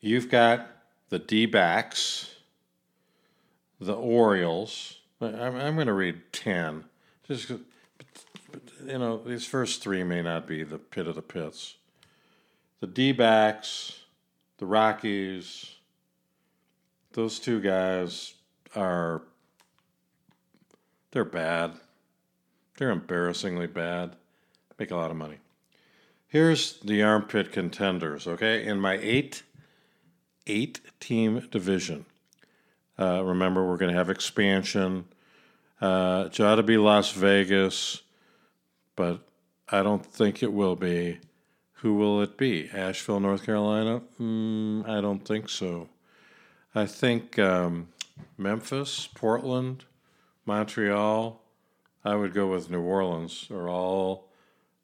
You've 0.00 0.30
got 0.30 0.66
the 1.08 1.18
D 1.18 1.46
backs 1.46 2.34
the 3.80 3.94
Orioles. 3.94 4.98
I'm, 5.20 5.56
I'm 5.56 5.74
going 5.74 5.86
to 5.86 5.92
read 5.92 6.20
10. 6.32 6.84
Just, 7.26 7.50
you 7.50 7.60
know, 8.86 9.22
these 9.22 9.46
first 9.46 9.82
three 9.82 10.04
may 10.04 10.22
not 10.22 10.46
be 10.46 10.62
the 10.62 10.78
pit 10.78 11.06
of 11.06 11.14
the 11.14 11.22
pits. 11.22 11.76
The 12.80 12.86
D 12.86 13.12
backs, 13.12 14.00
the 14.58 14.66
Rockies, 14.66 15.74
those 17.12 17.38
two 17.38 17.60
guys 17.60 18.34
are, 18.74 19.22
they're 21.10 21.24
bad. 21.24 21.72
They're 22.76 22.90
embarrassingly 22.90 23.66
bad. 23.66 24.16
Make 24.78 24.90
a 24.90 24.96
lot 24.96 25.10
of 25.10 25.16
money. 25.16 25.36
Here's 26.28 26.74
the 26.80 27.02
armpit 27.02 27.52
contenders, 27.52 28.26
okay? 28.26 28.64
In 28.64 28.80
my 28.80 28.98
eight, 29.02 29.42
eight 30.46 30.80
team 31.00 31.46
division, 31.50 32.06
uh, 33.00 33.22
remember, 33.24 33.66
we're 33.66 33.78
going 33.78 33.92
to 33.92 33.96
have 33.96 34.10
expansion. 34.10 35.06
Uh, 35.80 36.28
it 36.30 36.40
ought 36.40 36.56
to 36.56 36.62
be 36.62 36.76
Las 36.76 37.12
Vegas, 37.12 38.02
but 38.94 39.26
I 39.68 39.82
don't 39.82 40.04
think 40.04 40.42
it 40.42 40.52
will 40.52 40.76
be. 40.76 41.18
Who 41.74 41.94
will 41.94 42.20
it 42.20 42.36
be? 42.36 42.68
Asheville, 42.70 43.20
North 43.20 43.46
Carolina? 43.46 44.02
Mm, 44.20 44.86
I 44.86 45.00
don't 45.00 45.26
think 45.26 45.48
so. 45.48 45.88
I 46.74 46.84
think 46.84 47.38
um, 47.38 47.88
Memphis, 48.36 49.08
Portland, 49.14 49.86
Montreal. 50.44 51.40
I 52.04 52.14
would 52.14 52.34
go 52.34 52.48
with 52.48 52.70
New 52.70 52.82
Orleans. 52.82 53.46
Are 53.50 53.68
all 53.68 54.28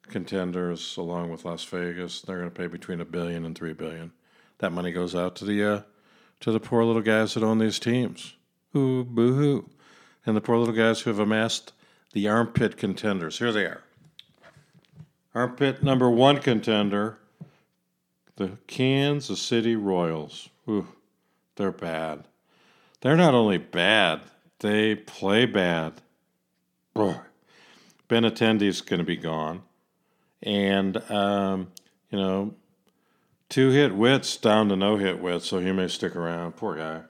contenders 0.09 0.97
along 0.97 1.29
with 1.29 1.45
Las 1.45 1.63
Vegas. 1.65 2.21
They're 2.21 2.37
going 2.37 2.49
to 2.49 2.55
pay 2.55 2.67
between 2.67 3.01
a 3.01 3.05
billion 3.05 3.45
and 3.45 3.55
three 3.55 3.73
billion. 3.73 4.11
That 4.59 4.71
money 4.71 4.91
goes 4.91 5.13
out 5.13 5.35
to 5.37 5.45
the 5.45 5.63
uh, 5.63 5.81
to 6.39 6.51
the 6.51 6.59
poor 6.59 6.83
little 6.83 7.01
guys 7.01 7.33
that 7.33 7.43
own 7.43 7.59
these 7.59 7.79
teams. 7.79 8.35
Ooh, 8.75 9.03
boo 9.03 9.35
hoo. 9.35 9.69
And 10.25 10.35
the 10.35 10.41
poor 10.41 10.57
little 10.57 10.73
guys 10.73 11.01
who 11.01 11.09
have 11.09 11.19
amassed 11.19 11.73
the 12.13 12.27
armpit 12.27 12.77
contenders. 12.77 13.39
Here 13.39 13.51
they 13.51 13.65
are. 13.65 13.83
Armpit 15.33 15.83
number 15.83 16.09
one 16.09 16.39
contender, 16.39 17.19
the 18.37 18.57
Kansas 18.67 19.41
City 19.41 19.75
Royals. 19.75 20.49
Ooh, 20.67 20.87
they're 21.55 21.71
bad. 21.71 22.25
They're 23.01 23.15
not 23.15 23.35
only 23.35 23.57
bad, 23.57 24.21
they 24.59 24.95
play 24.95 25.45
bad. 25.45 26.01
Ugh. 26.95 27.17
Benintendi's 28.09 28.81
going 28.81 28.99
to 28.99 29.05
be 29.05 29.17
gone. 29.17 29.61
And, 30.41 30.97
um, 31.11 31.71
you 32.09 32.17
know, 32.17 32.55
two 33.49 33.69
hit 33.69 33.95
wits 33.95 34.37
down 34.37 34.69
to 34.69 34.75
no 34.75 34.97
hit 34.97 35.21
wits, 35.21 35.47
so 35.47 35.59
he 35.59 35.71
may 35.71 35.87
stick 35.87 36.15
around. 36.15 36.55
Poor 36.57 36.75
guy. 36.75 37.01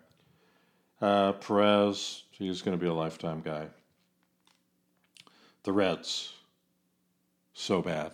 Uh, 0.99 1.33
Perez, 1.33 2.23
he's 2.31 2.61
going 2.61 2.77
to 2.77 2.81
be 2.81 2.89
a 2.89 2.93
lifetime 2.93 3.41
guy. 3.43 3.67
The 5.63 5.73
Reds, 5.73 6.33
so 7.53 7.81
bad. 7.81 8.13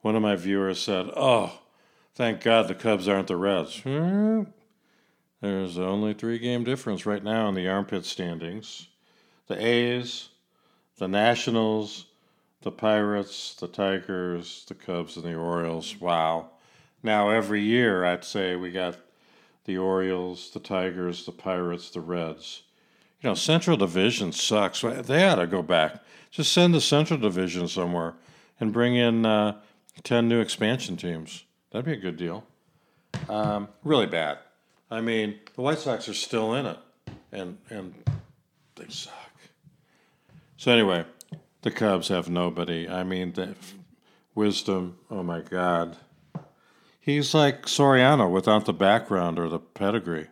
One 0.00 0.16
of 0.16 0.22
my 0.22 0.34
viewers 0.34 0.80
said, 0.80 1.10
Oh, 1.14 1.60
thank 2.14 2.40
God 2.40 2.68
the 2.68 2.74
Cubs 2.74 3.06
aren't 3.06 3.28
the 3.28 3.36
Reds. 3.36 3.80
Hmm? 3.80 4.44
There's 5.40 5.78
only 5.78 6.14
three 6.14 6.38
game 6.38 6.64
difference 6.64 7.04
right 7.04 7.22
now 7.22 7.48
in 7.48 7.54
the 7.54 7.68
armpit 7.68 8.04
standings. 8.04 8.88
The 9.48 9.64
A's, 9.64 10.28
the 10.98 11.08
Nationals, 11.08 12.06
the 12.62 12.70
Pirates, 12.70 13.54
the 13.56 13.66
Tigers, 13.66 14.64
the 14.68 14.74
Cubs, 14.74 15.16
and 15.16 15.26
the 15.26 15.34
Orioles. 15.34 16.00
Wow. 16.00 16.51
Now, 17.02 17.30
every 17.30 17.62
year, 17.62 18.04
I'd 18.04 18.24
say 18.24 18.54
we 18.56 18.70
got 18.70 18.96
the 19.64 19.78
Orioles, 19.78 20.50
the 20.50 20.60
Tigers, 20.60 21.24
the 21.26 21.32
Pirates, 21.32 21.90
the 21.90 22.00
Reds. 22.00 22.62
You 23.20 23.30
know, 23.30 23.34
Central 23.34 23.76
Division 23.76 24.32
sucks. 24.32 24.80
They 24.80 25.26
ought 25.26 25.36
to 25.36 25.46
go 25.46 25.62
back. 25.62 26.02
Just 26.30 26.52
send 26.52 26.74
the 26.74 26.80
Central 26.80 27.18
Division 27.18 27.68
somewhere 27.68 28.14
and 28.58 28.72
bring 28.72 28.96
in 28.96 29.26
uh, 29.26 29.60
10 30.02 30.28
new 30.28 30.40
expansion 30.40 30.96
teams. 30.96 31.44
That'd 31.70 31.86
be 31.86 31.92
a 31.92 31.96
good 31.96 32.16
deal. 32.16 32.44
Um, 33.28 33.68
really 33.84 34.06
bad. 34.06 34.38
I 34.90 35.00
mean, 35.00 35.38
the 35.54 35.62
White 35.62 35.78
Sox 35.78 36.08
are 36.08 36.14
still 36.14 36.54
in 36.54 36.66
it, 36.66 36.78
and, 37.32 37.58
and 37.70 37.94
they 38.74 38.88
suck. 38.88 39.14
So, 40.56 40.72
anyway, 40.72 41.04
the 41.62 41.70
Cubs 41.70 42.08
have 42.08 42.28
nobody. 42.28 42.88
I 42.88 43.04
mean, 43.04 43.32
the 43.32 43.54
wisdom, 44.34 44.98
oh 45.10 45.22
my 45.22 45.40
God. 45.40 45.96
He's 47.02 47.34
like 47.34 47.66
Soriano 47.66 48.30
without 48.30 48.64
the 48.64 48.72
background 48.72 49.36
or 49.36 49.48
the 49.48 49.58
pedigree. 49.58 50.28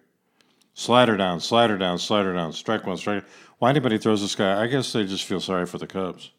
Slider 0.73 1.17
down, 1.17 1.41
slider 1.41 1.77
down, 1.77 1.99
slider 1.99 2.33
down, 2.33 2.53
strike 2.53 2.87
one, 2.87 2.97
strike. 2.97 3.25
Why 3.59 3.71
anybody 3.71 3.99
throws 3.99 4.21
this 4.21 4.37
guy? 4.37 4.63
I 4.63 4.69
guess 4.69 4.93
they 4.93 5.05
just 5.05 5.25
feel 5.25 5.41
sorry 5.41 5.67
for 5.67 5.79
the 5.79 5.89
Cubs. 5.89 6.31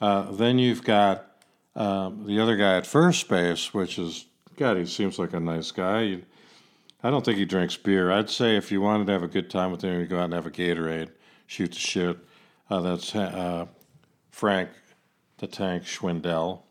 Uh, 0.00 0.32
then 0.32 0.58
you've 0.58 0.82
got 0.82 1.36
um, 1.76 2.24
the 2.26 2.40
other 2.40 2.56
guy 2.56 2.78
at 2.78 2.86
first 2.86 3.28
base, 3.28 3.74
which 3.74 3.98
is 3.98 4.24
God. 4.56 4.78
He 4.78 4.86
seems 4.86 5.18
like 5.18 5.34
a 5.34 5.40
nice 5.40 5.70
guy. 5.70 6.22
I 7.02 7.10
don't 7.10 7.22
think 7.22 7.36
he 7.36 7.44
drinks 7.44 7.76
beer. 7.76 8.10
I'd 8.10 8.30
say 8.30 8.56
if 8.56 8.72
you 8.72 8.80
wanted 8.80 9.08
to 9.08 9.12
have 9.12 9.22
a 9.22 9.28
good 9.28 9.50
time 9.50 9.72
with 9.72 9.82
him, 9.82 10.00
you 10.00 10.06
go 10.06 10.20
out 10.20 10.24
and 10.24 10.32
have 10.32 10.46
a 10.46 10.50
Gatorade, 10.50 11.10
shoot 11.46 11.72
the 11.72 11.78
shit. 11.78 12.16
Uh, 12.70 12.80
that's 12.80 13.14
uh, 13.14 13.66
Frank 14.30 14.70
the 15.36 15.46
Tank 15.46 15.84
Schwindel. 15.84 16.62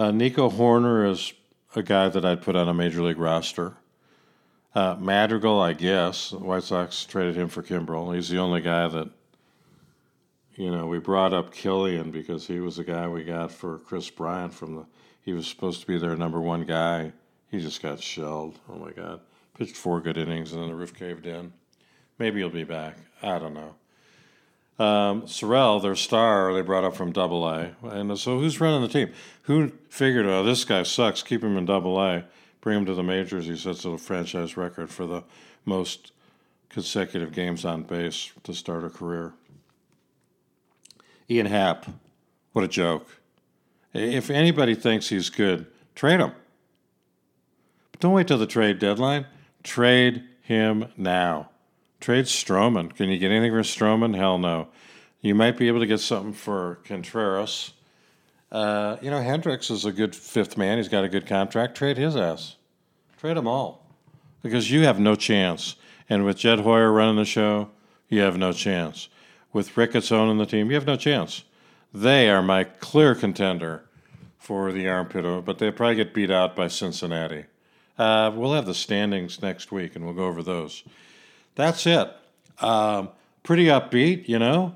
Uh, 0.00 0.10
Nico 0.10 0.48
Hoerner 0.48 1.10
is 1.10 1.34
a 1.76 1.82
guy 1.82 2.08
that 2.08 2.24
I'd 2.24 2.40
put 2.40 2.56
on 2.56 2.70
a 2.70 2.72
major 2.72 3.02
league 3.02 3.18
roster. 3.18 3.74
Uh, 4.74 4.96
Madrigal, 4.98 5.60
I 5.60 5.74
guess. 5.74 6.30
The 6.30 6.38
White 6.38 6.62
Sox 6.62 7.04
traded 7.04 7.36
him 7.36 7.48
for 7.48 7.62
Kimbrel. 7.62 8.14
He's 8.14 8.30
the 8.30 8.38
only 8.38 8.62
guy 8.62 8.88
that, 8.88 9.10
you 10.54 10.70
know, 10.70 10.86
we 10.86 11.00
brought 11.00 11.34
up 11.34 11.52
Kilian 11.52 12.10
because 12.12 12.46
he 12.46 12.60
was 12.60 12.76
the 12.76 12.84
guy 12.84 13.08
we 13.08 13.24
got 13.24 13.52
for 13.52 13.76
Kris 13.80 14.08
Bryant 14.08 14.54
from 14.54 14.74
the. 14.74 14.86
He 15.20 15.34
was 15.34 15.46
supposed 15.46 15.82
to 15.82 15.86
be 15.86 15.98
their 15.98 16.16
number 16.16 16.40
one 16.40 16.64
guy. 16.64 17.12
He 17.50 17.60
just 17.60 17.82
got 17.82 18.00
shelled. 18.00 18.58
Oh 18.70 18.76
my 18.76 18.92
God. 18.92 19.20
Pitched 19.58 19.76
four 19.76 20.00
good 20.00 20.16
innings 20.16 20.54
and 20.54 20.62
then 20.62 20.70
the 20.70 20.76
roof 20.76 20.94
caved 20.94 21.26
in. 21.26 21.52
Maybe 22.18 22.38
he'll 22.38 22.48
be 22.48 22.64
back. 22.64 22.96
I 23.20 23.38
don't 23.38 23.52
know. 23.52 23.74
Um, 24.80 25.24
Sorrell, 25.24 25.82
their 25.82 25.94
star, 25.94 26.54
they 26.54 26.62
brought 26.62 26.84
up 26.84 26.96
from 26.96 27.12
Double 27.12 27.46
A, 27.46 27.72
and 27.82 28.18
so 28.18 28.38
who's 28.38 28.62
running 28.62 28.80
the 28.80 28.88
team? 28.88 29.12
Who 29.42 29.72
figured, 29.90 30.24
oh, 30.24 30.42
this 30.42 30.64
guy 30.64 30.84
sucks, 30.84 31.22
keep 31.22 31.44
him 31.44 31.58
in 31.58 31.66
Double 31.66 32.00
A, 32.00 32.24
bring 32.62 32.78
him 32.78 32.86
to 32.86 32.94
the 32.94 33.02
majors? 33.02 33.44
He 33.44 33.56
sets 33.56 33.84
a 33.84 33.98
franchise 33.98 34.56
record 34.56 34.88
for 34.88 35.06
the 35.06 35.22
most 35.66 36.12
consecutive 36.70 37.32
games 37.32 37.66
on 37.66 37.82
base 37.82 38.30
to 38.42 38.54
start 38.54 38.82
a 38.82 38.88
career. 38.88 39.34
Ian 41.28 41.44
Happ, 41.44 41.84
what 42.54 42.64
a 42.64 42.68
joke! 42.68 43.06
If 43.92 44.30
anybody 44.30 44.74
thinks 44.74 45.10
he's 45.10 45.28
good, 45.28 45.66
trade 45.94 46.20
him. 46.20 46.32
But 47.92 48.00
don't 48.00 48.14
wait 48.14 48.28
till 48.28 48.38
the 48.38 48.46
trade 48.46 48.78
deadline. 48.78 49.26
Trade 49.62 50.24
him 50.40 50.86
now. 50.96 51.49
Trade 52.00 52.24
Stroman. 52.24 52.94
Can 52.94 53.10
you 53.10 53.18
get 53.18 53.30
anything 53.30 53.52
for 53.52 53.60
Stroman? 53.60 54.16
Hell 54.16 54.38
no. 54.38 54.68
You 55.20 55.34
might 55.34 55.58
be 55.58 55.68
able 55.68 55.80
to 55.80 55.86
get 55.86 56.00
something 56.00 56.32
for 56.32 56.78
Contreras. 56.84 57.72
Uh, 58.50 58.96
you 59.02 59.10
know, 59.10 59.20
Hendricks 59.20 59.70
is 59.70 59.84
a 59.84 59.92
good 59.92 60.16
fifth 60.16 60.56
man. 60.56 60.78
He's 60.78 60.88
got 60.88 61.04
a 61.04 61.08
good 61.08 61.26
contract. 61.26 61.76
Trade 61.76 61.98
his 61.98 62.16
ass. 62.16 62.56
Trade 63.18 63.36
them 63.36 63.46
all. 63.46 63.86
Because 64.42 64.70
you 64.70 64.84
have 64.84 64.98
no 64.98 65.14
chance. 65.14 65.76
And 66.08 66.24
with 66.24 66.38
Jed 66.38 66.60
Hoyer 66.60 66.90
running 66.90 67.16
the 67.16 67.24
show, 67.24 67.70
you 68.08 68.20
have 68.20 68.38
no 68.38 68.52
chance. 68.52 69.08
With 69.52 69.76
Ricketts 69.76 70.10
owning 70.10 70.38
the 70.38 70.46
team, 70.46 70.68
you 70.68 70.74
have 70.74 70.86
no 70.86 70.96
chance. 70.96 71.44
They 71.92 72.30
are 72.30 72.42
my 72.42 72.64
clear 72.64 73.14
contender 73.14 73.84
for 74.38 74.72
the 74.72 74.88
armpit, 74.88 75.44
but 75.44 75.58
they'll 75.58 75.72
probably 75.72 75.96
get 75.96 76.14
beat 76.14 76.30
out 76.30 76.56
by 76.56 76.68
Cincinnati. 76.68 77.44
Uh, 77.98 78.32
we'll 78.34 78.54
have 78.54 78.66
the 78.66 78.74
standings 78.74 79.42
next 79.42 79.70
week, 79.70 79.94
and 79.94 80.04
we'll 80.04 80.14
go 80.14 80.24
over 80.24 80.42
those 80.42 80.82
that's 81.60 81.86
it. 81.86 82.10
Um, 82.60 83.10
pretty 83.42 83.66
upbeat, 83.66 84.28
you 84.28 84.38
know. 84.38 84.74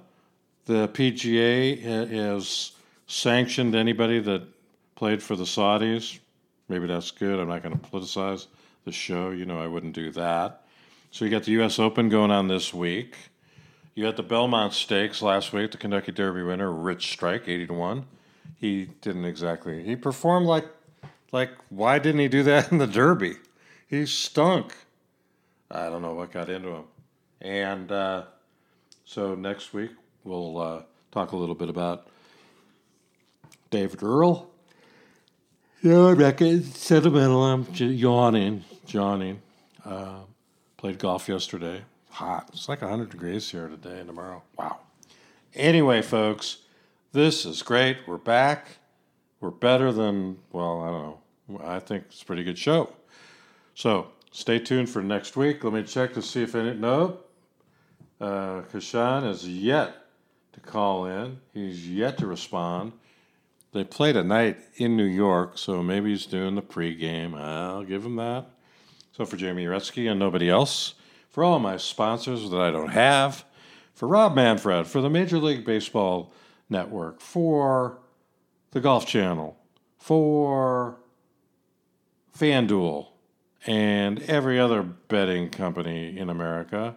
The 0.66 0.88
PGA 0.88 1.80
has 1.82 2.72
sanctioned 3.06 3.74
anybody 3.74 4.18
that 4.20 4.42
played 4.94 5.22
for 5.22 5.36
the 5.36 5.44
Saudis. 5.44 6.18
Maybe 6.68 6.86
that's 6.86 7.10
good. 7.10 7.38
I'm 7.38 7.48
not 7.48 7.62
going 7.62 7.78
to 7.78 7.86
politicize 7.90 8.46
the 8.84 8.92
show. 8.92 9.30
You 9.30 9.44
know, 9.44 9.60
I 9.60 9.66
wouldn't 9.66 9.94
do 9.94 10.10
that. 10.12 10.62
So 11.10 11.24
you 11.24 11.30
got 11.30 11.44
the 11.44 11.52
U.S. 11.52 11.78
Open 11.78 12.08
going 12.08 12.30
on 12.30 12.48
this 12.48 12.72
week. 12.72 13.16
You 13.94 14.06
had 14.06 14.16
the 14.16 14.22
Belmont 14.22 14.72
Stakes 14.72 15.22
last 15.22 15.52
week. 15.52 15.70
The 15.70 15.78
Kentucky 15.78 16.12
Derby 16.12 16.42
winner, 16.42 16.72
Rich 16.72 17.12
Strike, 17.12 17.46
eighty 17.46 17.66
to 17.66 17.74
one. 17.74 18.06
He 18.56 18.86
didn't 19.00 19.24
exactly. 19.24 19.84
He 19.84 19.94
performed 19.94 20.46
like, 20.46 20.66
like 21.30 21.50
why 21.68 21.98
didn't 21.98 22.20
he 22.20 22.28
do 22.28 22.42
that 22.42 22.72
in 22.72 22.78
the 22.78 22.86
Derby? 22.86 23.34
He 23.86 24.06
stunk. 24.06 24.74
I 25.74 25.90
don't 25.90 26.02
know 26.02 26.14
what 26.14 26.30
got 26.30 26.48
into 26.48 26.68
him. 26.68 26.84
And 27.40 27.90
uh, 27.90 28.24
so 29.04 29.34
next 29.34 29.74
week 29.74 29.90
we'll 30.22 30.58
uh, 30.58 30.82
talk 31.10 31.32
a 31.32 31.36
little 31.36 31.56
bit 31.56 31.68
about 31.68 32.06
David 33.70 34.02
Earl. 34.02 34.48
Yeah, 35.82 36.14
not 36.14 36.36
getting 36.36 36.62
sentimental. 36.62 37.42
I'm 37.42 37.66
yawning, 37.74 38.64
yawning. 38.86 39.42
Uh, 39.84 40.20
played 40.76 40.98
golf 40.98 41.28
yesterday. 41.28 41.82
Hot. 42.10 42.48
It's 42.52 42.68
like 42.68 42.80
100 42.80 43.10
degrees 43.10 43.50
here 43.50 43.68
today 43.68 43.98
and 43.98 44.06
tomorrow. 44.06 44.42
Wow. 44.56 44.78
Anyway, 45.54 46.02
folks, 46.02 46.58
this 47.12 47.44
is 47.44 47.62
great. 47.62 47.98
We're 48.06 48.16
back. 48.16 48.78
We're 49.40 49.50
better 49.50 49.92
than, 49.92 50.38
well, 50.52 50.80
I 50.80 50.86
don't 50.86 51.58
know. 51.60 51.66
I 51.66 51.80
think 51.80 52.04
it's 52.08 52.22
a 52.22 52.24
pretty 52.24 52.44
good 52.44 52.58
show. 52.58 52.90
So 53.74 54.13
Stay 54.34 54.58
tuned 54.58 54.90
for 54.90 55.00
next 55.00 55.36
week. 55.36 55.62
Let 55.62 55.72
me 55.72 55.84
check 55.84 56.12
to 56.14 56.20
see 56.20 56.42
if 56.42 56.56
any. 56.56 56.74
No, 56.74 57.18
uh, 58.20 58.62
Kashan 58.62 59.30
is 59.30 59.48
yet 59.48 59.94
to 60.54 60.58
call 60.58 61.06
in. 61.06 61.38
He's 61.52 61.88
yet 61.88 62.18
to 62.18 62.26
respond. 62.26 62.94
They 63.70 63.84
played 63.84 64.16
a 64.16 64.24
night 64.24 64.58
in 64.74 64.96
New 64.96 65.04
York, 65.04 65.56
so 65.56 65.84
maybe 65.84 66.10
he's 66.10 66.26
doing 66.26 66.56
the 66.56 66.62
pregame. 66.62 67.40
I'll 67.40 67.84
give 67.84 68.04
him 68.04 68.16
that. 68.16 68.46
So 69.12 69.24
for 69.24 69.36
Jamie 69.36 69.66
Uretsky 69.66 70.10
and 70.10 70.18
nobody 70.18 70.50
else, 70.50 70.94
for 71.30 71.44
all 71.44 71.60
my 71.60 71.76
sponsors 71.76 72.50
that 72.50 72.60
I 72.60 72.72
don't 72.72 72.88
have, 72.88 73.44
for 73.94 74.08
Rob 74.08 74.34
Manfred, 74.34 74.88
for 74.88 75.00
the 75.00 75.08
Major 75.08 75.38
League 75.38 75.64
Baseball 75.64 76.32
Network, 76.68 77.20
for 77.20 77.98
the 78.72 78.80
Golf 78.80 79.06
Channel, 79.06 79.56
for 79.96 80.96
FanDuel, 82.36 83.10
and 83.66 84.22
every 84.22 84.58
other 84.58 84.82
betting 84.82 85.50
company 85.50 86.18
in 86.18 86.28
America. 86.28 86.96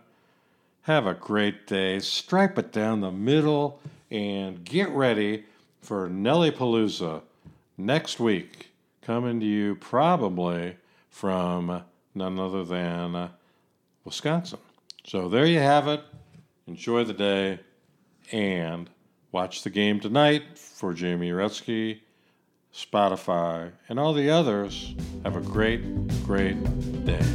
Have 0.81 1.05
a 1.05 1.13
great 1.13 1.67
day. 1.67 1.99
Stripe 1.99 2.57
it 2.57 2.71
down 2.71 3.01
the 3.01 3.11
middle 3.11 3.79
and 4.09 4.63
get 4.63 4.89
ready 4.89 5.45
for 5.81 6.09
Nelly 6.09 6.51
Palooza 6.51 7.21
next 7.77 8.19
week. 8.19 8.71
Coming 9.01 9.39
to 9.39 9.45
you 9.45 9.75
probably 9.75 10.75
from 11.09 11.83
none 12.13 12.39
other 12.39 12.63
than 12.63 13.29
Wisconsin. 14.03 14.59
So 15.05 15.29
there 15.29 15.45
you 15.45 15.59
have 15.59 15.87
it. 15.87 16.01
Enjoy 16.67 17.03
the 17.05 17.13
day 17.13 17.59
and 18.31 18.89
watch 19.31 19.63
the 19.63 19.69
game 19.69 19.99
tonight 19.99 20.57
for 20.57 20.93
Jamie 20.93 21.31
Rutsky, 21.31 21.99
Spotify, 22.77 23.71
and 23.89 23.99
all 23.99 24.13
the 24.13 24.29
others. 24.29 24.93
Have 25.23 25.35
a 25.35 25.41
great, 25.41 25.81
great 26.23 26.57
day. 27.05 27.25